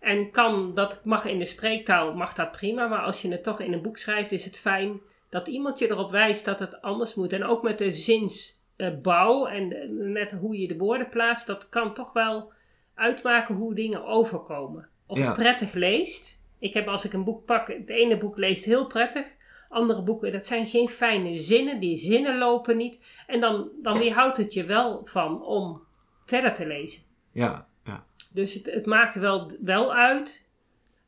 En 0.00 0.30
kan, 0.30 0.74
dat 0.74 1.04
mag 1.04 1.24
in 1.24 1.38
de 1.38 1.44
spreektaal, 1.44 2.14
mag 2.14 2.34
dat 2.34 2.52
prima. 2.52 2.86
Maar 2.86 3.02
als 3.02 3.22
je 3.22 3.30
het 3.30 3.42
toch 3.42 3.60
in 3.60 3.72
een 3.72 3.82
boek 3.82 3.96
schrijft, 3.98 4.32
is 4.32 4.44
het 4.44 4.58
fijn 4.58 5.00
dat 5.30 5.48
iemand 5.48 5.78
je 5.78 5.90
erop 5.90 6.10
wijst 6.10 6.44
dat 6.44 6.60
het 6.60 6.82
anders 6.82 7.14
moet. 7.14 7.32
En 7.32 7.44
ook 7.44 7.62
met 7.62 7.78
de 7.78 7.90
zinsbouw 7.90 9.46
en 9.46 9.74
net 10.12 10.32
hoe 10.32 10.58
je 10.60 10.68
de 10.68 10.76
woorden 10.76 11.08
plaatst, 11.08 11.46
dat 11.46 11.68
kan 11.68 11.94
toch 11.94 12.12
wel 12.12 12.52
uitmaken 12.94 13.54
hoe 13.54 13.74
dingen 13.74 14.04
overkomen. 14.04 14.88
Of 15.06 15.18
Ja. 15.18 15.34
prettig 15.34 15.72
leest. 15.72 16.44
Ik 16.58 16.74
heb 16.74 16.88
als 16.88 17.04
ik 17.04 17.12
een 17.12 17.24
boek 17.24 17.44
pak, 17.44 17.68
het 17.68 17.88
ene 17.88 18.18
boek 18.18 18.36
leest 18.36 18.64
heel 18.64 18.86
prettig. 18.86 19.26
Andere 19.68 20.02
boeken, 20.02 20.32
dat 20.32 20.46
zijn 20.46 20.66
geen 20.66 20.88
fijne 20.88 21.36
zinnen. 21.36 21.80
Die 21.80 21.96
zinnen 21.96 22.38
lopen 22.38 22.76
niet. 22.76 23.04
En 23.26 23.40
dan, 23.40 23.68
dan 23.82 23.98
weerhoudt 23.98 24.36
het 24.36 24.52
je 24.54 24.64
wel 24.64 25.06
van 25.06 25.42
om 25.42 25.82
verder 26.24 26.54
te 26.54 26.66
lezen. 26.66 27.02
Ja, 27.32 27.66
ja. 27.84 28.04
Dus 28.32 28.54
het, 28.54 28.66
het 28.66 28.86
maakt 28.86 29.14
wel, 29.14 29.50
wel 29.60 29.94
uit. 29.94 30.48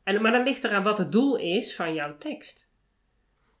En, 0.03 0.21
maar 0.21 0.31
dan 0.31 0.43
ligt 0.43 0.63
eraan 0.63 0.83
wat 0.83 0.97
het 0.97 1.11
doel 1.11 1.37
is 1.37 1.75
van 1.75 1.93
jouw 1.93 2.17
tekst. 2.17 2.71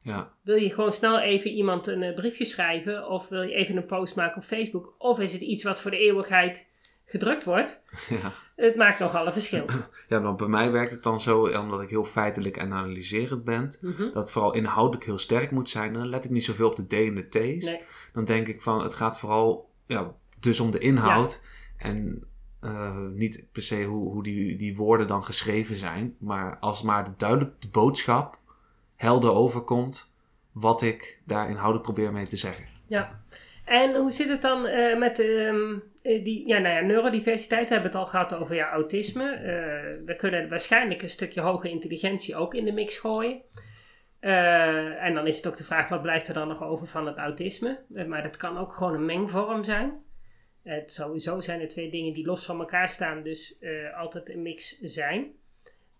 Ja. 0.03 0.33
Wil 0.41 0.55
je 0.55 0.69
gewoon 0.69 0.93
snel 0.93 1.19
even 1.19 1.51
iemand 1.51 1.87
een 1.87 2.03
eh, 2.03 2.15
briefje 2.15 2.45
schrijven? 2.45 3.09
Of 3.09 3.27
wil 3.29 3.41
je 3.41 3.53
even 3.53 3.77
een 3.77 3.85
post 3.85 4.15
maken 4.15 4.37
op 4.37 4.43
Facebook? 4.43 4.95
Of 4.97 5.19
is 5.19 5.33
het 5.33 5.41
iets 5.41 5.63
wat 5.63 5.81
voor 5.81 5.91
de 5.91 5.97
eeuwigheid 5.97 6.69
gedrukt 7.05 7.43
wordt? 7.43 7.83
ja. 8.21 8.33
Het 8.55 8.75
maakt 8.75 8.99
nogal 8.99 9.25
een 9.25 9.33
verschil. 9.33 9.65
Ja, 10.09 10.21
want 10.21 10.37
bij 10.37 10.47
mij 10.47 10.71
werkt 10.71 10.91
het 10.91 11.03
dan 11.03 11.21
zo, 11.21 11.47
omdat 11.47 11.81
ik 11.81 11.89
heel 11.89 12.03
feitelijk 12.03 12.57
en 12.57 12.73
analyserend 12.73 13.43
ben, 13.43 13.75
Mhm. 13.81 14.03
dat 14.03 14.13
het 14.13 14.31
vooral 14.31 14.53
inhoudelijk 14.53 15.05
heel 15.05 15.17
sterk 15.17 15.51
moet 15.51 15.69
zijn. 15.69 15.87
En 15.87 15.99
dan 15.99 16.07
let 16.07 16.25
ik 16.25 16.31
niet 16.31 16.43
zoveel 16.43 16.67
op 16.69 16.75
de 16.75 16.87
D 16.87 16.93
en 16.93 17.15
de 17.15 17.27
T's. 17.29 17.65
Nee. 17.65 17.81
Dan 18.13 18.25
denk 18.25 18.47
ik 18.47 18.61
van, 18.61 18.83
het 18.83 18.93
gaat 18.93 19.19
vooral 19.19 19.69
ja, 19.87 20.13
dus 20.39 20.59
om 20.59 20.71
de 20.71 20.77
inhoud. 20.77 21.41
En 21.77 22.27
eh, 22.59 23.05
niet 23.07 23.47
per 23.51 23.61
se 23.61 23.83
hoe, 23.83 24.11
hoe 24.11 24.23
die, 24.23 24.55
die 24.55 24.75
woorden 24.75 25.07
dan 25.07 25.23
geschreven 25.23 25.75
zijn. 25.75 26.15
Maar 26.19 26.57
als 26.59 26.81
maar 26.81 27.03
de 27.03 27.11
duidelijk 27.17 27.61
de 27.61 27.67
boodschap 27.67 28.37
helder 29.03 29.31
overkomt, 29.31 30.13
wat 30.51 30.81
ik 30.81 31.21
daar 31.25 31.49
inhoudelijk 31.49 31.83
probeer 31.83 32.11
mee 32.11 32.27
te 32.27 32.37
zeggen. 32.37 32.65
Ja. 32.87 33.23
En 33.65 33.95
hoe 33.95 34.11
zit 34.11 34.29
het 34.29 34.41
dan 34.41 34.65
eh, 34.65 34.97
met 34.97 35.19
ehm, 35.19 35.77
eh, 36.01 36.23
die, 36.23 36.47
ja, 36.47 36.57
nou 36.57 36.75
ja, 36.75 36.81
neurodiversiteit? 36.81 37.67
We 37.67 37.73
hebben 37.73 37.91
het 37.91 37.99
al 37.99 38.05
gehad 38.05 38.35
over 38.35 38.55
ja, 38.55 38.69
autisme. 38.69 39.31
Eh, 39.31 40.05
we 40.05 40.15
kunnen 40.17 40.49
waarschijnlijk 40.49 41.01
een 41.01 41.09
stukje 41.09 41.41
hoge 41.41 41.69
intelligentie 41.69 42.35
ook 42.35 42.53
in 42.53 42.65
de 42.65 42.71
mix 42.71 42.97
gooien. 42.97 43.41
En 44.99 45.13
dan 45.13 45.27
is 45.27 45.37
het 45.37 45.47
ook 45.47 45.55
de 45.57 45.63
vraag, 45.63 45.89
wat 45.89 46.01
blijft 46.01 46.27
er 46.27 46.33
dan 46.33 46.47
nog 46.47 46.63
over 46.63 46.87
van 46.87 47.07
het 47.07 47.17
autisme? 47.17 47.79
Maar 48.07 48.23
dat 48.23 48.37
kan 48.37 48.57
ook 48.57 48.73
gewoon 48.73 48.93
een 48.93 49.05
mengvorm 49.05 49.63
zijn. 49.63 49.91
Het 50.63 50.91
sowieso 50.91 51.39
zijn 51.39 51.61
er 51.61 51.67
twee 51.67 51.89
dingen 51.89 52.13
die 52.13 52.25
los 52.25 52.45
van 52.45 52.59
elkaar 52.59 52.89
staan, 52.89 53.23
dus 53.23 53.55
altijd 53.95 54.29
een 54.29 54.41
mix 54.41 54.79
zijn. 54.79 55.31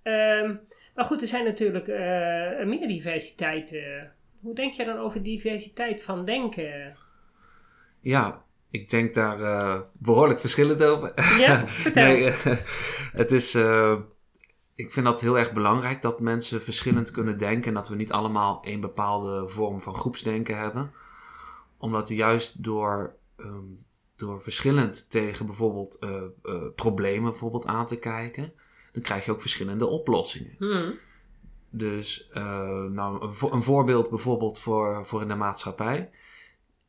Ehm, 0.04 0.56
maar 0.96 1.06
goed, 1.06 1.22
er 1.22 1.28
zijn 1.28 1.44
natuurlijk 1.46 1.88
eh, 1.88 2.66
meer 2.66 2.88
diversiteit. 2.88 3.74
eh. 3.74 4.04
hoe 4.42 4.56
denk 4.56 4.74
je 4.74 4.86
dan 4.86 4.98
over 4.98 5.24
diversiteit 5.24 6.04
van 6.04 6.26
denken? 6.26 6.96
Ja, 8.00 8.44
ik 8.70 8.90
denk 8.90 9.14
daar 9.14 9.42
eh, 9.42 9.82
behoorlijk 9.94 10.40
verschillend 10.40 10.84
over. 10.84 11.14
Ja, 11.40 11.68
vertel. 11.68 12.04
Nee, 12.04 12.26
eh, 12.26 12.58
het 13.14 13.32
is. 13.32 13.56
ik 14.76 14.94
vind 14.94 15.06
dat 15.06 15.22
heel 15.22 15.38
erg 15.38 15.54
belangrijk 15.54 16.02
dat 16.02 16.20
mensen 16.20 16.62
verschillend 16.64 17.12
kunnen 17.12 17.38
denken 17.38 17.68
en 17.68 17.74
dat 17.74 17.90
we 17.90 17.96
niet 17.96 18.12
allemaal 18.12 18.64
één 18.64 18.80
bepaalde 18.80 19.50
vorm 19.50 19.82
van 19.82 19.96
groepsdenken 19.96 20.58
hebben. 20.58 20.92
Omdat 21.78 22.08
juist 22.10 22.64
door, 22.64 23.16
ehm, 23.38 23.66
door 24.16 24.42
verschillend 24.42 25.10
tegen 25.10 25.46
bijvoorbeeld 25.46 26.00
problemen 26.76 27.30
bijvoorbeeld 27.30 27.66
aan 27.66 27.88
te 27.88 27.96
kijken, 27.96 28.54
dan 28.94 29.02
krijg 29.02 29.26
je 29.26 29.32
ook 29.32 29.42
verschillende 29.42 29.86
oplossingen. 29.88 30.56
Hmm. 30.58 30.94
Dus 31.70 32.28
eh, 32.30 32.84
nou, 32.84 33.24
een, 33.26 33.34
vo- 33.34 33.52
een 33.52 33.64
voorbeeld 33.64 34.10
bijvoorbeeld 34.10 34.60
voor, 34.60 35.06
voor 35.06 35.22
in 35.22 35.28
de 35.28 35.36
maatschappij 35.36 36.10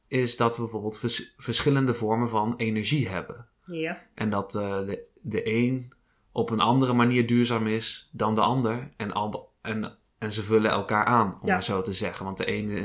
is 0.09 0.37
dat 0.37 0.57
we 0.57 0.63
bijvoorbeeld 0.63 0.99
vers- 0.99 1.35
verschillende 1.37 1.95
vormen 1.95 2.29
van 2.29 2.55
energie 2.57 3.09
hebben. 3.09 3.47
Ja, 3.67 4.03
En 4.15 4.31
dat 4.31 4.55
eh, 4.55 4.87
de, 4.87 5.03
de 5.23 5.49
een 5.55 5.93
op 6.33 6.51
een 6.51 6.61
andere 6.61 6.93
manier 6.93 7.27
duurzaam 7.27 7.67
is 7.67 8.09
dan 8.13 8.35
de 8.35 8.41
ander. 8.41 8.91
En, 8.97 9.13
al, 9.13 9.53
en, 9.63 9.97
en 10.19 10.33
ze 10.33 10.43
vullen 10.43 10.71
elkaar 10.71 11.05
aan, 11.05 11.39
om 11.41 11.47
Ja. 11.47 11.53
maar 11.53 11.63
zo 11.65 11.83
te 11.83 11.93
zeggen. 11.93 12.25
Want 12.25 12.37
de 12.37 12.45
ene 12.45 12.79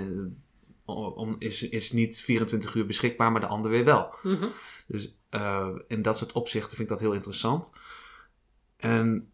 eh, 0.85 1.17
om, 1.17 1.35
is, 1.39 1.69
is 1.69 1.91
niet 1.91 2.19
24 2.21 2.75
uur 2.75 2.85
beschikbaar, 2.85 3.31
maar 3.31 3.41
de 3.41 3.47
ander 3.47 3.71
weer 3.71 3.85
wel. 3.85 4.13
Mhm. 4.23 4.45
Dus 4.87 5.15
eh, 5.29 5.67
in 5.87 6.01
dat 6.01 6.17
soort 6.17 6.31
opzichten 6.31 6.69
vind 6.69 6.81
ik 6.81 6.87
dat 6.89 6.99
heel 6.99 7.13
interessant. 7.13 7.71
En 8.79 9.31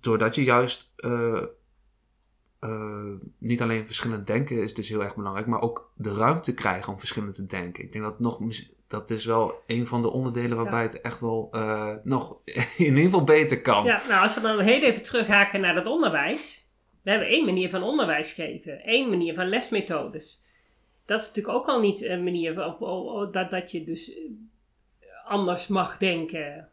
doordat 0.00 0.34
je 0.34 0.44
juist 0.44 0.92
eh, 0.96 1.42
eh, 2.60 3.12
niet 3.38 3.62
alleen 3.62 3.86
verschillend 3.86 4.26
denken 4.26 4.62
is 4.62 4.74
dus 4.74 4.88
heel 4.88 5.02
erg 5.02 5.16
belangrijk, 5.16 5.46
maar 5.46 5.60
ook 5.60 5.92
de 5.96 6.14
ruimte 6.14 6.54
krijgen 6.54 6.92
om 6.92 6.98
verschillend 6.98 7.34
te 7.34 7.46
denken. 7.46 7.84
Ik 7.84 7.92
denk 7.92 8.04
dat 8.04 8.20
nog, 8.20 8.38
dat 8.88 9.10
is 9.10 9.24
wel 9.24 9.62
een 9.66 9.86
van 9.86 10.02
de 10.02 10.10
onderdelen 10.10 10.56
waarbij 10.56 10.82
het 10.82 11.00
echt 11.00 11.20
wel 11.20 11.48
eh, 11.52 11.94
nog 12.02 12.38
in 12.44 12.64
ieder 12.76 13.02
geval 13.02 13.24
beter 13.24 13.62
kan. 13.62 13.84
ja, 13.84 14.02
nou 14.08 14.22
als 14.22 14.34
we 14.34 14.40
dan 14.40 14.60
heel 14.60 14.80
even 14.80 15.02
terughaken 15.02 15.60
naar 15.60 15.74
dat 15.74 15.86
onderwijs. 15.86 16.70
We 17.02 17.10
hebben 17.10 17.28
één 17.28 17.44
manier 17.44 17.70
van 17.70 17.82
onderwijs 17.82 18.32
geven. 18.32 18.84
één 18.84 19.08
manier 19.08 19.34
van 19.34 19.48
lesmethodes. 19.48 20.42
Dat 21.06 21.20
is 21.20 21.26
natuurlijk 21.26 21.56
ook 21.56 21.66
al 21.66 21.80
niet 21.80 22.02
een 22.02 22.24
manier 22.24 22.54
dat, 23.32 23.50
dat 23.50 23.70
je 23.70 23.84
dus 23.84 24.18
anders 25.24 25.66
mag 25.66 25.98
denken. 25.98 26.71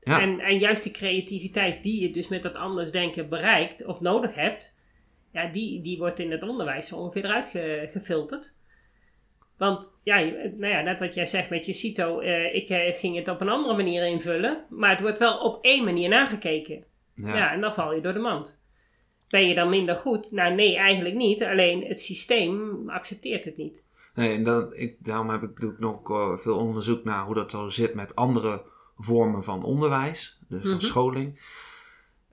Ja. 0.00 0.20
En, 0.20 0.40
en 0.40 0.58
juist 0.58 0.82
die 0.82 0.92
creativiteit 0.92 1.82
die 1.82 2.00
je 2.02 2.10
dus 2.12 2.28
met 2.28 2.42
dat 2.42 2.54
anders 2.54 2.90
denken 2.90 3.28
bereikt 3.28 3.84
of 3.86 4.00
nodig 4.00 4.34
hebt, 4.34 4.78
ja, 5.32 5.46
die, 5.46 5.82
die 5.82 5.98
wordt 5.98 6.18
in 6.18 6.30
het 6.30 6.42
onderwijs 6.42 6.86
zo 6.86 6.96
ongeveer 6.96 7.24
eruit 7.24 7.48
ge- 7.48 7.88
gefilterd. 7.90 8.54
Want 9.58 9.98
ja, 10.04 10.18
nou 10.56 10.66
ja, 10.66 10.80
net 10.80 10.98
wat 10.98 11.14
jij 11.14 11.26
zegt 11.26 11.50
met 11.50 11.66
je 11.66 11.72
CITO, 11.72 12.18
eh, 12.20 12.54
ik 12.54 12.68
eh, 12.68 12.94
ging 12.94 13.16
het 13.16 13.28
op 13.28 13.40
een 13.40 13.48
andere 13.48 13.76
manier 13.76 14.06
invullen, 14.06 14.64
maar 14.68 14.90
het 14.90 15.00
wordt 15.00 15.18
wel 15.18 15.38
op 15.38 15.64
één 15.64 15.84
manier 15.84 16.08
nagekeken. 16.08 16.84
Ja. 17.14 17.36
Ja. 17.36 17.52
en 17.52 17.60
dan 17.60 17.74
val 17.74 17.94
je 17.94 18.00
door 18.00 18.12
de 18.12 18.18
mand. 18.18 18.62
Ben 19.28 19.48
je 19.48 19.54
dan 19.54 19.68
minder 19.68 19.96
goed? 19.96 20.30
Nou 20.30 20.54
nee, 20.54 20.76
eigenlijk 20.76 21.14
niet. 21.14 21.42
Alleen 21.42 21.84
het 21.84 22.00
systeem 22.00 22.82
accepteert 22.90 23.44
het 23.44 23.56
niet. 23.56 23.84
Nee, 24.14 24.44
en 24.44 24.72
ik, 24.76 24.96
daarom 24.98 25.28
heb 25.30 25.42
ik, 25.42 25.60
doe 25.60 25.72
ik 25.72 25.78
nog 25.78 26.10
eh, 26.10 26.36
veel 26.36 26.56
onderzoek 26.56 27.04
naar 27.04 27.24
hoe 27.24 27.34
dat 27.34 27.50
zo 27.50 27.68
zit 27.68 27.94
met 27.94 28.16
andere 28.16 28.62
vormen 29.00 29.44
van 29.44 29.62
onderwijs, 29.64 30.38
dus 30.48 30.60
van 30.62 30.70
Mhm. 30.70 30.80
scholing. 30.80 31.40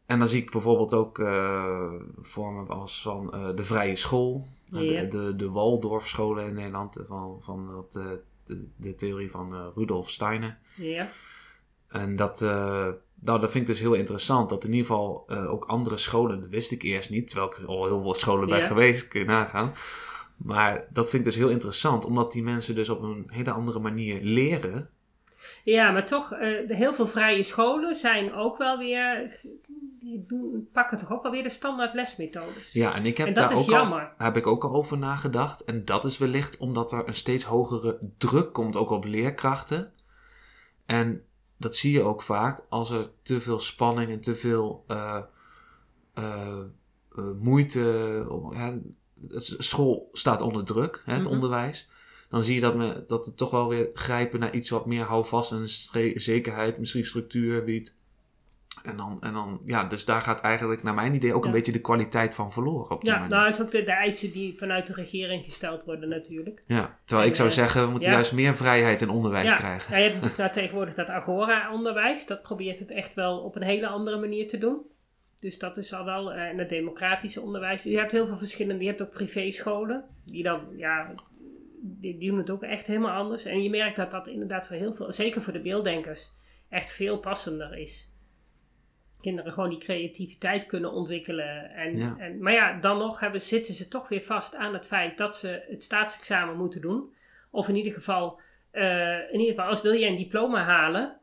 En 0.06 0.20
dan 0.20 0.28
zie 0.28 0.42
ik 0.42 0.52
bijvoorbeeld 0.52 0.94
ook 0.94 1.20
eh, 1.20 1.92
vormen 2.22 2.68
als 2.68 3.02
van 3.02 3.34
eh, 3.34 3.56
de 3.56 3.63
vrije 3.63 3.96
school, 3.96 4.48
eh, 4.72 4.80
de, 4.80 5.08
de, 5.08 5.36
de 5.36 5.50
Waldorfscholen 5.50 6.48
in 6.48 6.54
Nederland, 6.54 6.98
van, 7.08 7.38
van 7.42 7.76
op 7.78 7.92
de, 7.92 8.20
de, 8.46 8.68
de 8.76 8.96
theorie 8.96 9.32
van 9.32 9.72
Rudolf 9.76 10.10
Steiner. 10.10 10.58
Ja, 10.76 11.10
En 11.88 12.15
dat, 12.15 12.40
nou, 12.40 13.40
dat 13.40 13.52
vind 13.52 13.56
ik 13.56 13.65
dus 13.65 13.80
heel 13.80 13.94
interessant. 13.94 14.50
Dat 14.50 14.63
in 14.63 14.72
ieder 14.72 14.86
geval 14.86 15.30
ook 15.30 15.65
andere 15.65 15.98
scholen, 15.98 16.40
dat 16.42 16.50
wist 16.50 16.72
ik 16.72 16.82
eerst 16.84 17.10
niet, 17.10 17.28
terwijl 17.28 17.52
ik 17.52 17.68
al 17.68 17.86
heel 17.86 18.02
veel 18.02 18.13
scholen 18.13 18.48
bij 18.50 18.60
Ja. 18.60 18.68
geweest, 18.68 19.08
kun 19.08 19.20
je 19.20 19.26
nagaan. 19.26 19.74
Maar 20.38 20.88
dat 20.90 21.10
vind 21.10 21.26
ik 21.26 21.30
dus 21.32 21.36
heel 21.42 21.50
interessant, 21.50 22.06
omdat 22.06 22.32
die 22.32 22.44
mensen 22.44 22.76
dus 22.76 22.90
op 22.90 23.02
een 23.02 23.24
hele 23.28 23.52
andere 23.52 23.80
manier 23.80 24.22
leren. 24.24 24.90
Ja, 25.74 25.92
maar 25.92 26.06
toch, 26.06 26.30
de 26.30 26.65
heel 26.76 26.94
veel 26.94 27.08
vrije 27.08 27.44
scholen 27.44 27.96
zijn 27.96 28.34
ook 28.34 28.58
wel 28.58 28.78
weer, 28.78 29.32
die 30.00 30.26
doen, 30.28 30.70
pakken 30.72 30.98
toch 30.98 31.12
ook 31.12 31.24
wel 31.24 31.32
weer 31.32 31.44
de 31.44 31.50
standaard 31.50 31.94
lesmethodes. 31.94 32.74
Ja, 32.74 32.96
en 32.96 33.06
ik 33.06 33.18
heb 33.18 33.28
En 33.28 33.34
dat 33.34 33.50
daar 33.50 33.58
ook 33.58 33.65
jammer. 33.70 34.02
al, 34.18 34.26
heb 34.26 34.38
ik 34.38 34.48
ook 34.48 34.63
al 34.63 34.74
over 34.74 34.98
nagedacht. 34.98 35.63
En 35.63 35.86
dat 35.86 36.06
is 36.06 36.18
wellicht 36.18 36.58
omdat 36.58 36.92
er 36.92 37.08
een 37.08 37.13
steeds 37.13 37.44
hogere 37.44 38.00
druk 38.18 38.54
komt, 38.54 38.76
ook 38.76 38.90
op 38.90 39.06
leerkrachten. 39.06 39.92
En 40.86 41.24
dat 41.58 41.76
zie 41.76 41.92
je 41.92 42.02
ook 42.02 42.22
vaak 42.22 42.62
als 42.70 42.90
er 42.90 43.10
te 43.24 43.42
veel 43.42 43.60
spanning 43.60 44.12
en 44.12 44.22
te 44.22 44.36
veel 44.36 44.84
eh, 44.88 45.22
eh, 46.13 46.58
moeite. 47.40 47.80
ja, 48.54 48.78
school 49.38 50.10
staat 50.13 50.42
onder 50.42 50.65
druk, 50.65 51.02
hè, 51.06 51.13
het 51.13 51.24
Mhm. 51.24 51.32
onderwijs. 51.32 51.90
Dan 52.30 52.44
zie 52.44 52.56
je 52.56 52.62
dat, 52.62 52.75
me, 52.75 53.06
dat 53.08 53.25
het 53.25 53.38
toch 53.38 53.52
wel 53.52 53.69
weer 53.69 53.90
grijpen 53.94 54.40
naar 54.40 54.54
iets 54.54 54.69
wat 54.69 54.86
meer 54.86 55.04
houvast 55.04 55.52
en 55.52 55.67
zekerheid, 56.19 56.78
misschien 56.78 57.06
structuur 57.06 57.63
biedt. 57.63 57.96
En 58.84 58.98
dan, 58.98 59.17
en 59.21 59.34
dan, 59.34 59.62
ja, 59.65 59.84
dus 59.84 60.06
daar 60.06 60.21
gaat 60.21 60.42
eigenlijk 60.42 60.84
naar 60.84 60.94
mijn 60.94 61.13
idee 61.13 61.34
ook 61.34 61.46
een 61.46 61.52
beetje 61.52 61.71
de 61.71 61.82
kwaliteit 61.82 62.36
van 62.36 62.52
verloren 62.52 62.92
op 62.92 63.02
die 63.04 63.12
Ja, 63.12 63.19
manier. 63.19 63.36
nou 63.36 63.50
is 63.50 63.62
ook 63.62 63.71
de, 63.71 63.84
de 63.84 63.92
eisen 63.92 64.32
die 64.32 64.58
vanuit 64.58 64.88
de 64.88 64.94
regering 64.94 65.46
gesteld 65.46 65.84
worden 65.84 66.10
natuurlijk. 66.10 66.63
ja, 66.67 67.00
terwijl 67.06 67.28
ik 67.28 67.36
zou 67.36 67.50
eh, 67.50 67.54
zeggen, 67.54 67.84
we 67.84 67.92
moeten 67.92 68.10
ja. 68.10 68.15
juist 68.15 68.32
meer 68.32 68.56
vrijheid 68.56 69.02
in 69.02 69.10
onderwijs 69.10 69.50
ja. 69.50 69.56
krijgen. 69.56 69.92
Ja, 69.92 69.98
je 69.98 70.04
hebt 70.04 70.13
natuurlijk 70.13 70.40
nou 70.40 70.52
tegenwoordig 70.52 70.96
dat 70.96 71.10
Agora-onderwijs. 71.10 72.25
Dat 72.25 72.42
probeert 72.42 72.80
het 72.80 72.92
echt 72.92 73.13
wel 73.13 73.40
op 73.40 73.56
een 73.56 73.63
hele 73.63 73.88
andere 73.88 74.19
manier 74.19 74.48
te 74.48 74.58
doen. 74.58 74.82
Dus 75.40 75.60
dat 75.60 75.78
is 75.78 75.94
al 75.94 76.06
wel, 76.06 76.34
eh, 76.34 76.42
en 76.42 76.58
het 76.58 76.69
democratische 76.69 77.42
onderwijs. 77.42 77.84
Je 77.84 77.98
hebt 77.98 78.12
heel 78.12 78.25
veel 78.25 78.38
verschillende, 78.38 78.84
je 78.84 78.90
hebt 78.90 79.02
ook 79.02 79.12
privéscholen. 79.12 80.06
Die 80.25 80.44
dan, 80.44 80.62
ja, 80.75 81.13
die, 81.82 82.17
die 82.17 82.30
doen 82.30 82.38
het 82.38 82.50
ook 82.50 82.63
echt 82.63 82.88
helemaal 82.88 83.15
anders. 83.21 83.46
En 83.46 83.63
je 83.63 83.69
merkt 83.69 83.96
dat 83.96 84.12
dat 84.12 84.28
inderdaad 84.28 84.67
voor 84.67 84.75
heel 84.75 84.94
veel, 84.94 85.12
zeker 85.12 85.42
voor 85.42 85.54
de 85.54 85.62
beelddenkers, 85.62 86.30
echt 86.69 86.92
veel 86.92 87.19
passender 87.19 87.78
is. 87.78 88.12
Kinderen 89.21 89.54
gewoon 89.54 89.69
die 89.69 89.80
creativiteit 89.80 90.65
kunnen 90.65 90.92
ontwikkelen. 90.92 91.69
En, 91.71 91.98
Ja. 91.98 92.15
en, 92.17 92.42
maar 92.42 92.54
ja, 92.54 92.80
dan 92.80 92.98
nog 92.98 93.19
hebben, 93.19 93.42
zitten 93.42 93.73
ze 93.73 93.88
toch 93.88 94.08
weer 94.10 94.21
vast 94.21 94.56
aan 94.56 94.73
het 94.73 94.86
feit 94.88 95.17
dat 95.17 95.36
ze 95.38 95.65
het 95.69 95.84
staatsexamen 95.84 96.58
moeten 96.58 96.82
doen. 96.82 97.13
Of 97.52 97.67
in 97.67 97.75
ieder 97.75 97.94
geval, 97.94 98.40
eh, 98.71 99.17
in 99.32 99.40
ieder 99.40 99.54
geval 99.56 99.69
als 99.69 99.82
wil 99.82 99.92
je 99.92 100.08
een 100.08 100.15
diploma 100.17 100.63
halen, 100.63 101.17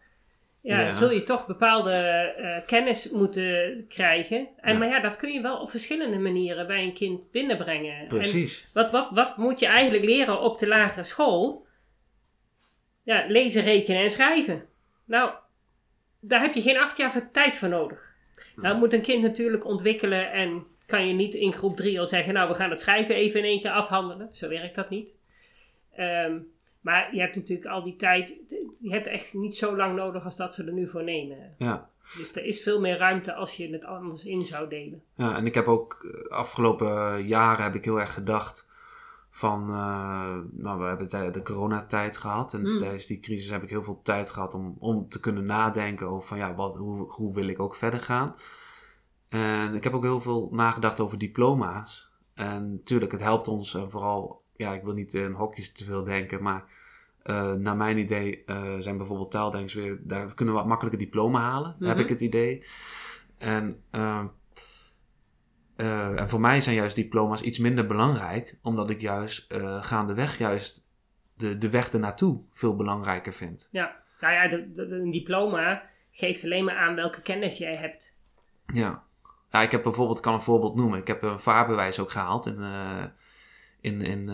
ja, 0.64 0.80
Ja. 0.80 0.92
zul 0.92 1.10
je 1.10 1.22
toch 1.22 1.46
bepaalde 1.46 1.92
eh, 1.92 2.66
kennis 2.66 3.10
moeten 3.10 3.84
krijgen. 3.88 4.48
En, 4.56 4.72
Ja. 4.72 4.78
Maar 4.78 4.88
ja, 4.88 5.00
dat 5.00 5.16
kun 5.16 5.32
je 5.32 5.40
wel 5.40 5.56
op 5.58 5.70
verschillende 5.70 6.18
manieren 6.18 6.66
bij 6.66 6.82
een 6.82 6.92
kind 6.94 7.30
binnenbrengen. 7.30 7.96
En 7.98 8.06
Precies. 8.06 8.68
wat, 8.72 8.90
wat, 8.90 9.08
wat 9.10 9.36
moet 9.36 9.60
je 9.60 9.66
eigenlijk 9.66 10.04
leren 10.04 10.40
op 10.40 10.58
de 10.58 10.66
lagere 10.68 11.04
school? 11.04 11.66
Ja, 13.02 13.24
lezen, 13.28 13.62
rekenen 13.62 14.02
en 14.02 14.10
schrijven. 14.10 14.64
Nou, 15.06 15.30
daar 16.20 16.40
heb 16.40 16.54
je 16.54 16.62
geen 16.62 16.78
acht 16.78 16.96
jaar 16.96 17.12
voor 17.12 17.30
tijd 17.32 17.56
voor 17.58 17.68
nodig. 17.68 18.14
Nou, 18.56 18.78
moet 18.78 18.92
een 18.92 19.02
kind 19.02 19.22
natuurlijk 19.22 19.64
ontwikkelen 19.64 20.32
en 20.32 20.66
kan 20.86 21.06
je 21.06 21.14
niet 21.14 21.34
in 21.34 21.52
groep 21.52 21.76
drie 21.76 22.00
al 22.00 22.06
zeggen, 22.06 22.34
nou, 22.34 22.48
we 22.48 22.54
gaan 22.54 22.70
het 22.70 22.80
schrijven 22.80 23.14
even 23.14 23.40
in 23.40 23.46
één 23.46 23.60
keer 23.60 23.70
afhandelen. 23.70 24.28
Zo 24.32 24.48
werkt 24.48 24.74
dat 24.74 24.90
niet. 24.90 25.14
Ehm, 25.94 26.38
maar 26.84 27.14
je 27.14 27.20
hebt 27.20 27.36
natuurlijk 27.36 27.68
al 27.68 27.82
die 27.82 27.96
tijd, 27.96 28.28
je 28.78 28.90
hebt 28.90 29.06
echt 29.06 29.34
niet 29.34 29.56
zo 29.56 29.76
lang 29.76 29.96
nodig 29.96 30.24
als 30.24 30.36
dat 30.36 30.54
ze 30.54 30.64
er 30.64 30.72
nu 30.72 30.88
voor 30.88 31.04
nemen. 31.04 31.54
Ja. 31.58 31.88
Dus 32.16 32.36
er 32.36 32.44
is 32.44 32.62
veel 32.62 32.80
meer 32.80 32.98
ruimte 32.98 33.34
als 33.34 33.56
je 33.56 33.72
het 33.72 33.84
anders 33.84 34.24
in 34.24 34.44
zou 34.44 34.68
delen. 34.68 35.02
ja, 35.14 35.36
en 35.36 35.46
ik 35.46 35.54
heb 35.54 35.66
ook 35.66 36.04
eh, 36.04 36.30
afgelopen 36.30 37.22
jaren 37.26 37.64
heb 37.64 37.74
ik 37.74 37.84
heel 37.84 38.00
erg 38.00 38.14
gedacht 38.14 38.70
van, 39.30 39.68
eh, 39.70 40.36
nou 40.50 40.80
we 40.80 40.84
hebben 40.86 41.08
tij- 41.08 41.30
de 41.30 41.42
coronatijd 41.42 42.16
gehad 42.16 42.54
en 42.54 42.60
Mm. 42.70 42.76
tijdens 42.76 43.06
die 43.06 43.20
crisis 43.20 43.50
heb 43.50 43.62
ik 43.62 43.68
heel 43.70 43.82
veel 43.82 44.00
tijd 44.02 44.30
gehad 44.30 44.54
om, 44.54 44.76
om 44.78 45.08
te 45.08 45.20
kunnen 45.20 45.44
nadenken 45.44 46.06
over 46.08 46.28
van 46.28 46.38
ja, 46.38 46.54
wat, 46.54 46.76
hoe, 46.76 47.12
hoe 47.12 47.34
wil 47.34 47.48
ik 47.48 47.60
ook 47.60 47.74
verder 47.74 48.00
gaan. 48.00 48.34
En 49.28 49.74
ik 49.74 49.84
heb 49.84 49.92
ook 49.94 50.02
heel 50.02 50.20
veel 50.20 50.48
nagedacht 50.52 51.00
over 51.00 51.18
diploma's. 51.18 52.12
En 52.34 52.72
natuurlijk, 52.72 53.12
het 53.12 53.20
helpt 53.20 53.48
ons 53.48 53.74
en 53.74 53.90
vooral, 53.90 54.42
ja, 54.56 54.72
ik 54.72 54.82
wil 54.82 54.92
niet 54.94 55.14
in 55.14 55.32
hokjes 55.32 55.72
te 55.72 55.84
veel 55.84 56.04
denken, 56.04 56.42
maar 56.42 56.64
eh, 57.24 57.52
naar 57.52 57.76
mijn 57.76 57.98
idee 57.98 58.42
eh, 58.46 58.74
zijn 58.78 58.96
bijvoorbeeld 58.96 59.30
taaldenkers 59.30 59.74
weer, 59.74 59.98
daar 60.02 60.34
kunnen 60.34 60.54
we 60.54 60.60
wat 60.60 60.68
makkelijker 60.68 61.00
diploma 61.02 61.40
halen, 61.40 61.70
heb 61.78 61.88
Mhm. 61.96 61.98
ik 62.00 62.08
het 62.08 62.20
idee. 62.20 62.64
En, 63.38 63.80
eh, 63.90 64.24
eh, 65.76 66.20
en 66.20 66.28
voor 66.28 66.40
mij 66.40 66.60
zijn 66.60 66.76
juist 66.76 66.96
diploma's 66.96 67.42
iets 67.42 67.58
minder 67.58 67.86
belangrijk, 67.86 68.56
omdat 68.62 68.90
ik 68.90 69.00
juist 69.00 69.54
gaandeweg 69.80 70.38
juist 70.38 70.86
de, 71.36 71.58
de 71.58 71.70
weg 71.70 71.90
ernaartoe 71.92 72.40
veel 72.52 72.76
belangrijker 72.76 73.32
vind. 73.32 73.68
Ja, 73.72 73.96
nou 74.20 74.32
ja, 74.34 74.48
de, 74.48 74.72
de- 74.74 74.82
een 74.90 75.10
diploma 75.10 75.82
geeft 76.10 76.44
alleen 76.44 76.64
maar 76.64 76.76
aan 76.76 76.94
welke 76.94 77.22
kennis 77.22 77.58
jij 77.58 77.76
hebt. 77.76 78.18
Ja. 78.72 79.04
ja, 79.50 79.62
ik 79.62 79.70
heb 79.70 79.82
bijvoorbeeld, 79.82 80.20
kan 80.20 80.34
een 80.34 80.42
voorbeeld 80.42 80.74
noemen. 80.76 80.98
Ik 80.98 81.06
heb 81.06 81.22
een 81.22 81.40
vaarbewijs 81.40 81.98
ook 82.00 82.10
gehaald 82.10 82.46
in, 82.46 82.58
in, 83.80 84.00
in, 84.02 84.30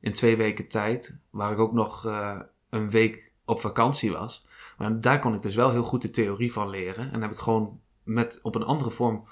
in 0.00 0.12
twee 0.12 0.36
weken 0.36 0.68
tijd, 0.68 1.16
waar 1.30 1.52
ik 1.52 1.58
ook 1.58 1.72
nog 1.72 2.06
eh, 2.06 2.36
een 2.70 2.90
week 2.90 3.30
op 3.44 3.60
vakantie 3.60 4.12
was. 4.12 4.46
Maar 4.78 5.00
daar 5.00 5.18
kon 5.18 5.34
ik 5.34 5.42
dus 5.42 5.54
wel 5.54 5.70
heel 5.70 5.82
goed 5.82 6.02
de 6.02 6.10
theorie 6.10 6.52
van 6.52 6.70
leren. 6.70 7.12
En 7.12 7.22
heb 7.22 7.30
ik 7.32 7.38
gewoon 7.38 7.80
met, 8.02 8.38
op 8.42 8.54
een 8.54 8.62
andere 8.64 8.90
vorm 8.90 9.24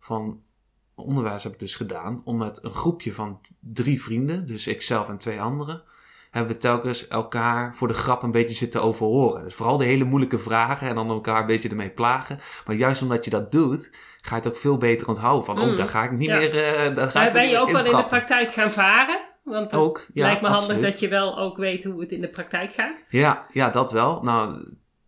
van 0.00 0.40
onderwijs 0.94 1.42
heb 1.42 1.52
ik 1.52 1.58
dus 1.58 1.76
gedaan, 1.76 2.20
om 2.24 2.36
met 2.36 2.64
een 2.64 2.74
groepje 2.74 3.12
van 3.12 3.40
drie 3.60 4.02
vrienden, 4.02 4.46
dus 4.46 4.66
ikzelf 4.66 5.08
en 5.08 5.18
twee 5.18 5.40
anderen, 5.40 5.82
hebben 6.30 6.52
we 6.52 6.58
telkens 6.58 7.08
elkaar 7.08 7.76
voor 7.76 7.88
de 7.88 7.94
grap 7.94 8.22
een 8.22 8.30
beetje 8.30 8.54
zitten 8.54 8.82
overhoren. 8.82 9.44
Dus 9.44 9.54
vooral 9.54 9.76
de 9.76 9.84
hele 9.84 10.04
moeilijke 10.04 10.38
vragen 10.38 10.88
en 10.88 10.94
dan 10.94 11.08
elkaar 11.08 11.40
een 11.40 11.46
beetje 11.46 11.68
ermee 11.68 11.90
plagen. 11.90 12.38
Maar 12.66 12.76
juist 12.76 13.02
omdat 13.02 13.24
je 13.24 13.30
dat 13.30 13.52
doet, 13.52 13.94
ga 14.20 14.36
je 14.36 14.42
het 14.42 14.46
ook 14.50 14.56
veel 14.56 14.78
beter 14.78 15.08
onthouden. 15.08 15.44
Van, 15.44 15.56
Mm. 15.56 15.70
oh, 15.70 15.76
daar 15.76 15.88
ga 15.88 16.02
ik 16.04 16.10
niet 16.10 16.28
Ja. 16.28 16.36
meer... 16.36 16.64
eh 16.64 16.94
daar 16.96 17.10
ga 17.10 17.32
ben 17.32 17.42
niet 17.42 17.50
je 17.50 17.58
ook 17.58 17.70
wel 17.70 17.84
in 17.84 17.96
de 17.96 18.04
praktijk 18.08 18.52
gaan 18.52 18.70
varen? 18.72 19.20
Want 19.44 19.70
het 19.70 19.80
Ook, 19.80 20.06
ja, 20.14 20.22
lijkt 20.26 20.42
me 20.42 20.48
handig 20.48 20.80
dat 20.80 21.00
je 21.00 21.08
wel 21.08 21.38
ook 21.38 21.56
weet 21.56 21.84
hoe 21.84 22.00
het 22.00 22.12
in 22.12 22.20
de 22.20 22.28
praktijk 22.28 22.72
gaat. 22.74 22.96
Ja, 23.08 23.46
ja, 23.52 23.70
dat 23.70 23.92
wel. 23.92 24.22
Nou, 24.22 24.58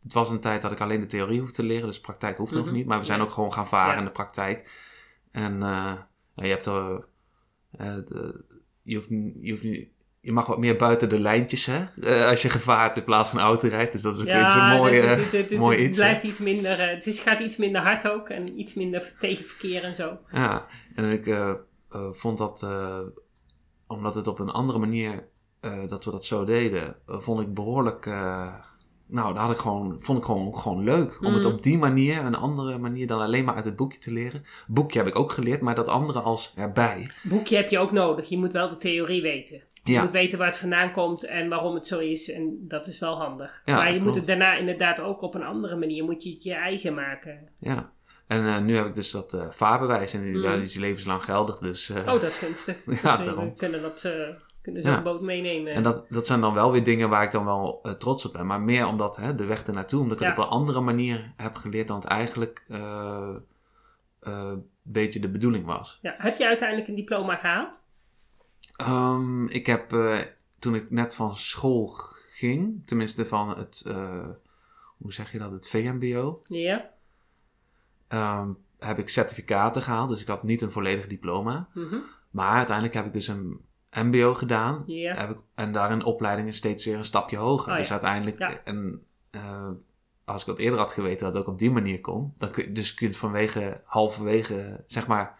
het 0.02 0.12
was 0.12 0.30
een 0.30 0.40
tijd 0.40 0.62
dat 0.62 0.72
ik 0.72 0.80
alleen 0.80 1.00
de 1.00 1.06
theorie 1.06 1.38
hoefde 1.40 1.54
te 1.54 1.62
leren, 1.62 1.86
dus 1.86 2.00
praktijk 2.00 2.36
hoefde 2.36 2.56
nog 2.56 2.64
Mhm. 2.66 2.74
niet. 2.74 2.86
Maar 2.86 2.98
we 2.98 3.04
zijn 3.04 3.20
ook 3.20 3.30
gewoon 3.30 3.52
gaan 3.52 3.68
varen 3.68 3.92
Ja. 3.92 3.98
in 3.98 4.04
de 4.04 4.10
praktijk. 4.10 4.70
En 5.30 5.52
eh, 5.62 5.94
ja, 6.34 6.44
je 6.44 6.48
hebt 6.48 6.66
er... 6.66 7.04
eh, 7.78 7.94
de- 8.08 8.44
je, 8.82 8.94
hoeft, 8.94 9.08
je, 9.40 9.50
hoeft 9.50 9.94
mag 10.32 10.46
wat 10.46 10.58
meer 10.58 10.76
buiten 10.76 11.08
de 11.08 11.20
lijntjes, 11.20 11.66
hè? 11.66 11.84
eh, 12.02 12.28
als 12.28 12.42
je 12.42 12.48
gevaart 12.50 12.96
in 12.96 13.04
plaats 13.04 13.30
van 13.30 13.40
auto 13.40 13.68
rijdt. 13.68 13.92
Dus 13.92 14.00
dat 14.02 14.14
is 14.14 14.20
ook 14.20 14.26
weer 14.26 14.48
zo'n 14.50 14.68
mooi, 14.68 14.94
het- 15.00 15.18
het- 15.22 15.32
het- 15.32 15.50
het- 15.50 15.58
mooi 15.58 15.78
iets. 15.78 15.98
blijft 15.98 16.22
iets 16.22 16.38
minder, 16.38 16.88
het 16.90 17.06
is, 17.06 17.20
gaat 17.20 17.40
iets 17.40 17.56
minder 17.56 17.80
hard 17.80 18.08
ook 18.08 18.28
en 18.28 18.60
iets 18.60 18.74
minder 18.74 19.12
tegen 19.20 19.44
verkeer 19.44 19.84
en 19.84 19.94
zo. 19.94 20.18
Ja, 20.32 20.66
en 20.94 21.04
ik 21.04 21.36
vond 22.12 22.38
dat, 22.38 22.66
omdat 23.86 24.14
het 24.14 24.26
op 24.26 24.38
een 24.38 24.50
andere 24.50 24.78
manier 24.78 25.24
eh, 25.60 25.72
dat 25.88 26.04
we 26.04 26.10
dat 26.10 26.24
zo 26.24 26.44
deden, 26.44 26.96
eh, 27.06 27.18
vond 27.20 27.40
ik 27.40 27.54
behoorlijk. 27.54 28.06
eh, 28.06 28.54
nou, 29.06 29.32
dat 29.34 29.42
had 29.42 29.50
ik 29.52 29.58
gewoon, 29.58 29.96
vond 30.00 30.18
ik 30.18 30.24
gewoon, 30.24 30.56
gewoon 30.58 30.84
leuk. 30.84 31.18
Om 31.24 31.34
het 31.34 31.42
Mhm. 31.44 31.52
op 31.52 31.62
die 31.62 31.78
manier, 31.78 32.24
een 32.24 32.34
andere 32.34 32.78
manier 32.78 33.06
dan 33.06 33.20
alleen 33.20 33.44
maar 33.44 33.54
uit 33.54 33.64
het 33.64 33.76
boekje 33.76 33.98
te 33.98 34.12
leren. 34.12 34.44
Boekje 34.66 34.98
heb 34.98 35.08
ik 35.08 35.18
ook 35.18 35.32
geleerd, 35.32 35.60
maar 35.60 35.74
dat 35.74 35.86
andere 35.88 36.20
als 36.20 36.52
erbij. 36.56 37.10
Boekje 37.22 37.56
heb 37.56 37.68
je 37.70 37.78
ook 37.78 37.92
nodig. 37.92 38.28
Je 38.28 38.38
moet 38.38 38.52
wel 38.52 38.68
de 38.68 38.76
theorie 38.76 39.22
weten. 39.22 39.62
Je 39.82 39.92
Ja. 39.92 40.02
moet 40.02 40.12
weten 40.12 40.38
waar 40.38 40.46
het 40.46 40.56
vandaan 40.58 40.92
komt 40.92 41.24
en 41.24 41.48
waarom 41.48 41.74
het 41.74 41.86
zo 41.86 41.98
is. 41.98 42.30
En 42.32 42.56
dat 42.68 42.86
is 42.86 42.98
wel 42.98 43.16
handig. 43.16 43.62
Ja, 43.64 43.74
maar 43.74 43.92
je 43.94 44.00
moet 44.00 44.14
het 44.14 44.26
daarna 44.26 44.54
inderdaad 44.56 45.00
ook 45.00 45.22
op 45.22 45.34
een 45.34 45.42
andere 45.44 45.76
manier. 45.76 46.04
Moet 46.04 46.22
je 46.24 46.30
het 46.30 46.42
je 46.42 46.54
eigen 46.54 46.94
maken. 46.94 47.48
Ja. 47.58 47.90
En 48.26 48.46
eh, 48.46 48.58
nu 48.58 48.76
heb 48.76 48.86
ik 48.86 48.94
dus 48.94 49.10
dat 49.10 49.34
eh 49.34 49.50
vaarbewijs 49.50 50.12
en 50.12 50.22
die, 50.22 50.32
Mhm. 50.32 50.42
ja, 50.42 50.54
die 50.54 50.62
is 50.62 50.74
levenslang 50.74 51.24
geldig. 51.24 51.58
Dus, 51.58 51.88
eh, 51.90 51.96
Oh, 51.98 52.06
dat 52.06 52.22
is 52.22 52.36
gunstig. 52.38 52.76
Ja, 53.02 53.16
Dus, 53.16 53.26
daarom. 53.26 53.54
kunnen 53.56 53.82
dat 53.82 54.08
kunnen 54.62 54.82
zo'n 54.82 54.90
Ja. 54.92 55.02
boot 55.02 55.20
meenemen. 55.22 55.72
En 55.72 55.82
dat, 55.82 56.04
dat 56.08 56.26
zijn 56.26 56.40
dan 56.40 56.54
wel 56.54 56.72
weer 56.72 56.84
dingen 56.84 57.08
waar 57.08 57.22
ik 57.22 57.30
dan 57.32 57.44
wel 57.44 57.80
trots 57.98 58.24
op 58.26 58.32
ben. 58.32 58.46
Maar 58.46 58.60
meer 58.60 58.86
omdat 58.86 59.16
hè, 59.16 59.34
de 59.34 59.44
weg 59.44 59.66
ernaartoe, 59.66 60.00
omdat 60.00 60.16
ik 60.16 60.22
Ja. 60.22 60.28
het 60.30 60.38
op 60.38 60.44
een 60.44 60.50
andere 60.50 60.80
manier 60.80 61.32
heb 61.36 61.54
geleerd 61.56 61.88
dan 61.88 61.96
het 61.98 62.06
eigenlijk 62.08 62.64
een 64.20 64.64
beetje 64.82 65.20
de 65.20 65.28
bedoeling 65.28 65.64
was. 65.66 65.98
ja. 66.02 66.14
Heb 66.18 66.38
je 66.38 66.46
uiteindelijk 66.46 66.88
een 66.88 66.94
diploma 66.94 67.36
gehaald? 67.36 67.82
Ehm, 68.76 69.46
ik 69.46 69.66
heb 69.66 69.90
toen 70.58 70.74
ik 70.74 70.90
net 70.90 71.14
van 71.14 71.36
school 71.36 71.94
ging, 72.30 72.86
tenminste 72.86 73.26
van 73.26 73.48
het, 73.58 73.84
hoe 74.98 75.12
zeg 75.12 75.32
je 75.32 75.38
dat, 75.38 75.50
het 75.50 75.68
VMBO, 75.68 76.42
Ja. 76.48 76.90
Ehm, 78.08 78.48
heb 78.78 78.98
ik 78.98 79.08
certificaten 79.08 79.82
gehaald. 79.82 80.08
Dus 80.08 80.20
ik 80.20 80.26
had 80.28 80.42
niet 80.42 80.62
een 80.62 80.72
volledig 80.72 81.06
diploma. 81.06 81.68
Mhm. 81.74 81.96
Maar 82.30 82.56
uiteindelijk 82.56 82.96
heb 82.96 83.06
ik 83.06 83.12
dus 83.12 83.28
een 83.28 83.60
MBO 83.92 84.34
gedaan. 84.34 84.84
Heb 84.86 85.30
ik, 85.30 85.36
en 85.54 85.72
daarin 85.72 86.04
opleidingen 86.04 86.52
steeds 86.52 86.84
weer 86.84 86.96
een 86.96 87.04
stapje 87.04 87.36
hoger. 87.36 87.68
Oh 87.68 87.74
ja. 87.74 87.80
Dus 87.80 87.90
uiteindelijk, 87.90 88.38
Ja. 88.38 88.60
en, 88.64 89.02
eh, 89.30 89.68
als 90.24 90.40
ik 90.40 90.46
dat 90.46 90.58
eerder 90.58 90.78
had 90.78 90.92
geweten 90.92 91.24
dat 91.24 91.34
het 91.34 91.42
ook 91.42 91.48
op 91.52 91.58
die 91.58 91.70
manier 91.70 92.00
kon, 92.00 92.34
dan 92.38 92.50
kun 92.50 92.64
je, 92.64 92.72
dus 92.72 92.94
kun 92.94 93.06
je 93.06 93.12
het 93.12 93.20
vanwege 93.20 93.80
halverwege, 93.84 94.84
zeg 94.86 95.06
maar, 95.06 95.38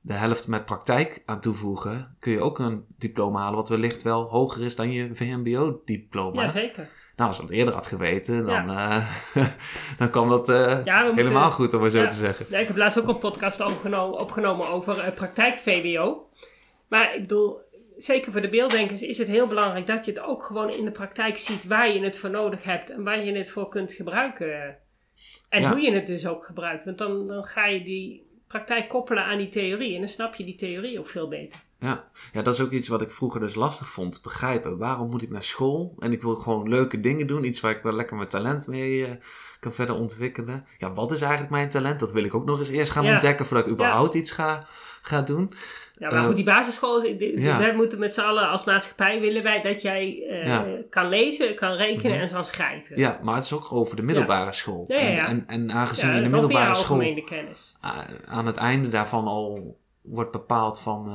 de 0.00 0.12
helft 0.12 0.46
met 0.48 0.64
praktijk 0.64 1.22
aan 1.26 1.40
toevoegen, 1.40 2.16
kun 2.18 2.32
je 2.32 2.40
ook 2.40 2.58
een 2.58 2.84
diploma 2.98 3.40
halen 3.40 3.56
wat 3.56 3.68
wellicht 3.68 4.02
wel 4.02 4.22
hoger 4.28 4.62
is 4.62 4.76
dan 4.76 4.92
je 4.92 5.14
VMBO-diploma. 5.14 6.42
Ja, 6.42 6.48
zeker. 6.50 6.88
Nou, 7.16 7.28
als 7.28 7.38
ik 7.38 7.46
het 7.48 7.56
eerder 7.56 7.74
had 7.74 7.86
geweten, 7.86 8.44
dan, 8.44 8.70
eh, 8.70 9.10
dan 9.98 10.10
kwam 10.10 10.28
dat 10.28 10.48
eh, 10.48 10.84
Ja, 10.84 11.04
we 11.04 11.12
helemaal 11.14 11.50
goed 11.50 11.74
om 11.74 11.82
het 11.82 11.92
zo 11.92 12.00
ja. 12.02 12.08
te 12.08 12.16
zeggen. 12.16 12.46
Ja, 12.48 12.58
ik 12.58 12.66
heb 12.66 12.76
laatst 12.76 13.00
ook 13.00 13.08
een 13.08 13.18
podcast 13.18 13.60
opgenomen, 13.60 14.18
opgenomen 14.18 14.68
over 14.68 14.98
eh, 14.98 15.14
praktijk 15.14 15.54
VWO. 15.54 16.28
Maar 16.88 17.14
ik 17.14 17.20
bedoel, 17.20 17.60
zeker 17.96 18.32
voor 18.32 18.40
de 18.40 18.48
beelddenkers 18.48 19.02
is 19.02 19.18
het 19.18 19.28
heel 19.28 19.46
belangrijk 19.46 19.86
dat 19.86 20.04
je 20.04 20.10
het 20.10 20.20
ook 20.20 20.42
gewoon 20.42 20.70
in 20.70 20.84
de 20.84 20.90
praktijk 20.90 21.38
ziet 21.38 21.66
waar 21.66 21.92
je 21.92 22.00
het 22.00 22.18
voor 22.18 22.30
nodig 22.30 22.64
hebt 22.64 22.90
en 22.90 23.02
waar 23.02 23.24
je 23.24 23.36
het 23.36 23.50
voor 23.50 23.68
kunt 23.68 23.92
gebruiken. 23.92 24.76
En 25.48 25.62
Ja. 25.62 25.70
hoe 25.70 25.80
je 25.80 25.92
het 25.92 26.06
dus 26.06 26.26
ook 26.26 26.44
gebruikt. 26.44 26.84
Want 26.84 26.98
dan, 26.98 27.26
dan 27.26 27.44
ga 27.44 27.66
je 27.66 27.82
die 27.84 28.26
praktijk 28.46 28.88
koppelen 28.88 29.24
aan 29.24 29.38
die 29.38 29.48
theorie 29.48 29.94
en 29.94 30.00
dan 30.00 30.08
snap 30.08 30.34
je 30.34 30.44
die 30.44 30.54
theorie 30.54 30.98
ook 30.98 31.08
veel 31.08 31.28
beter. 31.28 31.60
Ja. 31.78 32.04
ja, 32.32 32.42
dat 32.42 32.54
is 32.54 32.60
ook 32.60 32.70
iets 32.70 32.88
wat 32.88 33.02
ik 33.02 33.10
vroeger 33.10 33.40
dus 33.40 33.54
lastig 33.54 33.88
vond. 33.88 34.22
Begrijpen, 34.22 34.78
waarom 34.78 35.10
moet 35.10 35.22
ik 35.22 35.30
naar 35.30 35.42
school? 35.42 35.94
En 35.98 36.12
ik 36.12 36.22
wil 36.22 36.34
gewoon 36.34 36.68
leuke 36.68 37.00
dingen 37.00 37.26
doen. 37.26 37.44
Iets 37.44 37.60
waar 37.60 37.70
ik 37.70 37.82
wel 37.82 37.92
lekker 37.92 38.16
mijn 38.16 38.28
talent 38.28 38.66
mee 38.66 39.06
eh, 39.06 39.10
kan 39.60 39.72
verder 39.72 39.94
ontwikkelen. 39.96 40.66
Ja, 40.78 40.92
wat 40.92 41.12
is 41.12 41.20
eigenlijk 41.20 41.50
mijn 41.50 41.70
talent? 41.70 42.00
Dat 42.00 42.12
wil 42.12 42.24
ik 42.24 42.34
ook 42.34 42.44
nog 42.44 42.58
eens 42.58 42.68
eerst 42.68 42.92
gaan 42.92 43.04
Ja. 43.04 43.12
ontdekken 43.12 43.46
voordat 43.46 43.66
ik 43.66 43.72
überhaupt 43.72 44.14
iets 44.14 44.30
ga, 44.32 44.66
ga 45.02 45.22
doen. 45.22 45.52
Ja, 45.98 46.10
maar 46.10 46.18
Eh, 46.20 46.24
goed, 46.26 46.36
die 46.36 46.44
basisschool, 46.44 47.02
ja. 47.04 47.58
wij 47.58 47.74
moeten 47.74 47.98
met 47.98 48.14
z'n 48.14 48.20
allen 48.20 48.48
als 48.48 48.64
maatschappij 48.64 49.20
willen 49.20 49.42
wij 49.42 49.62
dat 49.62 49.82
jij 49.82 50.26
eh, 50.30 50.46
Ja. 50.46 50.66
kan 50.90 51.08
lezen, 51.08 51.54
kan 51.54 51.72
rekenen 51.72 52.12
Mhm. 52.16 52.26
en 52.26 52.32
kan 52.32 52.44
schrijven. 52.44 52.98
Ja, 52.98 53.18
maar 53.22 53.34
het 53.34 53.44
is 53.44 53.52
ook 53.52 53.72
over 53.72 53.96
de 53.96 54.02
middelbare 54.02 54.52
school. 54.52 54.84
Ja. 54.88 54.96
En, 54.96 55.16
en, 55.26 55.44
en 55.46 55.72
aangezien 55.72 56.14
in 56.14 56.22
de 56.22 56.28
middelbare 56.28 56.74
school 56.74 57.22
kennis. 57.24 57.76
aan 58.24 58.46
het 58.46 58.56
einde 58.56 58.88
daarvan 58.88 59.24
al 59.26 59.78
wordt 60.02 60.30
bepaald 60.32 60.80
van, 60.80 61.10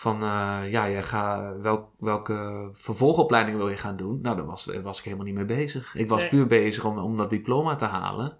van 0.00 0.22
eh, 0.22 0.58
ja, 0.70 0.84
je 0.84 1.02
ga, 1.02 1.52
welk, 1.60 1.88
welke 1.98 2.68
vervolgopleiding 2.72 3.56
wil 3.56 3.68
je 3.68 3.76
gaan 3.76 3.96
doen? 3.96 4.18
Nou, 4.22 4.36
daar 4.36 4.44
was, 4.46 4.64
daar 4.64 4.82
was 4.82 4.98
ik 4.98 5.04
helemaal 5.04 5.24
niet 5.26 5.34
mee 5.34 5.44
bezig. 5.44 5.94
Ik 5.94 6.08
was 6.08 6.20
Nee. 6.20 6.28
puur 6.28 6.46
bezig 6.46 6.84
om, 6.84 6.98
om 6.98 7.16
dat 7.16 7.30
diploma 7.30 7.74
te 7.76 7.84
halen. 7.84 8.36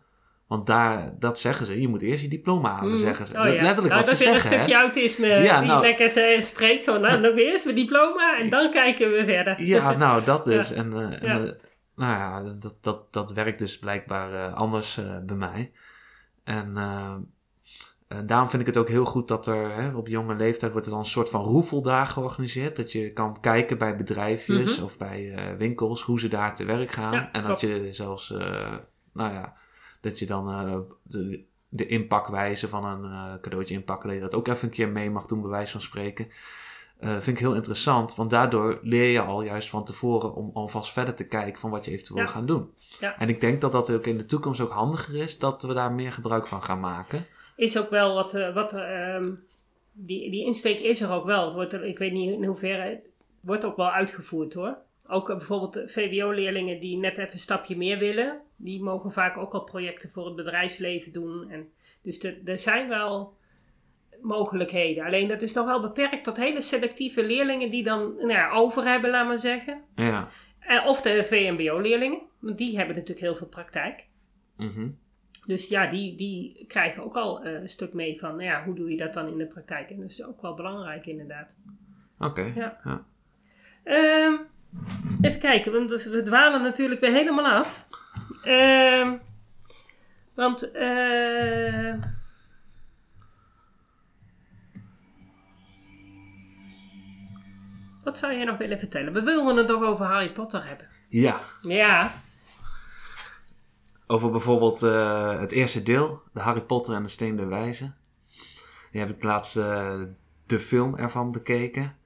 Want 0.46 0.66
daar, 0.66 1.14
dat 1.18 1.38
zeggen 1.38 1.66
ze, 1.66 1.80
je 1.80 1.88
moet 1.88 2.02
eerst 2.02 2.22
je 2.22 2.28
diploma 2.28 2.70
halen, 2.70 2.90
Mm. 2.90 2.96
zeggen 2.98 3.26
ze. 3.26 3.32
Oh, 3.38 3.44
ja. 3.44 3.50
Letterlijk 3.52 3.76
nou, 3.94 3.94
wat 3.94 4.06
dat 4.06 4.16
ze 4.16 4.24
is 4.24 4.30
zeggen, 4.30 4.50
een 4.52 4.56
hè? 4.59 4.64
stukje 4.64 4.80
autisme 4.80 5.26
Ja, 5.26 5.59
die 5.59 5.68
nou- 5.68 5.82
lekker 5.82 6.11
ze 6.11 6.38
spreekt. 6.42 6.84
Zo, 6.84 6.98
nou, 6.98 7.20
nog 7.20 7.36
eerst 7.36 7.64
mijn 7.64 7.76
diploma 7.76 8.38
en 8.38 8.50
dan 8.50 8.70
kijken 8.70 9.11
we 9.12 9.24
verder. 9.24 9.62
Ja, 9.62 9.92
nou, 9.96 10.24
dat 10.24 10.46
Ja. 10.52 10.59
is. 10.61 10.72
En, 10.72 10.92
eh, 10.92 11.22
en, 11.34 11.46
eh, 11.46 11.52
nou 11.96 12.12
ja, 12.18 12.42
dat, 12.59 12.74
dat, 12.80 13.12
dat 13.12 13.32
werkt 13.32 13.59
dus 13.59 13.78
blijkbaar 13.78 14.52
anders 14.52 15.00
bij 15.26 15.36
mij. 15.36 15.72
En 16.44 16.76
en 18.09 18.26
daarom 18.26 18.50
vind 18.50 18.61
ik 18.62 18.66
het 18.68 18.76
ook 18.76 18.88
heel 18.88 19.04
goed 19.04 19.28
dat 19.28 19.46
er 19.46 19.74
hè, 19.74 19.94
op 19.96 20.06
jonge 20.09 20.34
leeftijd 20.34 20.70
wordt 20.72 20.86
er 20.86 20.92
dan 20.92 21.02
een 21.02 21.09
soort 21.09 21.28
van 21.28 21.42
roefeldag 21.42 22.12
georganiseerd. 22.12 22.76
Dat 22.76 22.92
je 22.92 23.12
kan 23.12 23.40
kijken 23.40 23.78
bij 23.78 23.96
bedrijfjes 23.96 24.74
Mhm. 24.76 24.84
of 24.84 24.96
bij 24.98 25.32
eh, 25.34 25.56
winkels 25.56 26.02
hoe 26.02 26.20
ze 26.20 26.28
daar 26.28 26.54
te 26.54 26.64
werk 26.64 26.90
gaan. 26.90 27.12
Ja, 27.12 27.28
en 27.32 27.42
dat 27.42 27.59
klopt. 27.59 27.74
je 27.74 27.88
zelfs, 27.92 28.32
eh, 28.32 28.74
nou 29.12 29.32
ja, 29.32 29.54
dat 30.00 30.18
je 30.18 30.26
dan 30.26 30.50
eh, 30.50 30.76
de, 31.02 31.44
de 31.68 31.86
inpakwijze 31.86 32.68
van 32.68 32.84
een 32.84 33.04
eh, 33.04 33.40
cadeautje 33.42 33.74
inpakken, 33.74 34.09
dat 34.09 34.16
je 34.16 34.22
dat 34.24 34.34
ook 34.34 34.48
even 34.48 34.68
een 34.68 34.74
keer 34.74 34.88
mee 34.88 35.11
mag 35.11 35.26
doen, 35.26 35.40
bij 35.40 35.50
wijze 35.50 35.72
van 35.72 35.80
spreken. 35.80 36.28
Eh, 36.98 37.11
vind 37.11 37.26
ik 37.26 37.38
heel 37.38 37.54
interessant, 37.54 38.14
want 38.14 38.30
daardoor 38.30 38.78
leer 38.82 39.11
je 39.11 39.20
al 39.20 39.42
juist 39.42 39.68
van 39.70 39.84
tevoren 39.84 40.34
om 40.34 40.50
alvast 40.54 40.92
verder 40.92 41.14
te 41.14 41.26
kijken 41.26 41.61
van 41.61 41.70
wat 41.70 41.84
je 41.84 41.90
eventueel 41.90 42.18
Ja. 42.18 42.24
wil 42.24 42.32
gaan 42.32 42.46
doen. 42.46 42.70
Ja. 43.00 43.18
En 43.18 43.28
ik 43.28 43.40
denk 43.40 43.61
dat 43.61 43.72
dat 43.72 43.90
ook 43.90 44.06
in 44.06 44.18
de 44.18 44.26
toekomst 44.26 44.61
ook 44.61 44.72
handiger 44.72 45.14
is, 45.14 45.38
dat 45.38 45.62
we 45.62 45.74
daar 45.74 45.92
meer 45.92 46.12
gebruik 46.12 46.46
van 46.46 46.62
gaan 46.62 46.80
maken. 46.80 47.26
Is 47.59 47.78
ook 47.78 47.90
wel 47.90 48.14
wat, 48.14 48.34
eh, 48.34 48.54
wat 48.54 48.72
ehm, 48.72 49.30
die, 49.92 50.30
die 50.30 50.44
insteek 50.44 50.78
is 50.78 51.00
er 51.00 51.11
ook 51.12 51.24
wel. 51.24 51.44
Het 51.44 51.54
wordt 51.54 51.72
er, 51.72 51.84
ik 51.84 51.98
weet 51.98 52.12
niet 52.12 52.30
in 52.32 52.44
hoeverre, 52.44 52.82
het 52.82 53.00
wordt 53.40 53.64
ook 53.64 53.76
wel 53.76 53.90
uitgevoerd 53.90 54.54
hoor. 54.54 54.76
Ook 55.06 55.30
eh, 55.30 55.36
bijvoorbeeld 55.36 55.82
VWO-leerlingen 55.90 56.80
die 56.80 56.96
net 56.96 57.18
even 57.18 57.32
een 57.32 57.38
stapje 57.38 57.76
meer 57.76 57.98
willen, 57.98 58.40
die 58.56 58.82
mogen 58.82 59.12
vaak 59.12 59.36
ook 59.36 59.52
al 59.52 59.64
projecten 59.64 60.11
voor 60.11 60.26
het 60.26 60.36
bedrijfsleven 60.36 61.12
doen. 61.12 61.50
En, 61.50 61.68
dus 62.02 62.22
er- 62.44 62.59
zijn 62.59 62.88
wel 62.88 63.36
mogelijkheden. 64.22 65.04
Alleen 65.04 65.28
dat 65.28 65.42
is 65.42 65.52
nog 65.52 65.66
wel 65.66 65.80
beperkt 65.80 66.24
tot 66.24 66.36
hele 66.36 66.61
selectieve 66.61 67.24
leerlingen 67.26 67.70
die 67.70 67.82
dan 67.84 68.16
nou 68.16 68.28
ja, 68.32 68.50
over 68.52 68.84
hebben, 68.84 69.11
laat 69.11 69.26
maar 69.26 69.38
zeggen. 69.38 69.82
Ja. 69.94 70.28
Eh, 70.59 70.86
of 70.86 71.00
de 71.02 71.24
VMBO-leerlingen, 71.24 72.20
want 72.38 72.59
die 72.59 72.76
hebben 72.76 72.94
natuurlijk 72.96 73.26
heel 73.26 73.36
veel 73.36 73.46
praktijk. 73.46 74.04
Mhm. 74.56 74.88
Dus 75.49 75.68
ja, 75.68 75.86
die, 75.90 76.16
die 76.16 76.64
krijgen 76.66 77.03
ook 77.05 77.16
al 77.16 77.42
eh, 77.42 77.53
een 77.61 77.68
stuk 77.68 77.92
mee 77.92 78.18
van, 78.18 78.30
nou 78.30 78.42
ja, 78.42 78.64
hoe 78.64 78.74
doe 78.74 78.90
je 78.90 78.96
dat 78.96 79.14
dan 79.14 79.28
in 79.28 79.38
de 79.38 79.46
praktijk? 79.46 79.90
En 79.90 80.01
dat 80.01 80.11
is 80.11 80.24
ook 80.24 80.42
wel 80.42 80.55
belangrijk 80.55 81.07
inderdaad. 81.07 81.57
Oké. 82.18 82.53
Ja. 82.55 82.78
Ja. 82.84 83.05
Ehm, 83.84 84.32
even 85.20 85.38
kijken, 85.40 85.72
want 85.72 85.90
we- 85.90 86.11
we 86.11 86.22
dwalen 86.22 86.62
natuurlijk 86.62 87.01
weer 87.01 87.12
helemaal 87.12 87.46
af. 87.46 87.86
Ehm, 88.44 89.16
want, 90.34 90.70
eh 90.72 91.94
wat 98.05 98.18
zou 98.18 98.32
jij 98.34 98.44
nog 98.44 98.57
willen 98.59 98.78
vertellen? 98.78 99.12
We 99.12 99.22
willen 99.22 99.57
het 99.57 99.66
toch 99.66 99.82
over 99.82 100.07
Harry 100.07 100.30
Potter 100.32 100.66
hebben. 100.66 100.86
Ja. 101.09 101.40
Ja, 101.62 102.12
Over 104.11 104.30
bijvoorbeeld 104.30 104.82
eh, 104.82 105.40
het 105.40 105.52
eerste 105.52 105.82
deel, 105.82 106.22
de 106.32 106.40
Harry 106.40 106.61
Potter 106.61 106.94
en 106.94 107.02
de 107.02 107.09
Steen 107.09 107.36
der 107.36 107.48
Wijze. 107.48 107.92
Je 108.92 108.98
hebt 108.98 109.11
het 109.11 109.22
laatste 109.22 109.62
eh, 109.62 110.00
de 110.46 110.59
film 110.61 110.96
ervan 110.96 111.32
bekeken. 111.32 111.96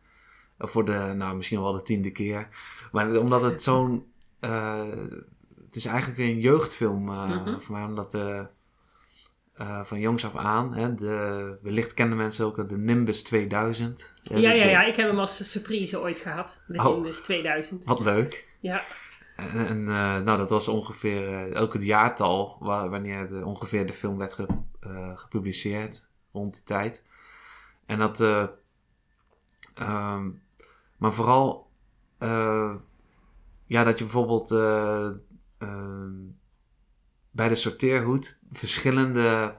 Of 0.58 0.70
Voor 0.70 0.84
de, 0.84 1.12
nou 1.16 1.36
misschien 1.36 1.60
wel 1.62 1.72
de 1.72 1.82
tiende 1.82 2.10
keer. 2.10 2.48
Maar 2.92 3.16
omdat 3.16 3.42
het 3.42 3.62
zo'n, 3.62 4.06
eh, 4.40 4.88
het 5.66 5.76
is 5.76 5.84
eigenlijk 5.86 6.18
een 6.18 6.40
jeugdfilm 6.40 7.08
eh, 7.08 7.24
Mhm. 7.28 7.60
voor 7.60 7.74
mij. 7.74 7.84
Omdat 7.84 8.14
eh, 8.14 8.40
eh, 9.54 9.84
van 9.84 10.00
jongs 10.00 10.24
af 10.24 10.36
aan, 10.36 10.74
hè, 10.74 10.94
de, 10.94 11.56
wellicht 11.62 11.94
kennen 11.94 12.16
mensen 12.16 12.46
ook 12.46 12.68
de 12.68 12.76
Nimbus 12.78 13.22
2000. 13.22 14.12
Eh, 14.24 14.40
ja, 14.40 14.50
de- 14.50 14.56
ja, 14.56 14.64
ja, 14.64 14.82
ik 14.84 14.96
heb 14.96 15.06
hem 15.06 15.18
als 15.18 15.50
surprise 15.50 16.00
ooit 16.00 16.18
gehad. 16.18 16.62
De 16.66 16.78
Oh. 16.78 16.84
Nimbus 16.94 17.20
2000. 17.20 17.84
Wat 17.84 18.00
leuk. 18.00 18.48
Ja, 18.60 18.82
En, 19.50 19.66
en, 19.66 19.88
eh, 19.88 20.18
nou, 20.20 20.38
dat 20.38 20.50
was 20.50 20.68
ongeveer 20.68 21.50
eh, 21.52 21.62
ook 21.62 21.72
het 21.72 21.82
jaartal 21.82 22.56
wa- 22.60 22.88
wanneer 22.88 23.28
de, 23.28 23.44
ongeveer 23.44 23.86
de 23.86 23.92
film 23.92 24.16
werd 24.18 24.32
ge- 24.32 24.46
eh, 24.80 25.18
gepubliceerd, 25.18 26.08
rond 26.32 26.52
die 26.54 26.62
tijd. 26.62 27.04
En 27.86 27.98
dat, 27.98 28.20
eh, 28.20 28.44
ehm, 29.74 30.30
maar 30.96 31.12
vooral, 31.12 31.70
ja, 33.66 33.84
dat 33.84 33.98
je 33.98 34.04
bijvoorbeeld 34.04 34.50
eh, 34.50 35.08
ehm, 35.58 36.12
bij 37.30 37.48
de 37.48 37.54
sorteerhoed 37.54 38.40
verschillende 38.52 39.54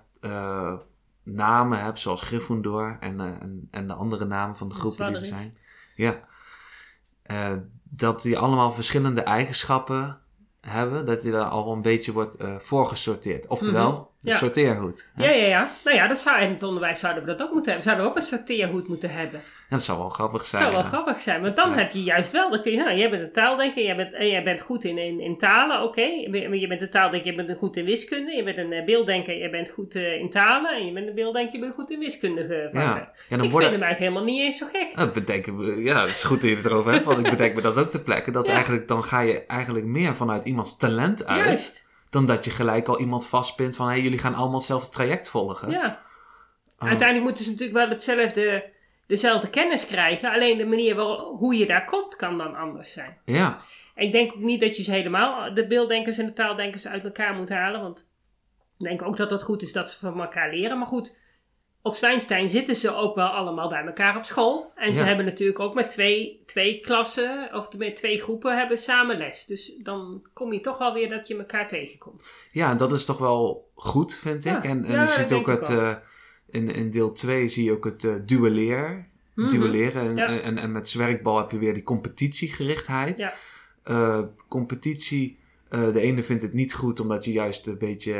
namen 1.23 1.79
hebt, 1.83 1.99
zoals 1.99 2.21
Gryffindor 2.21 2.97
en, 2.99 3.19
en, 3.19 3.67
en 3.71 3.87
de 3.87 3.93
andere 3.93 4.25
namen 4.25 4.55
van 4.55 4.69
de 4.69 4.75
groepen 4.75 5.05
die 5.05 5.15
er 5.15 5.21
zijn. 5.37 5.57
Ja. 5.95 6.27
Eh, 7.33 7.51
dat 7.83 8.21
die 8.21 8.37
allemaal 8.37 8.71
verschillende 8.71 9.21
eigenschappen 9.21 10.17
hebben, 10.61 11.05
dat 11.05 11.21
die 11.21 11.31
daar 11.31 11.45
al 11.45 11.71
een 11.71 11.81
beetje 11.81 12.11
wordt 12.11 12.35
eh 12.35 12.55
voorgesorteerd. 12.59 13.47
Oftewel, 13.47 14.11
ja. 14.19 14.37
sorteerhoed. 14.37 15.09
hè? 15.13 15.23
ja, 15.23 15.31
ja, 15.31 15.45
ja. 15.45 15.71
Nou 15.83 15.97
ja, 15.97 16.07
dat 16.07 16.17
zou, 16.17 16.41
in 16.41 16.49
het 16.49 16.63
onderwijs 16.63 16.99
zouden 16.99 17.23
we 17.23 17.29
dat 17.29 17.41
ook 17.41 17.53
moeten 17.53 17.71
hebben. 17.71 17.83
Zouden 17.83 18.05
we 18.05 18.11
ook 18.11 18.17
een 18.17 18.37
sorteerhoed 18.37 18.87
moeten 18.87 19.09
hebben. 19.09 19.41
Dat 19.73 19.83
zou 19.83 19.97
wel 19.99 20.09
grappig 20.09 20.39
Dat 20.39 20.47
zijn. 20.47 20.61
zou 20.61 20.73
wel 20.73 20.81
ja. 20.83 20.87
grappig 20.87 21.19
zijn. 21.19 21.41
Want 21.41 21.55
dan 21.55 21.69
Ja. 21.69 21.75
heb 21.77 21.91
je 21.91 22.03
juist 22.03 22.31
wel, 22.31 22.49
dan 22.49 22.61
kun 22.61 22.71
je, 22.71 22.77
nou, 22.77 22.97
jij 22.97 23.09
bent 23.09 23.21
een 23.21 23.31
taaldenker, 23.31 23.83
jij 23.83 23.95
bent, 23.95 24.13
en 24.13 24.27
jij 24.27 24.43
bent 24.43 24.61
goed 24.61 24.83
in, 24.83 24.97
in, 24.97 25.19
in 25.19 25.37
talen, 25.37 25.81
oké. 25.83 26.01
Je 26.01 26.29
bent- 26.29 26.59
Je 26.61 26.67
bent 26.67 26.81
een 26.81 26.89
taaldenker, 26.89 27.31
je 27.35 27.43
bent 27.45 27.57
goed 27.57 27.77
in 27.77 27.85
wiskunde. 27.85 28.31
Je 28.35 28.43
bent 28.43 28.57
een 28.57 28.71
eh, 28.73 28.85
beelddenker, 28.85 29.37
je 29.37 29.49
bent 29.49 29.69
goed 29.69 29.95
eh, 29.95 30.13
in 30.19 30.29
talen. 30.29 30.71
En 30.75 30.85
je 30.85 30.91
bent 30.91 31.07
een 31.07 31.15
beelddenker, 31.15 31.53
je 31.53 31.59
bent 31.59 31.73
goed 31.73 31.91
in 31.91 31.99
wiskunde. 31.99 32.41
eh, 32.41 32.71
van, 32.71 32.81
Ja. 32.81 32.89
eh. 32.89 32.95
Ja, 32.95 33.01
ik 33.01 33.29
dan 33.29 33.39
vind 33.39 33.51
worden, 33.51 33.71
hem 33.71 33.81
eigenlijk 33.81 33.99
helemaal 33.99 34.23
niet 34.33 34.41
eens 34.41 34.57
zo 34.57 34.65
gek. 34.71 34.95
dat 34.95 35.13
bedenken 35.13 35.57
we, 35.57 35.81
ja, 35.83 35.99
het 36.01 36.09
is 36.09 36.23
goed 36.23 36.41
dat 36.41 36.49
je 36.49 36.55
het 36.55 36.65
erover 36.65 36.91
hebt, 36.91 37.05
want 37.05 37.17
ik 37.19 37.29
bedenk 37.29 37.55
me 37.55 37.61
dat 37.61 37.77
ook 37.77 37.89
ter 37.91 38.01
plekke. 38.01 38.31
Dat 38.31 38.47
eigenlijk, 38.57 38.87
dan 38.87 39.03
ga 39.03 39.19
je 39.19 39.45
eigenlijk 39.45 39.85
meer 39.85 40.15
vanuit 40.15 40.45
iemands 40.45 40.77
talent 40.77 41.25
uit, 41.27 41.45
Juist, 41.45 41.87
dan 42.09 42.25
dat 42.25 42.45
je 42.45 42.51
gelijk 42.51 42.87
al 42.87 42.99
iemand 42.99 43.27
vastpint 43.27 43.75
van, 43.75 43.87
hé, 43.87 43.93
jullie 43.95 44.19
gaan 44.19 44.35
allemaal 44.35 44.57
hetzelfde 44.57 44.89
traject 44.89 45.29
volgen. 45.29 45.69
ja. 45.69 46.01
Oh, 46.79 46.89
Uiteindelijk 46.89 47.27
moeten 47.27 47.43
ze 47.45 47.51
natuurlijk 47.51 47.77
wel 47.77 47.89
hetzelfde, 47.89 48.63
dezelfde 49.07 49.49
kennis 49.49 49.87
krijgen. 49.87 50.31
Alleen 50.31 50.57
de 50.57 50.65
manier 50.65 50.95
waarop, 50.95 51.39
hoe 51.39 51.57
je 51.57 51.65
daar 51.65 51.85
komt, 51.85 52.15
kan 52.15 52.37
dan 52.37 52.55
anders 52.55 52.91
zijn. 52.91 53.17
Ja, 53.25 53.57
Ik 53.95 54.11
denk 54.11 54.31
ook 54.33 54.39
niet 54.39 54.59
dat 54.61 54.77
je 54.77 54.83
ze 54.83 54.91
helemaal, 54.91 55.53
de 55.53 55.67
beelddenkers 55.67 56.17
en 56.17 56.25
de 56.25 56.33
taaldenkers, 56.33 56.87
uit 56.87 57.03
elkaar 57.03 57.33
moet 57.35 57.49
halen. 57.49 57.81
Want 57.81 58.11
ik 58.79 58.85
denk 58.85 59.01
ook 59.01 59.17
dat 59.17 59.29
het 59.31 59.43
goed 59.43 59.61
is 59.61 59.71
dat 59.71 59.91
ze 59.91 59.99
van 59.99 60.21
elkaar 60.21 60.53
leren. 60.53 60.77
Maar 60.77 60.87
goed, 60.87 61.21
op 61.81 61.95
Zwijnstein 61.95 62.49
zitten 62.49 62.75
ze 62.75 62.95
ook 62.95 63.15
wel 63.15 63.27
allemaal 63.27 63.69
bij 63.69 63.85
elkaar 63.85 64.17
op 64.17 64.23
school. 64.23 64.71
En 64.75 64.93
ze 64.93 65.03
hebben 65.03 65.25
natuurlijk 65.25 65.59
ook 65.59 65.73
met 65.73 65.89
twee, 65.89 66.43
twee 66.45 66.79
klassen, 66.79 67.49
of 67.53 67.77
met 67.77 67.95
twee 67.95 68.21
groepen, 68.21 68.57
hebben 68.57 68.77
samen 68.77 69.17
les. 69.17 69.45
Dus 69.45 69.75
dan 69.77 70.27
kom 70.33 70.53
je 70.53 70.59
toch 70.59 70.77
wel 70.77 70.93
weer 70.93 71.09
dat 71.09 71.27
je 71.27 71.37
elkaar 71.37 71.67
tegenkomt. 71.67 72.29
ja, 72.51 72.73
dat 72.75 72.93
is 72.93 73.05
toch 73.05 73.17
wel 73.17 73.69
goed, 73.75 74.15
vind 74.15 74.43
Ja, 74.43 74.57
ik. 74.57 74.63
En, 74.63 74.85
en 74.85 74.91
ja, 74.91 75.01
je 75.01 75.09
ziet 75.09 75.33
ook 75.33 75.47
het, 75.47 75.69
eh, 75.69 75.95
in, 76.53 76.69
in 76.69 76.91
deel 76.91 77.11
2 77.11 77.47
zie 77.47 77.63
je 77.63 77.71
ook 77.71 77.85
het 77.85 78.03
uh, 78.03 78.13
duelleren. 78.25 79.07
Mhm. 79.35 79.49
duelleren. 79.49 80.01
En, 80.01 80.15
Ja. 80.15 80.39
en, 80.41 80.57
en 80.57 80.71
met 80.71 80.89
zwerkbal 80.89 81.37
heb 81.37 81.51
je 81.51 81.57
weer 81.57 81.73
die 81.73 81.83
competitiegerichtheid. 81.83 83.17
Ja. 83.17 83.33
Eh, 83.83 84.19
competitie, 84.47 85.37
eh, 85.69 85.91
de 85.93 85.99
ene 85.99 86.23
vindt 86.23 86.43
het 86.43 86.53
niet 86.53 86.73
goed 86.73 86.99
omdat 86.99 87.25
je 87.25 87.31
juist 87.31 87.67
een 87.67 87.77
beetje, 87.77 88.13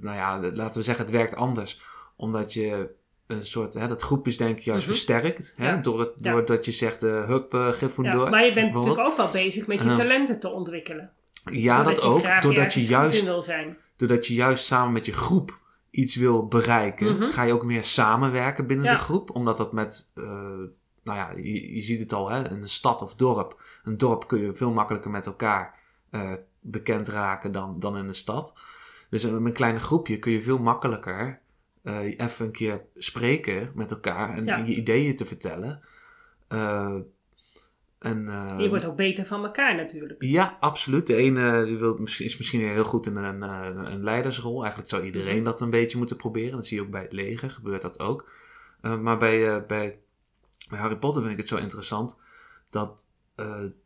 nou 0.00 0.16
ja, 0.16 0.40
laten 0.54 0.78
we 0.80 0.82
zeggen, 0.86 1.04
het 1.04 1.14
werkt 1.14 1.34
anders. 1.34 1.80
Omdat 2.16 2.52
je 2.52 2.88
een 3.26 3.46
soort, 3.46 3.74
hè, 3.74 3.88
dat 3.88 4.02
groepjesdenken 4.02 4.62
juist 4.64 4.86
Mhm. 4.86 4.94
versterkt. 4.94 5.54
Hè, 5.56 5.68
Ja. 5.70 5.76
door 5.76 6.00
het, 6.00 6.10
Ja. 6.16 6.32
doordat 6.32 6.64
je 6.64 6.72
zegt, 6.72 7.00
hup, 7.00 7.54
uh, 7.54 7.68
Gryffindor. 7.68 8.24
Ja, 8.24 8.30
maar 8.30 8.44
je 8.44 8.52
bent 8.52 8.72
natuurlijk 8.74 9.08
ook 9.08 9.16
wel 9.16 9.30
bezig 9.30 9.66
met 9.66 9.82
je 9.82 9.94
talenten 9.94 10.40
te 10.40 10.48
ontwikkelen. 10.48 11.10
Ja, 11.50 11.76
Doordat 11.76 12.02
dat 12.02 12.04
ook. 12.04 12.42
Doordat 12.42 12.74
je, 12.74 12.84
juist, 12.84 13.26
doordat 13.96 14.26
je 14.26 14.34
juist 14.34 14.64
samen 14.64 14.92
met 14.92 15.06
je 15.06 15.12
groep 15.12 15.58
iets 15.92 16.16
wil 16.16 16.46
bereiken, 16.46 17.14
Mhm. 17.18 17.30
ga 17.30 17.42
je 17.42 17.52
ook 17.52 17.64
meer 17.64 17.84
samenwerken 17.84 18.66
binnen 18.66 18.86
Ja. 18.86 18.92
de 18.92 18.98
groep. 19.00 19.30
Omdat 19.30 19.56
dat 19.56 19.72
met, 19.72 20.12
eh, 20.14 20.24
nou 21.04 21.18
ja, 21.18 21.32
je, 21.36 21.74
je 21.74 21.80
ziet 21.80 22.00
het 22.00 22.12
al, 22.12 22.30
hè, 22.30 22.48
in 22.50 22.62
een 22.62 22.68
stad 22.68 23.02
of 23.02 23.14
dorp. 23.14 23.60
Een 23.84 23.98
dorp 23.98 24.28
kun 24.28 24.40
je 24.40 24.54
veel 24.54 24.70
makkelijker 24.72 25.10
met 25.10 25.26
elkaar 25.26 25.80
eh, 26.10 26.32
bekend 26.60 27.08
raken 27.08 27.52
dan, 27.52 27.80
dan 27.80 27.96
in 27.96 28.08
een 28.08 28.14
stad. 28.14 28.54
Dus 29.10 29.24
in 29.24 29.34
een 29.34 29.52
kleine 29.52 29.78
groepje 29.78 30.18
kun 30.18 30.32
je 30.32 30.42
veel 30.42 30.58
makkelijker 30.58 31.40
eh, 31.82 31.98
even 32.18 32.46
een 32.46 32.52
keer 32.52 32.80
spreken 32.96 33.70
met 33.74 33.90
elkaar 33.90 34.36
en 34.36 34.44
Ja. 34.44 34.56
je 34.56 34.74
ideeën 34.74 35.16
te 35.16 35.24
vertellen. 35.24 35.82
En, 38.02 38.24
Je 38.58 38.68
wordt 38.68 38.84
ook 38.84 38.96
beter 38.96 39.26
van 39.26 39.44
elkaar 39.44 39.76
natuurlijk. 39.76 40.22
ja, 40.22 40.56
absoluut. 40.60 41.06
De 41.06 41.16
ene 41.16 41.64
die 41.64 41.76
wil, 41.76 41.96
misschien- 41.98 42.24
is 42.26 42.36
misschien 42.38 42.60
heel 42.70 42.84
goed 42.84 43.06
in 43.06 43.16
een, 43.16 43.42
eh, 43.42 43.68
een 43.92 44.02
leidersrol. 44.04 44.60
Eigenlijk 44.60 44.90
zou 44.90 45.02
iedereen 45.04 45.34
Mhm. 45.36 45.44
dat 45.44 45.60
een 45.60 45.70
beetje 45.70 45.98
moeten 45.98 46.16
proberen. 46.16 46.56
Dat 46.56 46.66
zie 46.66 46.76
je 46.76 46.82
ook 46.82 46.90
bij 46.90 47.02
het 47.02 47.12
leger, 47.12 47.50
gebeurt 47.50 47.82
dat 47.82 47.98
ook. 48.00 48.30
Eh, 48.80 48.98
maar 48.98 49.18
bij, 49.18 49.48
eh, 49.54 49.66
bij, 49.66 49.98
bij 50.68 50.78
Harry 50.78 50.96
Potter 50.96 51.20
vind 51.22 51.34
ik 51.34 51.38
het 51.40 51.48
zo 51.48 51.56
interessant 51.56 52.18
dat 52.70 53.06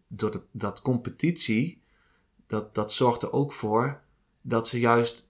door 0.08 0.30
dat, 0.30 0.42
dat 0.50 0.82
competitie, 0.82 1.82
dat, 2.46 2.74
dat 2.74 2.92
zorgt 2.92 3.22
er 3.22 3.32
ook 3.32 3.52
voor 3.52 4.00
dat 4.40 4.68
ze 4.68 4.78
juist 4.80 5.28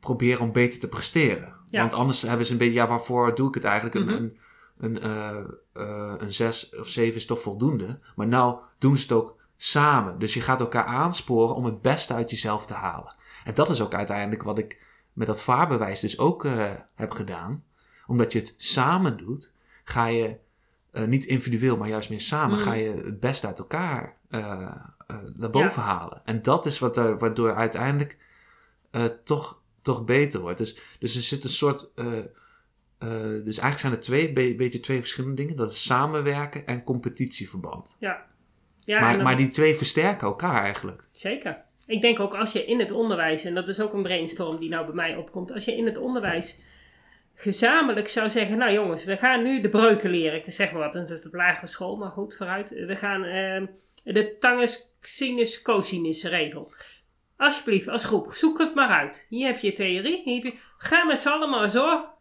proberen 0.00 0.40
om 0.40 0.52
beter 0.52 0.80
te 0.80 0.88
presteren. 0.88 1.54
Ja. 1.66 1.80
Want 1.80 1.92
anders 1.92 2.22
hebben 2.22 2.46
ze 2.46 2.52
een 2.52 2.58
beetje, 2.58 2.72
ja, 2.74 2.86
waarvoor 2.88 3.34
doe 3.34 3.48
ik 3.48 3.54
het 3.54 3.64
eigenlijk? 3.64 3.94
Mhm. 4.06 4.08
Een, 4.08 4.22
een, 4.22 4.38
een, 4.78 5.00
eh, 5.00 5.38
eh, 5.72 6.14
een 6.18 6.32
zes 6.32 6.76
of 6.76 6.88
zeven 6.88 7.16
is 7.16 7.26
toch 7.26 7.40
voldoende. 7.40 7.98
Maar 8.16 8.26
nou 8.26 8.58
doen 8.78 8.96
ze 8.96 9.02
het 9.02 9.12
ook 9.12 9.36
samen. 9.56 10.18
Dus 10.18 10.34
je 10.34 10.40
gaat 10.40 10.60
elkaar 10.60 10.84
aansporen 10.84 11.54
om 11.54 11.64
het 11.64 11.82
beste 11.82 12.14
uit 12.14 12.30
jezelf 12.30 12.66
te 12.66 12.74
halen. 12.74 13.14
En 13.44 13.54
dat 13.54 13.70
is 13.70 13.80
ook 13.80 13.94
uiteindelijk 13.94 14.42
wat 14.42 14.58
ik 14.58 14.82
met 15.12 15.26
dat 15.26 15.42
vaarbewijs 15.42 16.00
dus 16.00 16.18
ook 16.18 16.44
eh, 16.44 16.72
heb 16.94 17.10
gedaan. 17.10 17.64
Omdat 18.06 18.32
je 18.32 18.38
het 18.38 18.54
samen 18.56 19.16
doet, 19.16 19.52
ga 19.84 20.06
je 20.06 20.36
niet 21.06 21.24
individueel, 21.24 21.76
maar 21.76 21.88
juist 21.88 22.10
meer 22.10 22.20
samen, 22.20 22.56
Mhm. 22.58 22.66
ga 22.66 22.72
je 22.72 22.90
het 22.90 23.20
beste 23.20 23.46
uit 23.46 23.58
elkaar 23.58 24.16
naar 25.36 25.50
boven 25.50 25.82
halen. 25.82 26.22
En 26.24 26.42
dat 26.42 26.66
is 26.66 26.78
wat 26.78 26.96
er, 26.96 27.18
waardoor 27.18 27.54
uiteindelijk 27.54 28.16
toch, 29.24 29.60
toch 29.82 30.04
beter 30.04 30.40
wordt. 30.40 30.58
Dus, 30.58 30.78
dus 30.98 31.16
er 31.16 31.22
zit 31.22 31.44
een 31.44 31.50
soort. 31.50 31.90
Eh, 32.98 33.08
dus 33.44 33.58
eigenlijk 33.58 33.78
zijn 33.78 33.92
er 33.92 34.00
twee, 34.00 34.32
be- 34.32 34.54
beetje 34.56 34.80
twee 34.80 34.98
verschillende 35.00 35.36
dingen. 35.36 35.56
Dat 35.56 35.72
is 35.72 35.84
samenwerken 35.84 36.66
en 36.66 36.84
competitieverband. 36.84 37.96
Ja, 38.84 38.96
en 38.96 39.02
maar, 39.02 39.14
dan- 39.14 39.22
maar 39.22 39.36
die 39.36 39.48
twee 39.48 39.74
versterken 39.74 40.26
elkaar 40.26 40.62
eigenlijk. 40.62 41.04
Zeker. 41.12 41.58
Ik 41.86 42.00
denk 42.00 42.20
ook 42.20 42.34
als 42.34 42.52
je 42.52 42.64
in 42.64 42.78
het 42.78 42.90
onderwijs, 42.92 43.44
en 43.44 43.54
dat 43.54 43.68
is 43.68 43.80
ook 43.80 43.92
een 43.92 44.02
brainstorm 44.02 44.58
die 44.58 44.68
nou 44.68 44.86
bij 44.86 44.94
mij 44.94 45.16
opkomt, 45.16 45.52
als 45.52 45.64
je 45.64 45.76
in 45.76 45.86
het 45.86 45.98
onderwijs 45.98 46.60
gezamenlijk 47.34 48.08
zou 48.08 48.30
zeggen, 48.30 48.58
nou 48.58 48.72
jongens, 48.72 49.04
we 49.04 49.16
gaan 49.16 49.42
nu 49.42 49.60
de 49.60 49.68
breuken 49.68 50.10
leren. 50.10 50.38
Ik 50.38 50.52
zeg 50.52 50.72
maar 50.72 50.80
wat, 50.80 50.92
dat 50.92 51.10
is 51.10 51.26
op 51.26 51.34
lagere 51.34 51.66
school, 51.66 51.96
maar 51.96 52.10
goed, 52.10 52.36
vooruit. 52.36 52.70
We 52.70 52.96
gaan 52.96 53.24
ehm, 53.24 53.66
de 54.04 54.36
tangens, 54.38 54.94
sinus, 55.00 55.62
cosinus 55.62 56.24
regel. 56.24 56.72
Alsjeblieft, 57.36 57.88
als 57.88 58.04
groep, 58.04 58.32
zoek 58.32 58.58
het 58.58 58.74
maar 58.74 58.88
uit. 58.88 59.26
Hier 59.28 59.46
heb 59.46 59.58
je 59.58 59.72
theorie, 59.72 60.22
hier 60.24 60.34
heb 60.42 60.52
je, 60.52 60.58
ga 60.78 61.04
met 61.04 61.20
z'n 61.20 61.28
allen 61.28 61.50
maar 61.50 61.70
zorgen. 61.70 62.16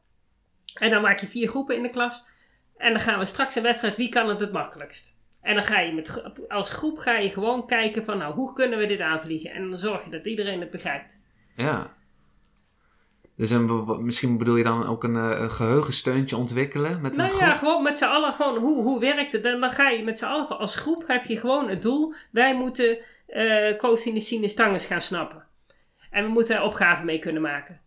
En 0.74 0.90
dan 0.90 1.02
maak 1.02 1.20
je 1.20 1.28
vier 1.28 1.48
groepen 1.48 1.76
in 1.76 1.84
de 1.84 1.90
klas. 1.90 2.26
En 2.78 2.92
dan 2.92 3.02
gaan 3.02 3.20
we 3.20 3.26
straks 3.26 3.56
een 3.56 3.64
wedstrijd, 3.64 3.96
wie 3.96 4.10
kan 4.10 4.30
het 4.30 4.40
het 4.40 4.52
makkelijkst? 4.52 5.18
En 5.42 5.56
dan 5.56 5.64
ga 5.64 5.80
je 5.80 5.94
met, 5.94 6.24
als 6.48 6.74
groep 6.74 6.98
ga 6.98 7.18
je 7.18 7.30
gewoon 7.30 7.68
kijken 7.68 8.06
van, 8.06 8.18
nou, 8.18 8.34
hoe 8.34 8.54
kunnen 8.54 8.80
we 8.80 8.86
dit 8.86 9.00
aanvliegen? 9.00 9.52
En 9.52 9.70
dan 9.70 9.78
zorg 9.78 10.04
je 10.04 10.10
dat 10.10 10.26
iedereen 10.26 10.60
het 10.60 10.72
begrijpt. 10.72 11.20
Ja. 11.56 11.96
Dus 13.36 13.50
een, 13.50 14.06
misschien 14.06 14.38
bedoel 14.38 14.56
je 14.56 14.64
dan 14.64 14.86
ook 14.86 15.04
een, 15.04 15.16
eh, 15.16 15.40
een 15.40 15.52
geheugensteuntje 15.52 16.36
ontwikkelen 16.38 17.02
met 17.02 17.12
een 17.12 17.18
Nou 17.18 17.30
groep? 17.30 17.42
ja, 17.42 17.54
gewoon 17.54 17.84
met 17.84 17.98
z'n 17.98 18.06
allen, 18.06 18.34
gewoon, 18.34 18.58
hoe, 18.58 18.84
hoe 18.84 19.00
werkt 19.00 19.32
het? 19.32 19.46
En 19.46 19.60
dan 19.60 19.70
ga 19.70 19.90
je 19.90 20.04
met 20.04 20.18
z'n 20.18 20.26
allen, 20.26 20.60
als 20.60 20.76
groep 20.76 21.04
heb 21.08 21.26
je 21.26 21.38
gewoon 21.38 21.70
het 21.70 21.82
doel, 21.82 22.14
wij 22.32 22.56
moeten 22.56 22.98
eh 23.28 23.78
cosinus, 23.78 24.28
sinus, 24.28 24.54
tangens 24.54 24.86
gaan 24.86 25.02
snappen. 25.02 25.46
En 26.12 26.24
we 26.24 26.30
moeten 26.30 26.56
er 26.56 26.62
opgaven 26.62 27.06
mee 27.06 27.20
kunnen 27.20 27.42
maken. 27.42 27.82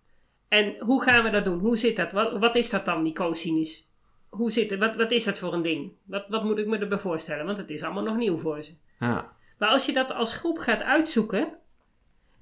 En 0.51 0.75
hoe 0.79 1.03
gaan 1.03 1.25
we 1.25 1.31
dat 1.31 1.45
doen? 1.45 1.59
Hoe 1.59 1.77
zit 1.77 1.97
dat? 1.97 2.13
Wat, 2.13 2.39
wat 2.39 2.57
is 2.57 2.71
dat 2.71 2.85
dan, 2.85 3.05
die 3.05 3.15
cosinus? 3.15 3.89
Hoe 4.29 4.51
zit 4.51 4.71
het? 4.71 4.79
Wat, 4.79 4.97
wat 4.97 5.11
is 5.11 5.25
dat 5.25 5.39
voor 5.39 5.53
een 5.53 5.63
ding? 5.63 5.93
Wat, 6.05 6.25
wat 6.29 6.45
moet 6.45 6.59
ik 6.59 6.67
me 6.67 6.79
erbij 6.79 6.99
voorstellen? 6.99 7.47
Want 7.47 7.59
het 7.59 7.71
is 7.71 7.83
allemaal 7.83 8.03
nog 8.03 8.17
nieuw 8.17 8.39
voor 8.39 8.63
ze. 8.63 8.73
Ja. 9.01 9.33
Maar 9.59 9.69
als 9.69 9.87
je 9.87 9.93
dat 9.93 10.13
als 10.13 10.35
groep 10.35 10.59
gaat 10.59 10.83
uitzoeken, 10.83 11.49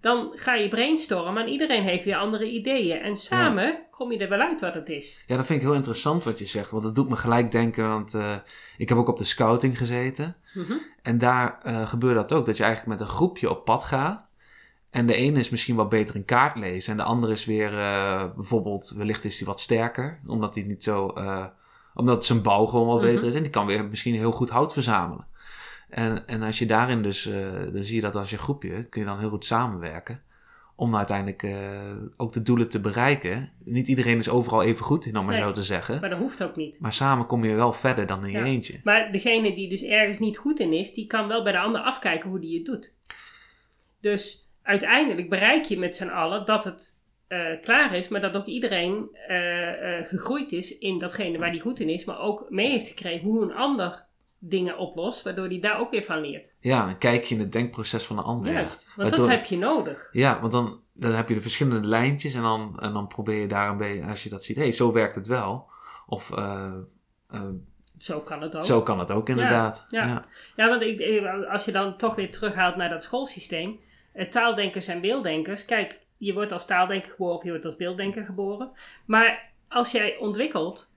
dan 0.00 0.32
ga 0.34 0.54
je 0.54 0.68
brainstormen 0.68 1.42
en 1.42 1.48
iedereen 1.48 1.82
heeft 1.82 2.04
weer 2.04 2.16
andere 2.16 2.50
ideeën. 2.50 3.00
En 3.00 3.16
samen 3.16 3.78
kom 3.90 4.12
je 4.12 4.18
er 4.18 4.28
wel 4.28 4.40
uit 4.40 4.60
wat 4.60 4.74
het 4.74 4.88
is. 4.88 5.24
ja, 5.26 5.36
dat 5.36 5.46
vind 5.46 5.60
ik 5.60 5.66
heel 5.66 5.76
interessant 5.76 6.24
wat 6.24 6.38
je 6.38 6.46
zegt. 6.46 6.70
Want 6.70 6.82
dat 6.82 6.94
doet 6.94 7.08
me 7.08 7.16
gelijk 7.16 7.50
denken, 7.50 7.88
want 7.88 8.14
eh, 8.14 8.36
ik 8.76 8.88
heb 8.88 8.98
ook 8.98 9.08
op 9.08 9.18
de 9.18 9.24
scouting 9.24 9.78
gezeten. 9.78 10.36
Mhm. 10.54 10.72
En 11.02 11.18
daar 11.18 11.60
eh, 11.62 11.88
gebeurt 11.88 12.14
dat 12.14 12.32
ook, 12.32 12.46
dat 12.46 12.56
je 12.56 12.62
eigenlijk 12.62 12.98
met 12.98 13.08
een 13.08 13.14
groepje 13.14 13.50
op 13.50 13.64
pad 13.64 13.84
gaat. 13.84 14.27
En 14.90 15.06
de 15.06 15.14
ene 15.14 15.38
is 15.38 15.50
misschien 15.50 15.76
wat 15.76 15.88
beter 15.88 16.14
in 16.16 16.24
kaart 16.24 16.56
lezen. 16.56 16.90
En 16.92 16.96
de 16.98 17.02
andere 17.04 17.32
is 17.32 17.44
weer 17.44 17.78
eh, 17.78 18.24
bijvoorbeeld, 18.36 18.92
wellicht 18.96 19.24
is 19.24 19.38
hij 19.38 19.46
wat 19.46 19.60
sterker. 19.60 20.20
Omdat 20.26 20.54
hij 20.54 20.64
niet 20.64 20.82
zo, 20.84 21.08
eh, 21.08 21.44
omdat 21.94 22.24
zijn 22.24 22.42
bouw 22.42 22.64
gewoon 22.64 22.86
wat 22.86 22.96
Mhm. 23.02 23.06
beter 23.06 23.26
is. 23.28 23.34
En 23.34 23.42
die 23.42 23.50
kan 23.52 23.66
weer 23.66 23.84
misschien 23.84 24.14
heel 24.14 24.32
goed 24.32 24.50
hout 24.50 24.72
verzamelen. 24.72 25.26
En, 25.88 26.26
en 26.26 26.42
als 26.42 26.58
je 26.58 26.66
daarin 26.66 27.02
dus, 27.02 27.26
eh, 27.26 27.34
dan 27.72 27.84
zie 27.84 27.94
je 27.94 28.00
dat 28.00 28.14
als 28.14 28.30
je 28.30 28.38
groepje, 28.38 28.84
kun 28.84 29.00
je 29.00 29.06
dan 29.06 29.18
heel 29.18 29.28
goed 29.28 29.44
samenwerken. 29.44 30.22
Om 30.74 30.96
uiteindelijk 30.96 31.46
ook 32.16 32.32
de 32.32 32.42
doelen 32.42 32.68
te 32.68 32.80
bereiken. 32.80 33.50
Niet 33.64 33.88
iedereen 33.88 34.18
is 34.18 34.28
overal 34.28 34.62
even 34.62 34.84
goed 34.84 35.06
in, 35.06 35.16
om 35.18 35.24
maar 35.24 35.34
Nee. 35.34 35.42
zo 35.44 35.52
te 35.52 35.62
zeggen. 35.62 36.00
Maar 36.00 36.10
dat 36.10 36.18
hoeft 36.18 36.42
ook 36.42 36.56
niet. 36.56 36.80
Maar 36.80 36.92
samen 36.92 37.26
kom 37.26 37.44
je 37.44 37.54
wel 37.54 37.72
verder 37.72 38.06
dan 38.06 38.26
in 38.26 38.30
je 38.32 38.42
eentje. 38.42 38.80
Maar 38.84 39.12
degene 39.12 39.54
die 39.54 39.68
dus 39.68 39.82
ergens 39.82 40.18
niet 40.18 40.38
goed 40.38 40.60
in 40.60 40.72
is, 40.72 40.94
die 40.94 41.06
kan 41.06 41.28
wel 41.28 41.42
bij 41.42 41.52
de 41.52 41.58
ander 41.58 41.80
afkijken 41.80 42.30
hoe 42.30 42.40
die 42.40 42.56
het 42.56 42.66
doet. 42.66 42.96
Dus 44.00 44.47
uiteindelijk 44.68 45.28
bereik 45.28 45.64
je 45.64 45.78
met 45.78 45.96
z'n 45.96 46.08
allen 46.08 46.44
dat 46.44 46.64
het 46.64 47.00
eh, 47.28 47.60
klaar 47.62 47.94
is, 47.94 48.08
maar 48.08 48.20
dat 48.20 48.36
ook 48.36 48.46
iedereen 48.46 49.08
eh, 49.28 49.98
eh, 49.98 50.06
gegroeid 50.06 50.52
is 50.52 50.78
in 50.78 50.98
datgene 50.98 51.38
waar 51.38 51.50
die 51.52 51.60
goed 51.60 51.80
in 51.80 51.88
is, 51.88 52.04
maar 52.04 52.18
ook 52.20 52.46
mee 52.48 52.70
heeft 52.70 52.88
gekregen 52.88 53.26
hoe 53.28 53.42
een 53.42 53.54
ander 53.54 54.04
dingen 54.38 54.78
oplost, 54.78 55.22
waardoor 55.24 55.48
die 55.48 55.60
daar 55.60 55.80
ook 55.80 55.90
weer 55.90 56.02
van 56.02 56.20
leert. 56.20 56.52
Ja, 56.60 56.84
dan 56.86 56.98
kijk 56.98 57.24
je 57.24 57.34
in 57.34 57.40
het 57.40 57.52
denkproces 57.52 58.04
van 58.04 58.16
de 58.16 58.22
ander. 58.22 58.52
Juist, 58.52 58.84
want 58.96 59.08
Waardoor- 59.08 59.26
dat 59.28 59.36
heb 59.36 59.44
je 59.46 59.58
nodig. 59.58 60.08
Ja, 60.12 60.40
want 60.40 60.52
dan, 60.52 60.80
dan 60.94 61.12
heb 61.12 61.28
je 61.28 61.34
de 61.34 61.40
verschillende 61.40 61.88
lijntjes 61.88 62.34
en 62.34 62.42
dan, 62.42 62.76
en 62.80 62.92
dan 62.92 63.06
probeer 63.06 63.40
je 63.40 63.46
daar 63.48 63.70
een 63.70 63.76
beetje, 63.76 64.04
als 64.04 64.22
je 64.22 64.28
dat 64.28 64.44
ziet, 64.44 64.56
hé, 64.56 64.62
hey, 64.62 64.72
zo 64.72 64.92
werkt 64.92 65.14
het 65.14 65.26
wel. 65.26 65.66
Of 66.06 66.30
Zo 67.98 68.20
kan 68.20 68.42
het 68.42 68.56
ook. 68.56 68.64
zo 68.64 68.82
kan 68.82 68.98
het 68.98 69.10
ook 69.10 69.28
inderdaad. 69.28 69.86
ja. 69.90 70.06
ja. 70.06 70.24
Ja, 70.56 70.68
want 70.68 70.82
ik, 70.82 70.98
ik- 70.98 71.44
als 71.50 71.64
je 71.64 71.72
dan 71.72 71.96
toch 71.96 72.14
weer 72.14 72.30
terughaalt 72.30 72.76
naar 72.76 72.88
dat 72.88 73.04
schoolsysteem. 73.04 73.78
Eh, 74.12 74.28
taaldenkers 74.28 74.88
en 74.88 75.00
beelddenkers. 75.00 75.64
Kijk, 75.64 76.00
je 76.16 76.32
wordt 76.32 76.52
als 76.52 76.66
taaldenker 76.66 77.10
geboren 77.10 77.36
of 77.36 77.42
je 77.42 77.50
wordt 77.50 77.64
als 77.64 77.76
beelddenker 77.76 78.24
geboren. 78.24 78.70
Maar 79.06 79.52
als 79.68 79.90
jij 79.90 80.16
ontwikkelt, 80.16 80.94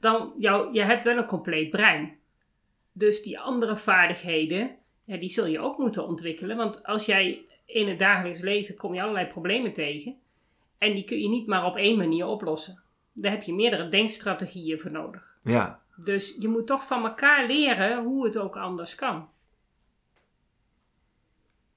dan 0.00 0.32
jou, 0.38 0.72
je 0.72 0.82
hebt 0.82 1.04
wel 1.04 1.16
een 1.16 1.26
compleet 1.26 1.70
brein. 1.70 2.18
Dus 2.92 3.22
die 3.22 3.40
andere 3.40 3.76
vaardigheden, 3.76 4.76
ja, 5.04 5.16
die 5.16 5.28
zul 5.28 5.46
je 5.46 5.60
ook 5.60 5.78
moeten 5.78 6.06
ontwikkelen. 6.06 6.56
Want 6.56 6.84
als 6.84 7.06
jij 7.06 7.44
in 7.64 7.88
het 7.88 7.98
dagelijks 7.98 8.40
leven 8.40 8.76
kom 8.76 8.94
je 8.94 9.02
allerlei 9.02 9.26
problemen 9.26 9.72
tegen. 9.72 10.14
En 10.78 10.94
die 10.94 11.04
kun 11.04 11.20
je 11.20 11.28
niet 11.28 11.46
maar 11.46 11.64
op 11.64 11.76
één 11.76 11.96
manier 11.96 12.26
oplossen. 12.26 12.82
Daar 13.12 13.32
heb 13.32 13.42
je 13.42 13.54
meerdere 13.54 13.88
denkstrategieën 13.88 14.80
voor 14.80 14.90
nodig. 14.90 15.38
ja. 15.42 15.80
Dus 16.04 16.36
je 16.38 16.48
moet 16.48 16.66
toch 16.66 16.86
van 16.86 17.04
elkaar 17.04 17.46
leren 17.46 18.04
hoe 18.04 18.24
het 18.24 18.38
ook 18.38 18.56
anders 18.56 18.94
kan. 18.94 19.28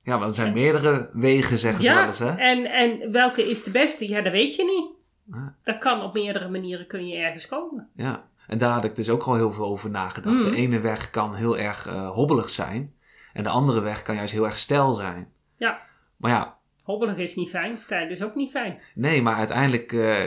Ja, 0.03 0.13
want 0.19 0.25
er 0.25 0.33
zijn 0.33 0.53
meerdere 0.53 1.09
wegen, 1.13 1.57
zeggen 1.57 1.83
ze 1.83 1.93
wel 1.93 2.05
eens, 2.05 2.19
hè? 2.19 2.35
En, 2.35 2.65
en 2.65 3.11
welke 3.11 3.49
is 3.49 3.63
de 3.63 3.71
beste? 3.71 4.09
Ja, 4.09 4.21
dat 4.21 4.31
weet 4.31 4.55
je 4.55 4.63
niet. 4.63 5.01
Ja. 5.35 5.55
Dat 5.63 5.77
kan 5.77 6.01
op 6.01 6.13
meerdere 6.13 6.49
manieren 6.49 6.87
kun 6.87 7.07
je 7.07 7.15
ergens 7.15 7.47
komen. 7.47 7.89
Ja. 7.95 8.23
En 8.47 8.57
daar 8.57 8.73
had 8.73 8.83
ik 8.83 8.95
dus 8.95 9.09
ook 9.09 9.23
al 9.23 9.35
heel 9.35 9.51
veel 9.51 9.65
over 9.65 9.89
nagedacht. 9.89 10.35
Mhm. 10.35 10.49
De 10.49 10.55
ene 10.55 10.79
weg 10.79 11.09
kan 11.09 11.35
heel 11.35 11.57
erg 11.57 11.87
eh, 11.87 12.09
hobbelig 12.09 12.49
zijn. 12.49 12.93
En 13.33 13.43
de 13.43 13.49
andere 13.49 13.79
weg 13.81 14.01
kan 14.01 14.15
juist 14.15 14.33
heel 14.33 14.45
erg 14.45 14.57
stijl 14.57 14.93
zijn. 14.93 15.31
Ja. 15.57 15.81
Maar 16.17 16.31
ja, 16.31 16.57
Hobbelig 16.83 17.17
is 17.17 17.35
niet 17.35 17.49
fijn, 17.49 17.77
stijl 17.79 18.09
is 18.09 18.23
ook 18.23 18.35
niet 18.35 18.51
fijn. 18.51 18.79
nee, 18.95 19.21
maar 19.21 19.35
uiteindelijk... 19.35 19.91
eh, 19.91 20.25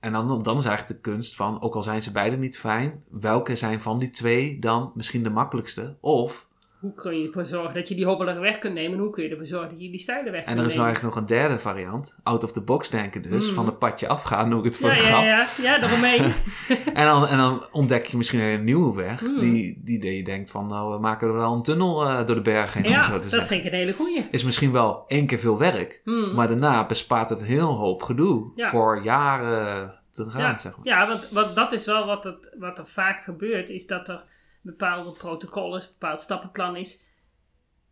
en 0.00 0.12
dan, 0.12 0.42
dan 0.42 0.58
is 0.58 0.64
eigenlijk 0.64 1.02
de 1.02 1.10
kunst 1.10 1.36
van, 1.36 1.62
ook 1.62 1.74
al 1.74 1.82
zijn 1.82 2.02
ze 2.02 2.12
beide 2.12 2.36
niet 2.36 2.58
fijn, 2.58 3.04
welke 3.10 3.56
zijn 3.56 3.80
van 3.80 3.98
die 3.98 4.10
twee 4.10 4.58
dan 4.58 4.92
misschien 4.94 5.22
de 5.22 5.30
makkelijkste? 5.30 5.96
Of, 6.00 6.48
Hoe 6.80 6.94
kun 6.94 7.18
je 7.20 7.26
ervoor 7.26 7.44
zorgen 7.44 7.74
dat 7.74 7.88
je 7.88 7.94
die 7.94 8.06
hobbelige 8.06 8.38
weg 8.40 8.58
kunt 8.58 8.74
nemen? 8.74 8.92
En 8.92 8.98
hoe 8.98 9.10
kun 9.10 9.22
je 9.24 9.28
ervoor 9.30 9.46
zorgen 9.46 9.70
dat 9.70 9.80
je 9.82 9.90
die 9.90 9.98
steile 10.00 10.30
weg 10.30 10.40
en 10.40 10.46
kunt 10.46 10.58
er 10.58 10.66
is 10.66 10.74
nou 10.74 10.86
nemen? 10.86 10.86
eigenlijk 10.86 11.14
nog 11.14 11.22
een 11.22 11.48
derde 11.48 11.58
variant, 11.62 12.16
out 12.22 12.44
of 12.44 12.52
the 12.52 12.60
box 12.60 12.90
denken 12.90 13.22
dus, 13.22 13.48
Mm. 13.48 13.54
van 13.54 13.66
het 13.66 13.78
padje 13.78 14.08
afgaan, 14.08 14.48
noem 14.48 14.58
ik 14.58 14.64
het 14.64 14.76
voor 14.76 14.88
ja, 14.88 14.94
de 14.94 15.00
ja, 15.00 15.06
grap. 15.08 15.22
ja, 15.24 15.46
ja, 15.62 15.78
daaromheen. 15.78 16.22
En, 17.00 17.06
dan, 17.06 17.26
en 17.26 17.36
dan 17.36 17.66
ontdek 17.72 18.06
je 18.06 18.16
misschien 18.16 18.40
een 18.40 18.64
nieuwe 18.64 18.94
weg, 18.96 19.20
Mm. 19.20 19.38
die, 19.38 19.80
die, 19.84 19.98
die 20.00 20.16
je 20.16 20.24
denkt 20.24 20.50
van, 20.50 20.66
nou, 20.66 20.92
we 20.94 21.00
maken 21.00 21.28
er 21.28 21.34
wel 21.34 21.52
een 21.52 21.62
tunnel 21.62 22.04
eh, 22.06 22.26
door 22.26 22.34
de 22.36 22.42
bergen 22.42 22.82
heen, 22.82 22.90
om 22.90 22.96
ja, 22.96 23.02
zo 23.02 23.12
te 23.14 23.18
dat 23.20 23.30
zeggen. 23.30 23.48
vind 23.48 23.64
ik 23.64 23.72
een 23.72 23.78
hele 23.78 23.92
goeie. 23.92 24.26
Is 24.30 24.44
misschien 24.44 24.72
wel 24.72 25.04
één 25.06 25.26
keer 25.26 25.38
veel 25.38 25.58
werk, 25.58 26.00
Hmm. 26.04 26.34
maar 26.34 26.48
daarna 26.48 26.86
bespaart 26.86 27.28
het 27.30 27.40
een 27.40 27.46
heel 27.46 27.76
hoop 27.76 28.02
gedoe 28.02 28.52
Ja. 28.54 28.68
voor 28.68 29.02
jaren 29.02 29.94
te 30.10 30.24
gaan, 30.30 30.40
Ja, 30.40 30.58
zeg 30.58 30.76
maar. 30.76 30.86
ja 30.86 31.06
want, 31.06 31.28
want 31.30 31.54
dat 31.56 31.72
is 31.72 31.86
wel 31.86 32.06
wat, 32.06 32.24
het, 32.24 32.54
wat 32.58 32.78
er 32.78 32.86
vaak 32.86 33.22
gebeurt, 33.22 33.68
is 33.70 33.86
dat 33.86 34.08
er 34.08 34.22
bepaalde 34.60 35.10
protocollen, 35.12 35.80
een 35.80 35.86
bepaald 35.98 36.22
stappenplan 36.22 36.76
is, 36.76 37.02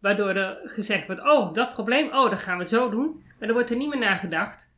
waardoor 0.01 0.29
er 0.29 0.61
gezegd 0.65 1.07
wordt, 1.07 1.23
oh, 1.23 1.55
dat 1.55 1.73
probleem, 1.73 2.07
oh, 2.07 2.31
dat 2.31 2.43
gaan 2.43 2.59
we 2.59 2.65
zo 2.65 2.91
doen. 2.91 3.23
Maar 3.39 3.49
er 3.49 3.55
wordt 3.55 3.71
er 3.71 3.77
niet 3.77 3.89
meer 3.89 3.99
nagedacht 3.99 4.75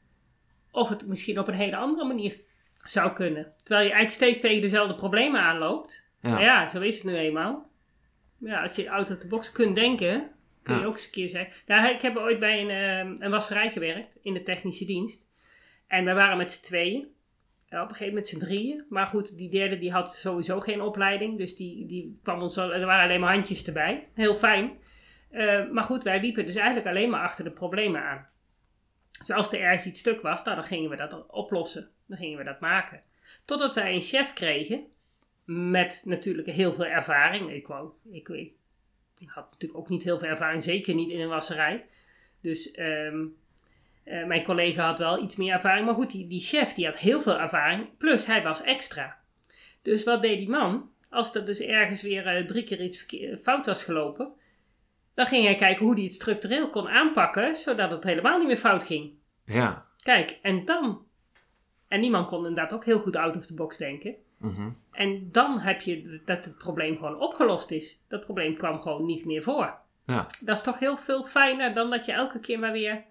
of 0.70 0.88
het 0.88 1.07
misschien 1.07 1.38
op 1.38 1.49
een 1.49 1.55
hele 1.55 1.76
andere 1.76 2.07
manier 2.07 2.41
zou 2.84 3.12
kunnen. 3.12 3.53
Terwijl 3.62 3.86
je 3.86 3.93
eigenlijk 3.93 4.11
steeds 4.22 4.41
tegen 4.41 4.61
dezelfde 4.62 4.95
problemen 4.95 5.41
aanloopt. 5.41 6.09
Ja. 6.20 6.30
Maar 6.30 6.43
ja, 6.43 6.68
zo 6.68 6.80
is 6.80 6.95
het 6.95 7.05
nu 7.05 7.16
eenmaal. 7.16 7.70
Ja, 8.38 8.62
als 8.62 8.76
je 8.76 8.91
out 8.91 9.11
of 9.11 9.18
the 9.18 9.26
box 9.28 9.53
kunt 9.53 9.74
denken, 9.74 10.30
kun 10.62 10.74
je 10.74 10.80
Ja. 10.80 10.86
ook 10.86 10.95
eens 10.95 11.05
een 11.05 11.11
keer 11.11 11.28
zeggen. 11.28 11.62
Nou, 11.66 11.88
ik 11.95 12.03
heb 12.03 12.16
ooit 12.16 12.38
bij 12.38 12.61
een, 12.61 12.70
eh, 12.70 13.24
een 13.24 13.30
wasserij 13.30 13.70
gewerkt 13.70 14.18
in 14.22 14.34
de 14.34 14.43
technische 14.43 14.84
dienst. 14.84 15.28
En 15.86 16.05
wij 16.05 16.14
waren 16.14 16.36
met 16.36 16.53
z'n 16.53 16.64
tweeën. 16.64 17.14
Op 17.71 17.79
een 17.79 17.87
gegeven 17.89 18.07
moment 18.07 18.27
z'n 18.27 18.39
drieën. 18.39 18.85
Maar 18.89 19.07
goed, 19.07 19.37
die 19.37 19.51
derde 19.51 19.79
die 19.79 19.93
had 19.93 20.14
sowieso 20.14 20.61
geen 20.61 20.81
opleiding. 20.81 21.39
Dus 21.39 21.57
die, 21.57 21.87
die 21.87 22.18
kwam 22.23 22.43
ons 22.43 22.59
al, 22.59 22.73
er 22.73 22.87
waren 22.87 23.05
alleen 23.05 23.21
maar 23.21 23.35
handjes 23.35 23.66
erbij. 23.66 24.09
Heel 24.14 24.35
fijn. 24.35 24.79
Eh, 25.31 25.71
maar 25.71 25.85
goed, 25.85 26.03
wij 26.03 26.21
liepen 26.21 26.47
dus 26.47 26.55
eigenlijk 26.55 26.87
alleen 26.87 27.11
maar 27.11 27.23
achter 27.23 27.45
de 27.45 27.51
problemen 27.51 28.03
aan. 28.03 28.29
Dus 29.18 29.31
als 29.31 29.53
er 29.53 29.61
ergens 29.61 29.87
iets 29.87 30.01
stuk 30.01 30.21
was, 30.21 30.45
nou, 30.45 30.57
dan 30.57 30.66
gingen 30.66 30.91
we 30.91 30.97
dat 30.97 31.27
oplossen. 31.27 31.91
Dan 32.07 32.18
gingen 32.18 32.39
we 32.39 32.45
dat 32.45 32.61
maken. 32.61 33.03
Totdat 33.45 33.75
wij 33.75 33.95
een 33.95 34.01
chef 34.01 34.33
kregen. 34.33 34.87
Met 35.45 36.03
natuurlijk 36.05 36.49
heel 36.49 36.73
veel 36.73 36.87
ervaring. 36.87 37.53
Ik, 37.53 37.66
wou, 37.66 37.91
ik, 38.11 38.29
ik 39.18 39.29
had 39.29 39.51
natuurlijk 39.51 39.81
ook 39.81 39.89
niet 39.89 40.03
heel 40.03 40.18
veel 40.18 40.29
ervaring. 40.29 40.62
Zeker 40.62 40.95
niet 40.95 41.11
in 41.11 41.21
een 41.21 41.29
wasserij. 41.29 41.87
Dus 42.41 42.71
ehm, 42.71 43.27
eh, 44.05 44.26
mijn 44.26 44.44
collega 44.44 44.86
had 44.86 44.98
wel 44.98 45.22
iets 45.22 45.36
meer 45.36 45.53
ervaring. 45.53 45.86
Maar 45.86 45.94
goed, 45.94 46.11
die, 46.11 46.26
die 46.26 46.40
chef 46.40 46.74
die 46.74 46.84
had 46.84 46.98
heel 46.98 47.20
veel 47.20 47.38
ervaring. 47.38 47.96
Plus 47.96 48.26
hij 48.26 48.42
was 48.42 48.62
extra. 48.62 49.18
Dus 49.82 50.05
wat 50.05 50.22
deed 50.22 50.38
die 50.38 50.48
man? 50.48 50.90
Als 51.09 51.34
er 51.34 51.46
dus 51.46 51.61
ergens 51.61 52.03
weer 52.03 52.26
eh, 52.26 52.46
drie 52.46 52.64
keer 52.64 52.80
iets 52.80 53.07
fout 53.42 53.66
was 53.66 53.84
gelopen. 53.84 54.32
Dan 55.14 55.26
ging 55.26 55.44
hij 55.44 55.55
kijken 55.55 55.84
hoe 55.84 55.94
hij 55.94 56.05
het 56.05 56.14
structureel 56.14 56.70
kon 56.70 56.88
aanpakken. 56.88 57.57
Zodat 57.57 57.90
het 57.90 58.05
helemaal 58.05 58.38
niet 58.38 58.46
meer 58.46 58.57
fout 58.57 58.84
ging. 58.84 59.12
Ja. 59.44 59.86
Kijk, 60.03 60.38
en 60.42 60.64
dan. 60.64 61.07
En 61.88 62.01
die 62.01 62.11
man 62.11 62.26
kon 62.26 62.46
inderdaad 62.46 62.72
ook 62.72 62.84
heel 62.84 63.01
goed 63.01 63.16
out 63.16 63.36
of 63.36 63.46
the 63.46 63.55
box 63.55 63.76
denken. 63.76 64.14
Mhm. 64.36 64.70
En 64.92 65.28
dan 65.32 65.59
heb 65.59 65.80
je 65.80 66.20
dat 66.24 66.44
het 66.44 66.59
probleem 66.59 66.96
gewoon 66.96 67.20
opgelost 67.20 67.70
is. 67.70 68.01
Dat 68.09 68.24
probleem 68.24 68.57
kwam 68.57 68.80
gewoon 68.80 69.07
niet 69.07 69.24
meer 69.24 69.42
voor. 69.42 69.74
Ja. 70.05 70.26
Dat 70.40 70.57
is 70.57 70.62
toch 70.62 70.78
heel 70.78 70.96
veel 70.96 71.24
fijner 71.24 71.74
dan 71.74 71.90
dat 71.90 72.07
je 72.07 72.12
elke 72.12 72.40
keer 72.40 72.59
maar 72.59 72.72
weer 72.72 73.05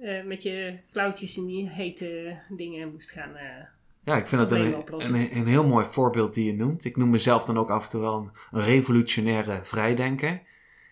eh, 0.00 0.24
met 0.24 0.42
je 0.42 0.78
klauwtjes 0.92 1.36
in 1.36 1.46
die 1.46 1.68
hete 1.68 2.38
dingen 2.48 2.92
moest 2.92 3.10
gaan. 3.10 3.36
eh. 3.36 3.64
Ja, 4.04 4.16
ik 4.16 4.26
vind 4.26 4.46
Problemen 4.46 4.84
een, 4.86 5.14
een, 5.14 5.36
een 5.36 5.46
heel 5.46 5.66
mooi 5.66 5.84
voorbeeld 5.84 6.34
die 6.34 6.46
je 6.46 6.54
noemt. 6.54 6.84
Ik 6.84 6.96
noem 6.96 7.10
mezelf 7.10 7.44
dan 7.44 7.58
ook 7.58 7.70
af 7.70 7.84
en 7.84 7.90
toe 7.90 8.00
wel 8.00 8.16
een, 8.18 8.30
een 8.58 8.64
revolutionaire 8.64 9.60
vrijdenker. 9.62 10.40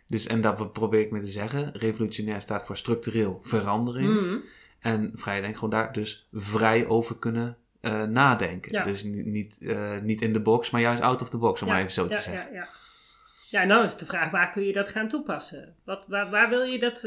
Dus, 0.06 0.26
en 0.26 0.40
dat 0.40 0.72
probeer 0.72 1.00
ik 1.00 1.10
me 1.10 1.20
te 1.20 1.26
zeggen. 1.26 1.72
Revolutionair 1.72 2.40
staat 2.40 2.66
voor 2.66 2.76
structureel 2.76 3.40
verandering. 3.42 4.20
Mm. 4.20 4.42
En 4.78 5.12
vrijdenken, 5.14 5.58
gewoon 5.58 5.70
daar 5.70 5.92
dus 5.92 6.28
vrij 6.32 6.86
over 6.86 7.16
kunnen 7.16 7.56
eh, 7.80 8.02
nadenken. 8.02 8.72
Ja. 8.72 8.84
Dus 8.84 9.02
niet, 9.02 9.26
niet, 9.26 9.58
niet 10.02 10.22
in 10.22 10.32
de 10.32 10.40
box, 10.40 10.70
maar 10.70 10.80
juist 10.80 11.02
out 11.02 11.22
of 11.22 11.30
the 11.30 11.36
box, 11.36 11.62
om 11.62 11.68
maar 11.68 11.78
even 11.78 11.92
zo 11.92 12.06
te 12.06 12.14
ja, 12.14 12.20
zeggen. 12.20 12.52
Ja, 12.52 12.58
ja. 12.58 13.60
ja, 13.60 13.66
nou 13.66 13.84
is 13.84 13.96
de 13.96 14.06
vraag, 14.06 14.30
waar 14.30 14.50
kun 14.50 14.62
je 14.62 14.72
dat 14.72 14.88
gaan 14.88 15.08
toepassen? 15.08 15.74
Wat, 15.84 16.04
waar, 16.06 16.30
waar 16.30 16.48
wil 16.48 16.62
je 16.62 16.78
dat... 16.78 17.02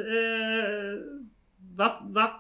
wat, 1.76 1.94
wat, 2.12 2.32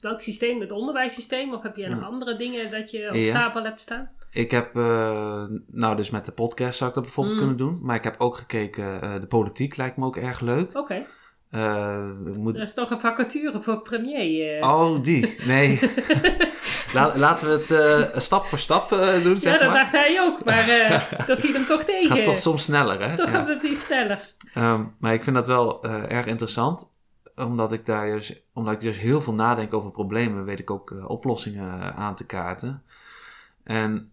welk 0.00 0.20
systeem? 0.20 0.60
Het 0.60 0.72
onderwijssysteem? 0.72 1.54
Of 1.54 1.62
heb 1.62 1.76
je 1.76 1.88
nog 1.88 2.00
Ja. 2.00 2.06
andere 2.06 2.36
dingen 2.36 2.70
dat 2.70 2.90
je 2.90 3.08
op 3.08 3.14
Ja. 3.14 3.26
stapel 3.26 3.62
hebt 3.64 3.80
staan? 3.80 4.10
Ik 4.30 4.50
heb, 4.50 4.76
eh, 4.76 5.42
nou 5.66 5.96
dus 5.96 6.10
met 6.10 6.24
de 6.24 6.32
podcast 6.32 6.78
zou 6.78 6.88
ik 6.88 6.94
dat 6.94 7.04
bijvoorbeeld 7.04 7.36
Mm. 7.36 7.42
kunnen 7.42 7.58
doen. 7.58 7.78
Maar 7.82 7.96
ik 7.96 8.04
heb 8.04 8.14
ook 8.18 8.36
gekeken, 8.36 9.02
eh, 9.02 9.14
de 9.20 9.26
politiek 9.26 9.76
lijkt 9.76 9.96
me 9.96 10.04
ook 10.04 10.16
erg 10.16 10.40
leuk. 10.40 10.76
Oké, 10.78 11.06
Eh, 11.50 11.60
er 12.46 12.62
is 12.62 12.74
nog 12.74 12.90
een 12.90 13.00
vacature 13.00 13.62
voor 13.62 13.82
premier. 13.82 14.62
Oh, 14.64 15.02
die. 15.02 15.36
Nee. 15.46 15.80
La- 16.94 17.12
laten 17.16 17.48
we 17.48 17.74
het 18.12 18.22
stap 18.22 18.46
voor 18.46 18.58
stap 18.58 18.88
doen, 19.22 19.32
ja, 19.32 19.36
zeg 19.36 19.58
dat 19.58 19.68
maar. 19.68 19.76
dacht 19.78 19.92
hij 19.92 20.20
ook, 20.20 20.44
maar 20.44 20.66
dat 21.26 21.40
viel 21.40 21.52
hem 21.52 21.64
toch 21.66 21.84
tegen. 21.84 22.16
Gaat 22.16 22.24
toch 22.24 22.38
soms 22.38 22.62
sneller, 22.62 23.08
hè? 23.10 23.16
Toch 23.16 23.30
Ja. 23.30 23.38
gaat 23.38 23.48
het 23.48 23.62
iets 23.62 23.84
sneller. 23.84 24.18
Ehm, 24.54 24.82
maar 24.98 25.14
ik 25.14 25.22
vind 25.22 25.36
dat 25.36 25.46
wel 25.46 25.84
erg 25.84 26.26
interessant. 26.26 26.90
Omdat 27.36 27.72
ik 27.72 27.86
daar 27.86 28.10
dus, 28.10 28.42
omdat 28.52 28.74
ik 28.74 28.80
dus 28.80 28.98
heel 28.98 29.22
veel 29.22 29.34
nadenk 29.34 29.74
over 29.74 29.90
problemen, 29.90 30.44
weet 30.44 30.58
ik 30.58 30.70
ook 30.70 30.90
eh, 30.90 31.08
oplossingen 31.08 31.80
eh, 31.80 31.98
aan 31.98 32.14
te 32.14 32.26
kaarten. 32.26 32.82
En 33.62 34.12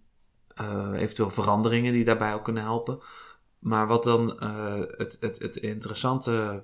eh, 0.56 0.92
eventueel 0.96 1.30
veranderingen 1.30 1.94
die 1.94 2.06
daarbij 2.06 2.34
ook 2.34 2.44
kunnen 2.44 2.64
helpen. 2.64 3.00
Maar 3.60 3.88
wat 3.88 4.04
dan 4.04 4.30
het, 4.98 5.18
het, 5.20 5.40
het 5.40 5.56
interessante 5.56 6.64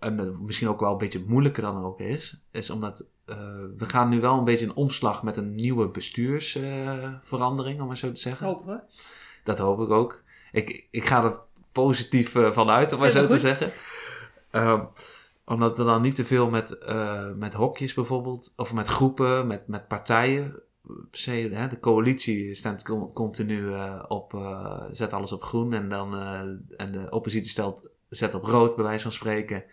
en 0.00 0.36
misschien 0.44 0.68
ook 0.68 0.80
wel 0.80 0.92
een 0.92 0.98
beetje 0.98 1.24
moeilijker 1.26 1.62
dan 1.62 1.84
ook 1.84 2.00
is, 2.00 2.40
is 2.50 2.70
omdat 2.70 3.06
we 3.76 3.84
gaan 3.84 4.08
nu 4.08 4.20
wel 4.20 4.38
een 4.38 4.44
beetje 4.44 4.66
een 4.66 4.74
omslag 4.74 5.22
met 5.22 5.36
een 5.36 5.54
nieuwe 5.54 5.88
bestuursverandering, 5.88 7.80
om 7.80 7.86
maar 7.86 7.96
zo 7.96 8.12
te 8.12 8.20
zeggen. 8.20 8.46
Hopen 8.46 8.66
we. 8.66 8.80
Dat 9.44 9.58
hoop 9.58 9.80
ik 9.80 9.90
ook. 9.90 10.22
Ik, 10.52 10.86
ik 10.90 11.04
ga 11.04 11.24
er 11.24 11.38
positief 11.74 12.34
eh, 12.34 12.52
van 12.52 12.70
uit, 12.70 12.92
om 12.92 12.98
maar 12.98 13.10
zo 13.10 13.26
te 13.26 13.38
zeggen. 13.38 13.72
Ehm, 14.50 14.80
omdat 15.44 15.78
er 15.78 15.84
dan 15.84 16.02
niet 16.02 16.14
te 16.14 16.24
veel 16.24 16.50
met, 16.50 16.78
eh, 16.78 17.32
met 17.32 17.54
hokjes 17.54 17.94
bijvoorbeeld, 17.94 18.52
of 18.56 18.72
met 18.72 18.86
groepen, 18.86 19.46
met, 19.46 19.68
met 19.68 19.88
partijen. 19.88 20.62
de 21.10 21.78
coalitie 21.80 22.54
stemt 22.54 22.82
con- 22.82 23.12
continu 23.12 23.72
eh, 23.72 24.04
op, 24.08 24.34
eh, 24.34 24.84
zet 24.92 25.12
alles 25.12 25.32
op 25.32 25.42
groen 25.42 25.72
en, 25.72 25.88
dan, 25.88 26.14
en 26.76 26.92
de 26.92 27.06
oppositie 27.10 27.50
stelt, 27.50 27.82
zet 28.08 28.34
op 28.34 28.44
rood, 28.44 28.74
bij 28.76 28.84
wijze 28.84 29.02
van 29.02 29.12
spreken. 29.12 29.64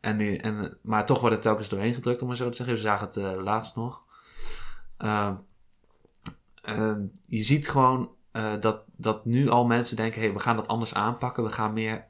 En 0.00 0.16
die, 0.16 0.38
en, 0.38 0.78
maar 0.80 1.06
toch 1.06 1.20
wordt 1.20 1.34
het 1.34 1.44
telkens 1.44 1.68
doorheen 1.68 1.94
gedrukt, 1.94 2.22
om 2.22 2.26
maar 2.28 2.36
zo 2.36 2.48
te 2.48 2.56
zeggen. 2.56 2.74
We 2.74 2.80
zagen 2.80 3.06
het 3.06 3.40
laatst 3.42 3.76
nog. 3.76 4.04
Ehm, 4.96 5.34
en 6.62 7.20
je 7.26 7.42
ziet 7.42 7.68
gewoon 7.68 8.10
dat, 8.60 8.82
dat 8.96 9.24
nu 9.24 9.48
al 9.48 9.66
mensen 9.66 9.96
denken: 9.96 10.20
hé, 10.20 10.26
hey, 10.26 10.36
we 10.36 10.42
gaan 10.42 10.56
dat 10.56 10.68
anders 10.68 10.94
aanpakken. 10.94 11.44
We 11.44 11.50
gaan 11.50 11.72
meer 11.72 12.06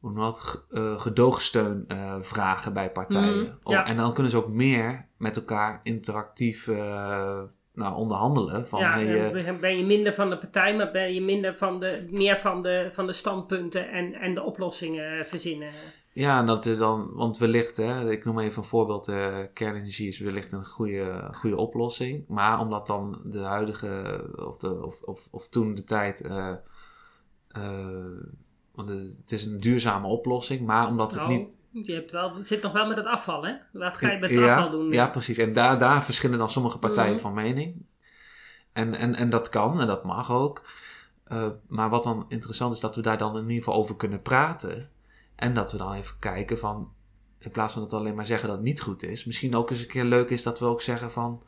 hoe 0.00 0.10
noem 0.10 0.18
je 0.18 0.24
dat? 0.24 0.38
G- 0.38 0.64
eh, 0.70 1.00
gedoogsteun 1.00 1.84
eh, 1.88 2.16
vragen 2.20 2.72
bij 2.72 2.90
partijen. 2.90 3.58
Om- 3.62 3.72
ja. 3.72 3.86
En 3.86 3.96
dan 3.96 4.12
kunnen 4.12 4.32
ze 4.32 4.38
ook 4.38 4.48
meer 4.48 5.06
met 5.18 5.36
elkaar 5.36 5.80
interactief 5.82 6.68
eh, 6.68 7.42
nou, 7.74 7.94
onderhandelen. 7.96 8.68
Van, 8.68 8.80
ja, 8.80 8.90
hey, 8.92 9.58
ben 9.60 9.78
je 9.78 9.84
minder 9.84 10.14
van 10.14 10.30
de 10.30 10.38
partij, 10.38 10.76
maar 10.76 10.90
ben 10.90 11.14
je 11.14 11.22
minder 11.22 11.54
van 11.56 11.80
de, 11.80 12.06
meer 12.10 12.38
van 12.38 12.62
de, 12.62 12.90
van 12.92 13.06
de 13.06 13.12
standpunten 13.12 13.90
en, 13.90 14.14
en 14.14 14.34
de 14.34 14.42
oplossingen 14.42 15.26
verzinnen. 15.26 15.68
Ja, 16.12 16.38
en 16.38 16.46
dat 16.46 16.64
dan, 16.64 17.10
want 17.12 17.38
wellicht, 17.38 17.76
hè, 17.76 18.10
ik 18.10 18.24
noem 18.24 18.38
even 18.38 18.58
een 18.62 18.68
voorbeeld, 18.68 19.12
kernenergie 19.52 20.08
is 20.08 20.18
wellicht 20.18 20.52
een 20.52 20.64
goede, 20.64 21.28
goede 21.32 21.56
oplossing. 21.56 22.24
Maar 22.28 22.60
omdat 22.60 22.86
dan 22.86 23.20
de 23.24 23.38
huidige, 23.38 24.24
of, 24.36 24.56
de, 24.56 24.84
of, 24.84 25.02
of, 25.02 25.28
of 25.30 25.48
toen 25.48 25.74
de 25.74 25.84
tijd, 25.84 26.26
want 28.76 28.88
het 28.88 29.32
is 29.32 29.44
een 29.44 29.60
duurzame 29.60 30.06
oplossing, 30.06 30.60
maar 30.66 30.88
omdat 30.88 31.12
het 31.12 31.20
Nou, 31.20 31.32
niet... 31.36 31.54
Je 31.86 31.92
hebt 31.92 32.10
wel, 32.10 32.36
het 32.36 32.46
zit 32.46 32.62
nog 32.62 32.72
wel 32.72 32.86
met 32.86 32.96
het 32.96 33.06
afval, 33.06 33.44
hè? 33.46 33.52
Wat 33.72 33.96
ga 33.96 34.10
je 34.10 34.18
met 34.18 34.30
het 34.30 34.38
ja, 34.38 34.54
afval 34.56 34.70
doen? 34.70 34.92
Ja, 34.92 35.06
precies. 35.08 35.38
En 35.38 35.52
daar, 35.52 35.78
daar 35.78 36.04
verschillen 36.04 36.38
dan 36.38 36.50
sommige 36.50 36.78
partijen 36.78 37.12
Mhm. 37.12 37.20
van 37.22 37.34
mening. 37.34 37.74
En, 38.72 38.94
en, 38.94 39.14
en 39.14 39.30
dat 39.30 39.48
kan 39.48 39.80
en 39.80 39.86
dat 39.86 40.04
mag 40.04 40.32
ook. 40.32 40.62
Eh, 41.24 41.46
maar 41.66 41.90
wat 41.90 42.04
dan 42.04 42.24
interessant 42.28 42.74
is, 42.74 42.80
dat 42.80 42.96
we 42.96 43.02
daar 43.02 43.18
dan 43.18 43.36
in 43.36 43.42
ieder 43.42 43.64
geval 43.64 43.74
over 43.80 43.96
kunnen 43.96 44.22
praten. 44.22 44.90
En 45.34 45.54
dat 45.54 45.72
we 45.72 45.78
dan 45.78 45.92
even 45.92 46.16
kijken 46.18 46.58
van, 46.58 46.92
in 47.38 47.50
plaats 47.50 47.72
van 47.72 47.82
dat 47.82 47.92
alleen 47.92 48.14
maar 48.14 48.26
zeggen 48.26 48.48
dat 48.48 48.56
het 48.56 48.66
niet 48.66 48.80
goed 48.80 49.02
is, 49.02 49.24
misschien 49.24 49.54
ook 49.54 49.70
eens 49.70 49.80
een 49.80 49.86
keer 49.86 50.04
leuk 50.04 50.30
is 50.30 50.42
dat 50.42 50.58
we 50.58 50.64
ook 50.64 50.82
zeggen 50.82 51.10
van, 51.10 51.42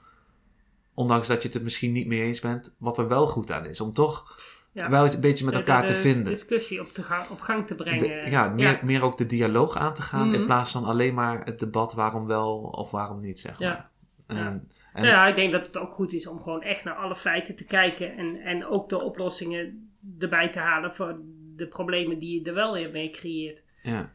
ondanks 0.94 1.26
dat 1.26 1.42
je 1.42 1.48
het 1.48 1.56
er 1.56 1.62
misschien 1.62 1.92
niet 1.92 2.06
mee 2.06 2.22
eens 2.22 2.40
bent, 2.40 2.74
wat 2.78 2.98
er 2.98 3.08
wel 3.08 3.26
goed 3.26 3.52
aan 3.52 3.64
is. 3.66 3.80
Om 3.80 3.92
toch 3.92 4.42
Ja. 4.72 4.90
wel 4.90 5.02
eens 5.02 5.14
een 5.14 5.20
beetje 5.20 5.44
met 5.44 5.52
De- 5.54 5.58
elkaar 5.60 5.80
de- 5.80 5.86
te 5.86 5.92
de 5.92 5.98
vinden. 5.98 6.24
discussie 6.24 6.80
op, 6.80 6.88
te 6.88 7.02
gang, 7.02 7.28
op 7.28 7.40
gang 7.40 7.66
te 7.66 7.74
De- 7.74 7.82
brengen. 7.82 8.30
ja, 8.30 8.48
meer, 8.48 8.80
meer 8.82 9.02
ook 9.02 9.18
de 9.18 9.26
dialoog 9.26 9.76
aan 9.76 9.94
te 9.94 10.02
gaan 10.02 10.26
in 10.32 10.38
Mhm. 10.38 10.46
plaats 10.46 10.72
van 10.72 10.84
alleen 10.84 11.14
maar 11.14 11.44
het 11.44 11.58
debat 11.58 11.92
waarom 11.94 12.26
wel 12.26 12.58
of 12.58 12.90
waarom 12.90 13.20
niet, 13.20 13.40
zeg 13.40 13.60
maar. 13.60 13.68
Ja. 13.68 13.90
en- 14.26 14.68
Nou 14.94 15.06
ja, 15.06 15.26
ik 15.26 15.34
denk 15.36 15.52
dat 15.52 15.66
het 15.66 15.76
ook 15.78 15.92
goed 15.92 16.12
is 16.12 16.26
om 16.26 16.42
gewoon 16.42 16.62
echt 16.62 16.84
naar 16.84 16.94
alle 16.94 17.16
feiten 17.16 17.56
te 17.56 17.64
kijken 17.64 18.16
en, 18.16 18.36
en 18.40 18.66
ook 18.66 18.88
de 18.88 19.00
oplossingen 19.02 19.90
erbij 20.18 20.48
te 20.48 20.58
halen 20.58 20.94
voor 20.94 21.18
de 21.56 21.66
problemen 21.66 22.18
die 22.18 22.40
je 22.40 22.48
er 22.48 22.54
wel 22.54 22.72
weer 22.72 22.90
mee 22.90 23.10
creëert. 23.10 23.62
ja. 23.82 24.12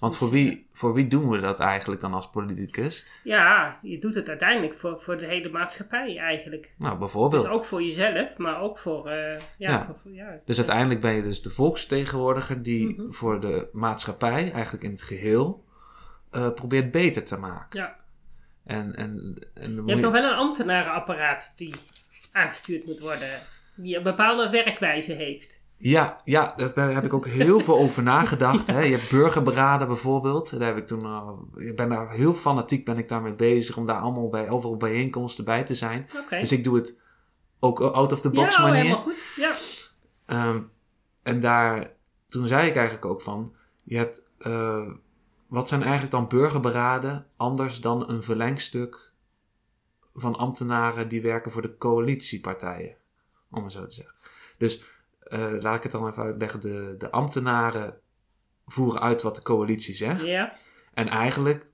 Want 0.00 0.12
Dus, 0.12 0.20
voor 0.20 0.30
wie, 0.30 0.66
voor 0.72 0.94
wie 0.94 1.06
doen 1.08 1.28
we 1.28 1.40
dat 1.40 1.58
eigenlijk 1.60 2.00
dan 2.00 2.14
als 2.14 2.30
politicus? 2.30 3.06
Ja, 3.24 3.78
je 3.82 3.98
doet 3.98 4.14
het 4.14 4.28
uiteindelijk 4.28 4.78
voor, 4.78 5.00
voor 5.00 5.18
de 5.18 5.26
hele 5.26 5.48
maatschappij 5.48 6.18
eigenlijk. 6.18 6.70
Nou, 6.78 6.98
bijvoorbeeld. 6.98 7.44
Dus 7.44 7.52
ook 7.54 7.64
voor 7.64 7.82
jezelf, 7.82 8.36
maar 8.36 8.60
ook 8.60 8.78
voor... 8.78 9.08
eh, 9.08 9.38
ja, 9.38 9.70
Ja. 9.70 9.84
voor- 9.84 9.96
voor- 10.02 10.12
ja. 10.12 10.40
Dus 10.44 10.56
uiteindelijk 10.56 11.00
ben 11.00 11.12
je 11.14 11.22
dus 11.22 11.42
de 11.42 11.50
volksvertegenwoordiger 11.50 12.62
die 12.62 12.88
Mhm. 13.00 13.12
voor 13.12 13.40
de 13.40 13.68
maatschappij, 13.72 14.52
eigenlijk 14.52 14.84
in 14.84 14.90
het 14.90 15.02
geheel, 15.02 15.64
eh, 16.30 16.52
probeert 16.52 16.90
beter 16.90 17.24
te 17.24 17.36
maken. 17.36 17.80
Ja. 17.80 17.96
En, 18.64 18.96
en, 18.96 19.36
en 19.54 19.74
Je 19.74 19.82
hebt 19.90 20.00
nog 20.02 20.12
wel 20.12 20.24
een 20.24 20.36
ambtenarenapparaat 20.36 21.52
die 21.56 21.74
aangestuurd 22.32 22.86
moet 22.86 22.98
worden. 23.00 23.28
Die 23.74 23.96
een 23.96 24.02
bepaalde 24.02 24.50
werkwijze 24.50 25.12
heeft. 25.12 25.61
Ja, 25.82 26.20
ja, 26.24 26.54
daar 26.74 26.94
heb 26.94 27.04
ik 27.04 27.12
ook 27.12 27.26
heel 27.26 27.60
veel 27.60 27.78
over 27.78 28.02
nagedacht. 28.02 28.66
Hè. 28.66 28.80
Je 28.90 28.96
hebt 28.96 29.10
burgerberaden 29.10 29.86
bijvoorbeeld. 29.86 30.58
Daar 30.58 30.68
heb 30.68 30.76
ik 30.76 30.86
toen, 30.86 31.04
eh, 31.04 31.30
ik 31.66 31.76
ben 31.76 31.88
daar 31.88 32.10
heel 32.10 32.34
fanatiek 32.34 32.84
ben 32.84 32.98
ik 32.98 33.08
daarmee 33.08 33.32
bezig 33.32 33.76
om 33.76 33.86
daar 33.86 34.00
allemaal 34.00 34.28
bij 34.28 34.48
overal 34.48 34.76
bijeenkomsten 34.76 35.44
bij 35.44 35.64
te 35.64 35.74
zijn. 35.74 36.06
Dus 36.28 36.52
ik 36.52 36.64
doe 36.64 36.76
het 36.76 37.00
ook 37.58 37.80
out 37.80 38.12
of 38.12 38.20
the 38.20 38.30
box 38.30 38.56
ja, 38.56 38.62
oh, 38.62 38.68
manier. 38.68 38.82
helemaal 38.82 39.02
goed. 39.02 39.32
Ja. 39.36 39.54
Ehm, 40.26 40.60
en 41.22 41.40
daar, 41.40 41.92
toen 42.28 42.46
zei 42.46 42.68
ik 42.68 42.76
eigenlijk 42.76 43.06
ook 43.06 43.22
van, 43.22 43.54
je 43.84 43.96
hebt, 43.96 44.28
eh, 44.38 44.88
wat 45.46 45.68
zijn 45.68 45.82
eigenlijk 45.82 46.12
dan 46.12 46.28
burgerberaden 46.28 47.26
anders 47.36 47.80
dan 47.80 48.08
een 48.08 48.22
verlengstuk 48.22 49.12
van 50.14 50.36
ambtenaren 50.36 51.08
die 51.08 51.22
werken 51.22 51.52
voor 51.52 51.62
de 51.62 51.76
coalitiepartijen, 51.78 52.96
om 53.50 53.64
het 53.64 53.72
zo 53.72 53.86
te 53.86 53.94
zeggen. 53.94 54.14
Dus 54.58 54.91
laat 55.60 55.76
ik 55.76 55.82
het 55.82 55.92
dan 55.92 56.08
even 56.08 56.22
uitleggen, 56.22 56.60
de, 56.60 56.94
de 56.98 57.10
ambtenaren 57.10 57.94
voeren 58.66 59.00
uit 59.00 59.22
wat 59.22 59.36
de 59.36 59.42
coalitie 59.42 59.94
zegt. 59.94 60.22
ja. 60.24 60.52
En 60.94 61.08
eigenlijk, 61.08 61.66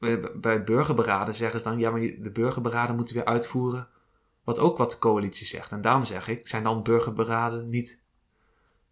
eh, 0.00 0.16
bij 0.34 0.64
burgerberaden 0.64 1.34
zeggen 1.34 1.60
ze 1.60 1.68
dan, 1.68 1.78
ja, 1.78 1.90
maar 1.90 2.00
de 2.00 2.30
burgerberaden 2.32 2.96
moeten 2.96 3.14
weer 3.14 3.24
uitvoeren 3.24 3.88
wat 4.44 4.58
ook 4.58 4.78
wat 4.78 4.90
de 4.90 4.98
coalitie 4.98 5.46
zegt. 5.46 5.72
En 5.72 5.80
daarom 5.80 6.04
zeg 6.04 6.28
ik, 6.28 6.48
zijn 6.48 6.62
dan 6.62 6.82
burgerberaden 6.82 7.68
niet 7.68 8.02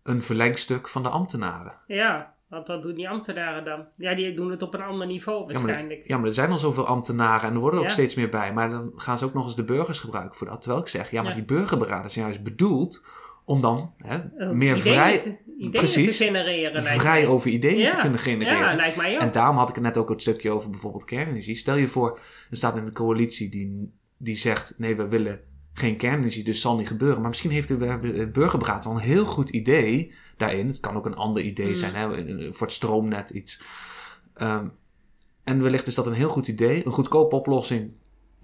een 0.03 0.23
verlengstuk 0.23 0.89
van 0.89 1.03
de 1.03 1.09
ambtenaren? 1.09 1.73
Ja, 1.87 2.35
want 2.49 2.67
wat 2.67 2.83
doen 2.83 2.95
die 2.95 3.09
ambtenaren 3.09 3.65
dan? 3.65 3.87
Ja, 3.97 4.15
die 4.15 4.35
doen 4.35 4.51
het 4.51 4.63
op 4.63 4.75
een 4.75 4.83
ander 4.83 5.07
niveau 5.07 5.39
Ja 5.41 5.45
maar, 5.47 5.63
waarschijnlijk. 5.63 6.07
ja, 6.09 6.17
maar 6.17 6.27
er 6.27 6.35
zijn 6.35 6.51
al 6.51 6.59
zoveel 6.59 6.87
ambtenaren 6.87 7.49
en 7.49 7.55
er 7.55 7.61
worden 7.61 7.79
er 7.81 7.85
ook 7.85 7.91
steeds 7.93 8.15
meer 8.15 8.29
bij. 8.29 8.53
Maar 8.53 8.71
dan 8.71 8.93
gaan 8.97 9.19
ze 9.19 9.25
ook 9.25 9.35
nog 9.35 9.45
eens 9.45 9.57
de 9.57 9.65
burgers 9.65 9.99
gebruiken 10.01 10.37
voor 10.37 10.47
dat. 10.47 10.61
Terwijl 10.61 10.83
ik 10.83 10.89
zeg, 10.89 11.11
ja, 11.11 11.21
maar 11.23 11.31
Ja. 11.31 11.37
die 11.37 11.47
burgerberaden 11.47 12.11
zijn 12.11 12.25
juist 12.25 12.43
bedoeld 12.43 13.05
om 13.47 13.61
dan 13.61 13.93
hè, 13.99 14.17
Eh, 14.39 14.51
meer 14.51 14.77
ideeën 14.77 14.95
vrij, 14.95 15.19
te, 15.19 15.37
ideeën 15.57 15.71
precies. 15.71 16.17
te 16.19 16.25
genereren. 16.25 16.83
vrij 16.85 17.21
mij. 17.23 17.27
over 17.27 17.51
ideeën 17.51 17.79
Ja. 17.79 17.91
te 17.91 18.01
kunnen 18.01 18.19
genereren. 18.19 18.59
Ja, 18.59 18.75
lijkt 18.75 18.97
mij 18.97 19.15
ook. 19.15 19.21
En 19.21 19.31
daarom 19.31 19.57
had 19.57 19.69
ik 19.69 19.75
het 19.75 19.85
net 19.85 19.97
ook 19.97 20.09
het 20.09 20.21
stukje 20.23 20.51
over 20.51 20.71
bijvoorbeeld 20.71 21.05
kernenergie. 21.05 21.55
Stel 21.57 21.77
je 21.77 21.89
voor, 21.89 22.21
er 22.51 22.57
staat 22.57 22.77
in 22.77 22.85
de 22.85 22.93
coalitie 22.93 23.49
die, 23.51 23.93
die 24.17 24.37
zegt: 24.37 24.75
nee, 24.79 24.97
we 24.97 25.09
willen 25.09 25.41
geen 25.73 25.97
kernenergie, 25.97 26.45
dus 26.45 26.61
zal 26.61 26.77
niet 26.77 26.89
gebeuren. 26.89 27.21
Maar 27.21 27.29
misschien 27.29 27.51
heeft 27.51 27.69
de, 27.69 28.31
burgerberaad 28.33 28.85
wel 28.85 28.93
een 28.95 28.99
heel 29.01 29.25
goed 29.25 29.49
idee 29.49 30.13
daarin. 30.37 30.67
Het 30.67 30.81
kan 30.81 30.97
ook 30.97 31.07
een 31.07 31.17
ander 31.17 31.43
idee 31.43 31.67
Mm. 31.69 31.75
zijn, 31.75 31.95
hè, 31.95 32.53
voor 32.53 32.67
het 32.67 32.77
stroomnet 32.77 33.31
iets. 33.31 33.63
Ehm, 34.35 34.67
en 35.45 35.63
wellicht 35.63 35.87
is 35.87 35.95
dat 35.95 36.07
een 36.07 36.13
heel 36.13 36.29
goed 36.29 36.49
idee, 36.49 36.87
een 36.87 36.93
goedkope 36.93 37.37
oplossing. 37.37 37.91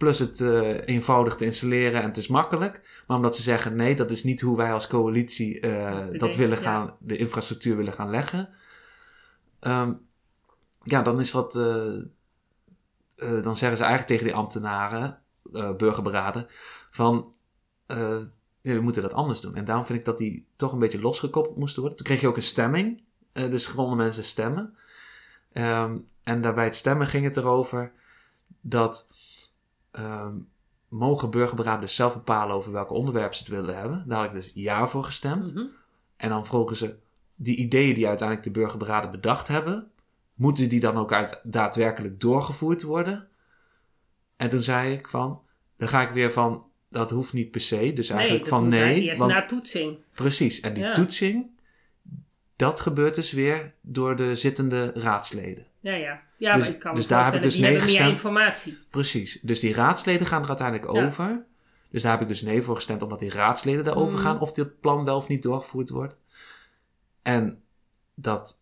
Plus 0.03 0.19
het 0.19 0.41
eh, 0.41 0.87
eenvoudig 0.87 1.37
te 1.37 1.45
installeren 1.45 2.01
en 2.03 2.09
het 2.09 2.17
is 2.17 2.27
makkelijk. 2.27 3.03
Maar 3.07 3.17
omdat 3.17 3.37
ze 3.37 3.43
zeggen: 3.43 3.77
nee, 3.77 3.97
dat 3.97 4.11
is 4.11 4.25
niet 4.25 4.41
hoe 4.41 4.57
wij 4.57 4.73
als 4.73 4.87
coalitie 4.87 5.61
eh, 5.61 6.19
dat 6.19 6.37
willen 6.37 6.57
ja. 6.57 6.63
gaan, 6.63 6.97
de 6.99 7.17
infrastructuur 7.17 7.77
willen 7.77 7.93
gaan 7.93 8.11
leggen. 8.11 8.49
Ehm, 9.61 9.93
ja, 10.83 11.03
dan 11.03 11.21
is 11.21 11.31
dat. 11.31 11.57
eh, 11.57 13.43
dan 13.43 13.57
zeggen 13.57 13.77
ze 13.77 13.85
eigenlijk 13.85 14.07
tegen 14.07 14.25
die 14.25 14.35
ambtenaren, 14.35 15.19
burgerberaden, 15.77 16.47
van. 16.91 17.33
we 18.61 18.81
moeten 18.81 19.03
dat 19.03 19.13
anders 19.13 19.41
doen. 19.41 19.55
En 19.55 19.65
daarom 19.65 19.87
vind 19.87 19.99
ik 19.99 20.05
dat 20.05 20.19
die 20.19 20.47
toch 20.57 20.73
een 20.73 20.79
beetje 20.79 21.01
losgekoppeld 21.01 21.57
moesten 21.57 21.81
worden. 21.81 21.99
Toen 21.99 22.07
kreeg 22.07 22.21
je 22.21 22.29
ook 22.29 22.37
een 22.37 22.43
stemming. 22.43 23.03
dus 23.33 23.67
gewone 23.67 23.97
mensen 23.97 24.25
stemmen. 24.25 24.77
Ehm, 25.53 25.99
en 26.23 26.43
daarbij 26.43 26.65
het 26.65 26.77
stemmen 26.77 27.07
ging 27.07 27.25
het 27.25 27.37
erover 27.37 27.93
dat. 28.61 29.11
Ehm, 29.93 30.35
mogen 30.89 31.31
burgerberaden 31.31 31.81
dus 31.81 31.95
zelf 31.95 32.15
bepalen 32.15 32.57
over 32.57 32.73
welke 32.73 32.93
onderwerpen 32.95 33.37
ze 33.37 33.43
het 33.43 33.53
willen 33.53 33.77
hebben? 33.77 34.05
Daar 34.07 34.19
had 34.19 34.27
ik 34.27 34.33
dus 34.33 34.51
ja 34.55 34.89
voor 34.89 35.05
gestemd. 35.05 35.55
Mhm. 35.55 35.65
En 36.17 36.29
dan 36.29 36.47
vroegen 36.47 36.77
ze, 36.77 36.95
die 37.35 37.57
ideeën 37.57 37.95
die 37.95 38.09
uiteindelijk 38.09 38.47
de 38.47 38.61
burgerberaden 38.61 39.11
bedacht 39.11 39.49
hebben, 39.49 39.91
moeten 40.35 40.69
die 40.69 40.81
dan 40.81 40.97
ook 40.97 41.13
uit, 41.13 41.41
daadwerkelijk 41.43 42.21
doorgevoerd 42.21 42.83
worden? 42.83 43.29
En 44.37 44.49
toen 44.49 44.63
zei 44.63 44.93
ik 44.93 45.09
van, 45.09 45.41
dan 45.77 45.89
ga 45.89 46.03
ik 46.03 46.11
weer 46.11 46.33
van, 46.33 46.65
dat 46.89 47.11
hoeft 47.11 47.33
niet 47.33 47.51
per 47.51 47.61
se. 47.61 47.93
Dus 47.93 48.11
eigenlijk 48.11 48.41
dat 48.41 48.49
van 48.49 48.69
nee. 48.69 49.03
Eerst 49.03 49.19
want- 49.19 49.33
na 49.33 49.45
toetsing. 49.47 49.99
precies, 50.15 50.61
en 50.61 50.73
die 50.75 50.83
Ja. 50.85 50.93
toetsing, 50.93 51.47
dat 52.57 52.81
gebeurt 52.81 53.15
dus 53.15 53.33
weer 53.33 53.73
door 53.81 54.17
de 54.17 54.37
zittende 54.37 54.93
raadsleden. 54.95 55.67
Ja, 55.81 55.93
ja. 55.95 56.21
Ja, 56.43 56.55
Dus- 56.57 56.65
maar 56.65 56.75
ik 56.75 56.81
kan 56.81 56.95
dus 56.95 57.07
daar 57.07 57.25
heb 57.25 57.35
ik 57.35 57.43
dus 57.43 57.53
die 57.53 57.63
nee 57.63 57.71
hebben 57.71 57.89
meer 57.91 57.99
gestemd. 57.99 58.17
informatie. 58.19 58.79
Precies, 58.91 59.41
dus 59.41 59.61
die 59.61 59.75
raadsleden 59.75 60.27
gaan 60.27 60.43
er 60.43 60.49
uiteindelijk 60.49 60.93
Ja. 60.93 61.05
over. 61.07 61.45
Dus 61.91 62.03
daar 62.03 62.13
heb 62.13 62.21
ik 62.21 62.29
dus 62.29 62.43
nee 62.43 62.63
voor 62.63 62.75
gestemd, 62.75 63.03
omdat 63.03 63.19
die 63.19 63.31
raadsleden 63.31 63.85
daarover 63.85 64.19
Mhm. 64.19 64.23
gaan 64.27 64.41
of 64.41 64.53
dit 64.53 64.81
plan 64.81 65.05
wel 65.05 65.17
of 65.17 65.29
niet 65.29 65.43
doorgevoerd 65.43 65.89
wordt. 65.89 66.15
En 67.23 67.63
dat 68.15 68.61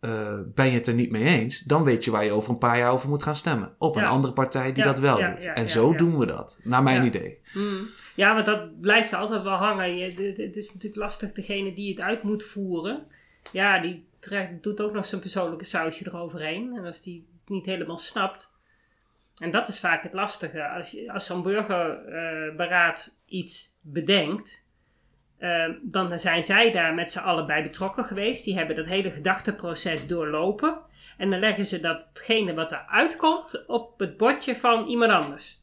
eh, 0.00 0.38
ben 0.54 0.66
je 0.66 0.72
het 0.72 0.86
er 0.86 0.94
niet 0.94 1.10
mee 1.10 1.24
eens, 1.24 1.60
dan 1.60 1.82
weet 1.84 2.04
je 2.04 2.10
waar 2.10 2.24
je 2.24 2.30
over 2.30 2.50
een 2.50 2.58
paar 2.58 2.78
jaar 2.78 2.90
over 2.92 3.08
moet 3.08 3.22
gaan 3.22 3.36
stemmen. 3.36 3.74
Op 3.78 3.96
een 3.96 4.04
andere 4.04 4.32
partij 4.32 4.72
die 4.72 4.84
Ja, 4.84 4.92
dat 4.92 4.98
wel 5.00 5.18
ja, 5.18 5.30
doet. 5.30 5.44
en 5.44 5.68
zo 5.68 5.94
doen 5.94 6.18
we 6.18 6.26
dat, 6.26 6.58
naar 6.62 6.82
mijn 6.82 7.04
idee. 7.06 7.38
Mm. 7.54 7.88
Ja, 8.14 8.34
want 8.34 8.46
dat 8.46 8.80
blijft 8.80 9.12
altijd 9.12 9.42
wel 9.42 9.56
hangen. 9.56 9.96
Je, 9.96 10.04
het, 10.04 10.36
het 10.36 10.56
is 10.56 10.66
natuurlijk 10.72 10.96
lastig, 11.02 11.32
degene 11.32 11.72
die 11.74 11.90
het 11.90 12.00
uit 12.00 12.22
moet 12.22 12.44
voeren. 12.44 13.06
Ja, 13.52 13.78
die 13.80 14.07
doet 14.60 14.80
ook 14.80 14.92
nog 14.92 15.06
zijn 15.06 15.20
persoonlijke 15.20 15.64
sausje 15.64 16.06
eroverheen. 16.06 16.76
En 16.76 16.84
als 16.84 17.02
die 17.02 17.28
het 17.40 17.48
niet 17.48 17.66
helemaal 17.66 17.98
snapt. 17.98 18.56
En 19.38 19.50
dat 19.50 19.68
is 19.68 19.80
vaak 19.80 20.02
het 20.02 20.12
lastige. 20.12 20.68
Als, 20.68 21.08
als 21.08 21.26
zo'n 21.26 21.42
burgerberaad 21.42 23.18
iets 23.26 23.78
bedenkt. 23.80 24.66
eh, 25.38 25.68
dan 25.82 26.18
zijn 26.18 26.44
zij 26.44 26.72
daar 26.72 26.94
met 26.94 27.10
z'n 27.10 27.18
allen 27.18 27.46
bij 27.46 27.62
betrokken 27.62 28.04
geweest. 28.04 28.44
Die 28.44 28.56
hebben 28.56 28.76
dat 28.76 28.86
hele 28.86 29.10
gedachteproces 29.10 30.06
doorlopen. 30.06 30.80
En 31.16 31.30
dan 31.30 31.40
leggen 31.40 31.64
ze 31.64 31.80
datgene 31.80 32.54
wat 32.54 32.72
eruit 32.72 33.16
komt 33.16 33.66
op 33.66 33.98
het 33.98 34.16
bordje 34.16 34.56
van 34.56 34.86
iemand 34.86 35.12
anders. 35.12 35.62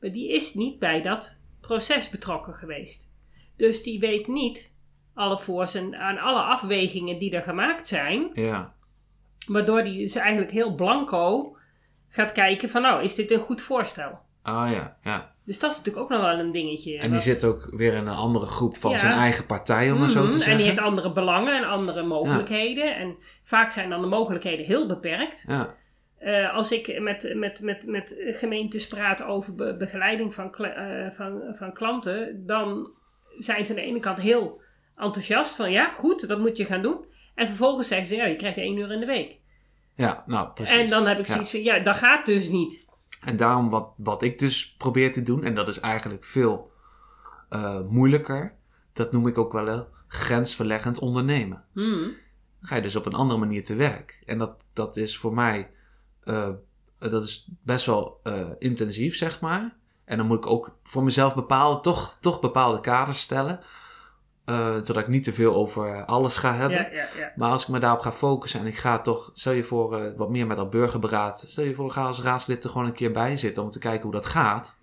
Maar 0.00 0.12
die 0.12 0.32
is 0.32 0.54
niet 0.54 0.78
bij 0.78 1.02
dat 1.02 1.40
proces 1.60 2.10
betrokken 2.10 2.54
geweest. 2.54 3.10
Dus 3.56 3.82
die 3.82 3.98
weet 3.98 4.26
niet 4.26 4.75
alle 5.16 5.38
voor's 5.38 5.74
en 5.74 5.96
aan 5.96 6.18
alle 6.18 6.40
afwegingen 6.40 7.18
die 7.18 7.30
er 7.36 7.42
gemaakt 7.42 7.88
zijn. 7.88 8.30
Ja, 8.32 8.74
Waardoor 9.46 9.84
die 9.84 9.98
dus 9.98 10.14
eigenlijk 10.14 10.52
heel 10.52 10.74
blanco 10.74 11.56
gaat 12.08 12.32
kijken 12.32 12.70
van 12.70 12.82
nou, 12.82 13.02
is 13.02 13.14
dit 13.14 13.30
een 13.30 13.38
goed 13.40 13.60
voorstel? 13.62 14.10
oh 14.44 14.68
ja, 14.72 14.96
ja. 15.02 15.34
Dus 15.44 15.58
dat 15.58 15.70
is 15.70 15.76
natuurlijk 15.76 16.04
ook 16.04 16.10
nog 16.10 16.20
wel 16.20 16.38
een 16.38 16.52
dingetje. 16.52 16.98
En 16.98 17.10
die 17.10 17.20
zit 17.20 17.44
ook 17.44 17.68
weer 17.70 17.92
in 17.94 18.06
een 18.06 18.14
andere 18.14 18.46
groep 18.46 18.76
van 18.76 18.90
Ja. 18.90 18.96
zijn 18.98 19.12
eigen 19.18 19.46
partij, 19.46 19.90
om 19.90 19.98
maar 19.98 20.08
zo 20.08 20.20
Mhm, 20.22 20.30
te 20.30 20.36
zeggen. 20.36 20.52
En 20.52 20.58
die 20.58 20.66
heeft 20.66 20.78
andere 20.80 21.12
belangen 21.12 21.56
en 21.56 21.64
andere 21.68 22.02
mogelijkheden. 22.02 22.96
En 22.96 23.16
vaak 23.42 23.70
zijn 23.70 23.90
dan 23.90 24.00
de 24.00 24.06
mogelijkheden 24.06 24.66
heel 24.66 24.86
beperkt. 24.88 25.44
Ja, 25.48 25.74
Eh, 26.18 26.54
als 26.54 26.72
ik 26.72 27.00
met, 27.00 27.32
met, 27.34 27.60
met, 27.60 27.86
met 27.86 28.16
gemeentes 28.26 28.86
praat 28.86 29.22
over 29.22 29.54
be- 29.54 29.76
begeleiding 29.78 30.34
van, 30.34 30.54
eh, 30.54 31.10
van, 31.10 31.42
van 31.54 31.72
klanten, 31.72 32.46
dan 32.46 32.90
zijn 33.38 33.64
ze 33.64 33.70
aan 33.70 33.76
de 33.76 33.82
ene 33.84 34.00
kant 34.00 34.20
heel 34.20 34.60
enthousiast 34.96 35.56
van 35.56 35.70
ja, 35.70 35.92
goed, 35.94 36.28
dat 36.28 36.38
moet 36.38 36.56
je 36.56 36.64
gaan 36.64 36.82
doen. 36.82 37.04
En 37.34 37.46
vervolgens 37.48 37.88
zeggen 37.88 38.06
ze 38.06 38.14
ja, 38.16 38.24
je 38.24 38.36
krijgt 38.36 38.56
één 38.58 38.76
uur 38.76 38.92
in 38.92 39.00
de 39.00 39.06
week. 39.06 39.36
ja 39.94 40.24
nou 40.26 40.48
precies. 40.48 40.76
En 40.76 40.88
dan 40.88 41.06
heb 41.06 41.18
ik 41.18 41.26
Ja. 41.26 41.32
zoiets 41.32 41.50
van 41.50 41.62
ja, 41.62 41.78
dat 41.78 41.96
gaat 41.96 42.26
dus 42.26 42.48
niet. 42.48 42.84
En 43.20 43.36
daarom 43.36 43.70
wat, 43.70 43.88
wat 43.96 44.22
ik 44.22 44.38
dus 44.38 44.74
probeer 44.78 45.12
te 45.12 45.22
doen, 45.22 45.44
en 45.44 45.54
dat 45.54 45.68
is 45.68 45.80
eigenlijk 45.80 46.24
veel 46.24 46.70
eh, 47.48 47.80
moeilijker, 47.88 48.54
dat 48.92 49.12
noem 49.12 49.26
ik 49.26 49.38
ook 49.38 49.52
wel 49.52 49.68
een 49.68 49.86
grensverleggend 50.08 50.98
ondernemen. 50.98 51.64
Hmm. 51.72 52.02
Dan 52.60 52.68
ga 52.68 52.76
je 52.76 52.82
dus 52.82 52.96
op 52.96 53.06
een 53.06 53.14
andere 53.14 53.38
manier 53.40 53.64
te 53.64 53.74
werk. 53.74 54.22
En 54.26 54.38
dat, 54.38 54.64
dat 54.72 54.96
is 54.96 55.16
voor 55.18 55.34
mij, 55.34 55.70
eh, 56.22 56.50
dat 56.98 57.22
is 57.22 57.48
best 57.62 57.86
wel 57.86 58.20
eh, 58.22 58.48
intensief, 58.58 59.16
zeg 59.16 59.40
maar. 59.40 59.76
En 60.04 60.16
dan 60.16 60.26
moet 60.26 60.38
ik 60.38 60.46
ook 60.46 60.76
voor 60.84 61.02
mezelf 61.04 61.34
bepaalde, 61.34 61.80
toch, 61.80 62.16
toch 62.20 62.40
bepaalde 62.40 62.80
kaders 62.80 63.20
stellen. 63.20 63.60
Eh, 64.46 64.74
zodat 64.74 64.96
ik 64.96 65.08
niet 65.08 65.24
te 65.24 65.32
veel 65.32 65.54
over 65.54 66.04
alles 66.04 66.36
ga 66.36 66.54
hebben. 66.54 66.78
Ja, 66.78 66.88
ja, 66.92 67.08
ja. 67.18 67.32
Maar 67.36 67.50
als 67.50 67.62
ik 67.62 67.68
me 67.68 67.78
daarop 67.78 68.00
ga 68.00 68.12
focussen 68.12 68.60
en 68.60 68.66
ik 68.66 68.76
ga 68.76 68.98
toch, 68.98 69.30
stel 69.34 69.52
je 69.52 69.64
voor, 69.64 69.98
eh, 69.98 70.10
wat 70.16 70.30
meer 70.30 70.46
met 70.46 70.56
dat 70.56 70.70
burgerberaad. 70.70 71.44
Stel 71.46 71.64
je 71.64 71.74
voor, 71.74 71.90
ga 71.90 72.04
als 72.04 72.22
raadslid 72.22 72.64
er 72.64 72.70
gewoon 72.70 72.86
een 72.86 72.92
keer 72.92 73.12
bij 73.12 73.36
zitten 73.36 73.62
om 73.62 73.70
te 73.70 73.78
kijken 73.78 74.02
hoe 74.02 74.12
dat 74.12 74.26
gaat. 74.26 74.76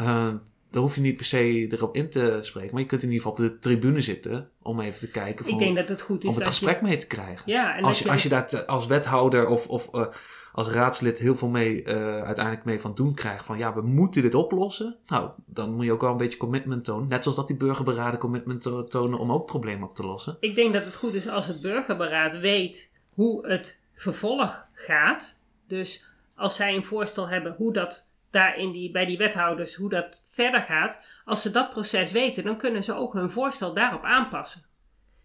Uh, 0.00 0.28
dan 0.70 0.82
hoef 0.82 0.94
je 0.94 1.00
niet 1.00 1.16
per 1.16 1.24
se 1.24 1.66
erop 1.70 1.94
in 1.94 2.10
te 2.10 2.38
spreken. 2.40 2.70
Maar 2.72 2.80
je 2.80 2.86
kunt 2.86 3.02
in 3.02 3.10
ieder 3.10 3.26
geval 3.26 3.44
op 3.44 3.50
de 3.50 3.58
tribune 3.58 4.00
zitten 4.00 4.50
om 4.62 4.80
even 4.80 4.98
te 4.98 5.10
kijken. 5.10 5.48
Ik 5.48 5.58
denk 5.58 5.76
dat 5.76 5.88
het 5.88 6.02
goed 6.02 6.22
is 6.22 6.28
om 6.28 6.34
het 6.34 6.44
dat 6.44 6.52
gesprek 6.52 6.80
je... 6.80 6.86
mee 6.86 6.96
te 6.96 7.06
krijgen. 7.06 7.42
Ja, 7.52 7.76
en 7.76 7.84
als, 7.84 7.98
je, 7.98 8.10
als 8.10 8.22
je 8.22 8.28
daar 8.28 8.64
als 8.66 8.86
wethouder 8.86 9.46
of, 9.46 9.68
of 9.68 9.94
eh, 9.94 10.06
als 10.52 10.68
raadslid 10.68 11.18
heel 11.18 11.34
veel 11.34 11.48
mee, 11.48 11.82
eh, 11.82 12.22
uiteindelijk 12.22 12.64
mee 12.64 12.80
van 12.80 12.94
doen 12.94 13.14
krijgt. 13.14 13.44
Van 13.44 13.58
ja, 13.58 13.74
we 13.74 13.82
moeten 13.82 14.22
dit 14.22 14.34
oplossen. 14.34 14.96
Nou, 15.06 15.30
dan 15.46 15.72
moet 15.74 15.84
je 15.84 15.92
ook 15.92 16.00
wel 16.00 16.10
een 16.10 16.16
beetje 16.16 16.38
commitment 16.38 16.84
tonen. 16.84 17.08
Net 17.08 17.22
zoals 17.22 17.36
dat 17.36 17.46
die 17.46 17.56
burgerberaden 17.56 18.18
commitment 18.20 18.60
to- 18.62 18.84
tonen 18.84 19.18
om 19.18 19.32
ook 19.32 19.46
problemen 19.46 19.88
op 19.88 19.94
te 19.94 20.06
lossen. 20.06 20.36
Ik 20.40 20.54
denk 20.54 20.72
dat 20.72 20.84
het 20.84 20.94
goed 20.94 21.14
is 21.14 21.28
als 21.28 21.46
het 21.46 21.60
burgerberaad 21.60 22.38
weet 22.38 22.92
hoe 23.14 23.46
het 23.46 23.80
vervolg 23.94 24.66
gaat. 24.72 25.40
Dus 25.66 26.06
als 26.36 26.56
zij 26.56 26.74
een 26.74 26.84
voorstel 26.84 27.28
hebben 27.28 27.54
hoe 27.56 27.72
dat 27.72 28.10
daar 28.30 28.58
in 28.58 28.72
die, 28.72 28.90
bij 28.90 29.04
die 29.06 29.18
wethouders, 29.18 29.74
hoe 29.74 29.88
dat 29.88 30.20
verder 30.24 30.62
gaat. 30.62 31.00
Als 31.24 31.42
ze 31.42 31.50
dat 31.50 31.70
proces 31.70 32.12
weten, 32.12 32.44
dan 32.44 32.56
kunnen 32.56 32.82
ze 32.84 32.94
ook 32.94 33.12
hun 33.12 33.30
voorstel 33.30 33.74
daarop 33.74 34.02
aanpassen. 34.02 34.62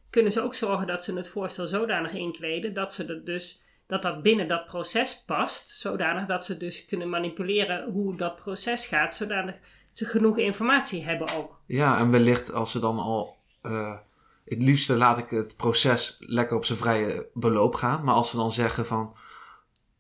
Kunnen 0.09 0.31
ze 0.31 0.41
ook 0.41 0.53
zorgen 0.53 0.87
dat 0.87 1.03
ze 1.03 1.15
het 1.15 1.27
voorstel 1.27 1.67
zodanig 1.67 2.13
inkleden 2.13 2.73
dat 2.73 2.93
ze 2.93 3.05
dat 3.05 3.25
dus 3.25 3.61
dat 3.87 4.01
dat 4.01 4.21
binnen 4.21 4.47
dat 4.47 4.65
proces 4.65 5.23
past, 5.25 5.69
zodanig 5.69 6.25
dat 6.25 6.45
ze 6.45 6.57
dus 6.57 6.85
kunnen 6.85 7.09
manipuleren 7.09 7.91
hoe 7.91 8.17
dat 8.17 8.35
proces 8.35 8.85
gaat, 8.85 9.15
zodanig 9.15 9.55
ze 9.91 10.05
genoeg 10.05 10.37
informatie 10.37 11.03
hebben 11.03 11.27
ook. 11.35 11.59
Ja, 11.65 11.97
en 11.99 12.11
wellicht 12.11 12.53
als 12.53 12.71
ze 12.71 12.79
dan 12.79 12.99
al. 12.99 13.35
eh, 13.61 13.97
het 14.45 14.61
liefste 14.61 14.95
laat 14.95 15.17
ik 15.17 15.29
het 15.29 15.55
proces 15.55 16.15
lekker 16.19 16.57
op 16.57 16.65
zijn 16.65 16.77
vrije 16.77 17.27
beloop 17.33 17.75
gaan. 17.75 18.03
Maar 18.03 18.13
als 18.13 18.29
ze 18.29 18.35
dan 18.35 18.51
zeggen 18.51 18.85
van. 18.85 19.15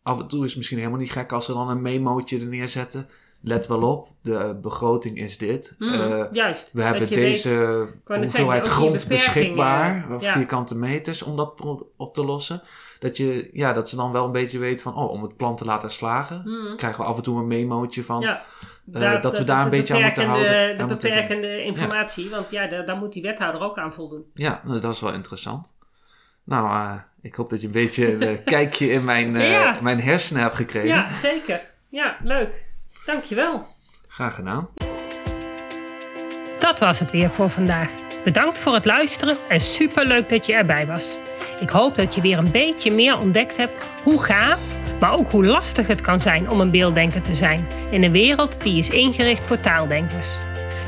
Af 0.03 0.19
en 0.19 0.27
toe 0.27 0.39
is 0.43 0.47
het 0.47 0.57
misschien 0.57 0.77
helemaal 0.77 0.99
niet 0.99 1.11
gek 1.11 1.31
als 1.31 1.45
ze 1.45 1.53
dan 1.53 1.69
een 1.69 1.81
memootje 1.81 2.39
er 2.39 2.47
neerzetten. 2.47 3.09
Let 3.41 3.67
wel 3.67 3.81
op, 3.81 4.07
de 4.21 4.57
begroting 4.61 5.17
is 5.17 5.37
dit. 5.37 5.75
Mm, 5.77 5.93
Eh, 5.93 6.23
juist. 6.31 6.71
we 6.73 6.83
hebben 6.83 7.01
weet- 7.01 7.13
deze 7.13 7.87
hoeveelheid 8.05 8.63
zeggen, 8.65 8.81
grond 8.83 9.07
beschikbaar, 9.07 10.05
ja. 10.19 10.31
vierkante 10.31 10.75
meters, 10.77 11.21
om 11.21 11.35
dat 11.37 11.61
op 11.97 12.13
te 12.13 12.25
lossen. 12.25 12.61
Dat, 12.99 13.17
je, 13.17 13.49
ja, 13.53 13.73
dat 13.73 13.89
ze 13.89 13.95
dan 13.95 14.11
wel 14.11 14.25
een 14.25 14.31
beetje 14.31 14.59
weten 14.59 14.83
van, 14.83 14.95
oh, 14.95 15.11
om 15.11 15.21
het 15.23 15.37
plan 15.37 15.55
te 15.55 15.65
laten 15.65 15.91
slagen, 15.91 16.41
Mm. 16.45 16.75
krijgen 16.77 17.01
we 17.03 17.09
af 17.09 17.17
en 17.17 17.23
toe 17.23 17.39
een 17.39 17.47
memootje 17.47 18.03
van. 18.03 18.21
Ja, 18.21 18.43
eh, 18.93 19.21
dat 19.21 19.37
we 19.37 19.43
daar 19.43 19.63
een 19.63 19.69
beetje 19.69 19.93
aan 19.95 20.01
moeten 20.01 20.25
houden, 20.27 20.77
De 20.77 20.85
beperkende 20.85 21.63
informatie, 21.63 22.29
want 22.29 22.49
ja, 22.49 22.67
daar, 22.67 22.85
daar 22.85 22.97
moet 22.97 23.13
die 23.13 23.21
wethouder 23.21 23.61
ook 23.61 23.77
aan 23.77 23.93
voldoen. 23.93 24.25
Ja, 24.33 24.61
nou, 24.65 24.79
dat 24.79 24.93
is 24.93 24.99
wel 25.01 25.13
interessant. 25.13 25.77
Nou, 26.43 26.67
eh, 26.69 26.93
ik 27.21 27.35
hoop 27.35 27.49
dat 27.49 27.61
je 27.61 27.67
een 27.67 27.73
beetje 27.73 28.25
een 28.27 28.43
kijkje 28.43 28.89
in 28.89 29.03
mijn, 29.05 29.31
mijn 29.81 30.01
hersenen 30.01 30.41
hebt 30.41 30.55
gekregen. 30.55 30.87
Ja, 30.87 31.11
zeker. 31.13 31.61
Ja, 31.89 32.17
leuk. 32.23 32.65
Dankjewel. 33.07 33.65
Graag 34.07 34.35
gedaan. 34.35 34.67
Dat 36.59 36.79
was 36.79 36.99
het 36.99 37.11
weer 37.11 37.29
voor 37.29 37.49
vandaag. 37.49 37.89
Bedankt 38.23 38.59
voor 38.59 38.73
het 38.73 38.85
luisteren 38.85 39.37
en 39.49 39.59
superleuk 39.59 40.29
dat 40.29 40.45
je 40.45 40.53
erbij 40.53 40.87
was. 40.87 41.17
Ik 41.59 41.69
hoop 41.69 41.95
dat 41.95 42.15
je 42.15 42.21
weer 42.21 42.37
een 42.37 42.51
beetje 42.51 42.91
meer 42.91 43.17
ontdekt 43.17 43.57
hebt 43.57 43.85
hoe 44.03 44.23
gaaf, 44.23 44.77
maar 44.99 45.13
ook 45.13 45.31
hoe 45.31 45.45
lastig 45.45 45.87
het 45.87 46.01
kan 46.01 46.19
zijn 46.19 46.49
om 46.49 46.59
een 46.59 46.71
beelddenker 46.71 47.21
te 47.21 47.33
zijn 47.33 47.67
in 47.91 48.03
een 48.03 48.11
wereld 48.11 48.63
die 48.63 48.77
is 48.77 48.89
ingericht 48.89 49.45
voor 49.45 49.59
taaldenkers. 49.59 50.37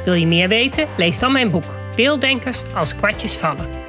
Wil 0.05 0.13
je 0.13 0.27
meer 0.27 0.47
weten? 0.47 0.87
Lees 0.97 1.19
dan 1.19 1.31
mijn 1.31 1.51
boek 1.51 1.77
Beelddenkers 1.95 2.61
als 2.75 2.95
kwartjes 2.95 3.33
vallen. 3.35 3.88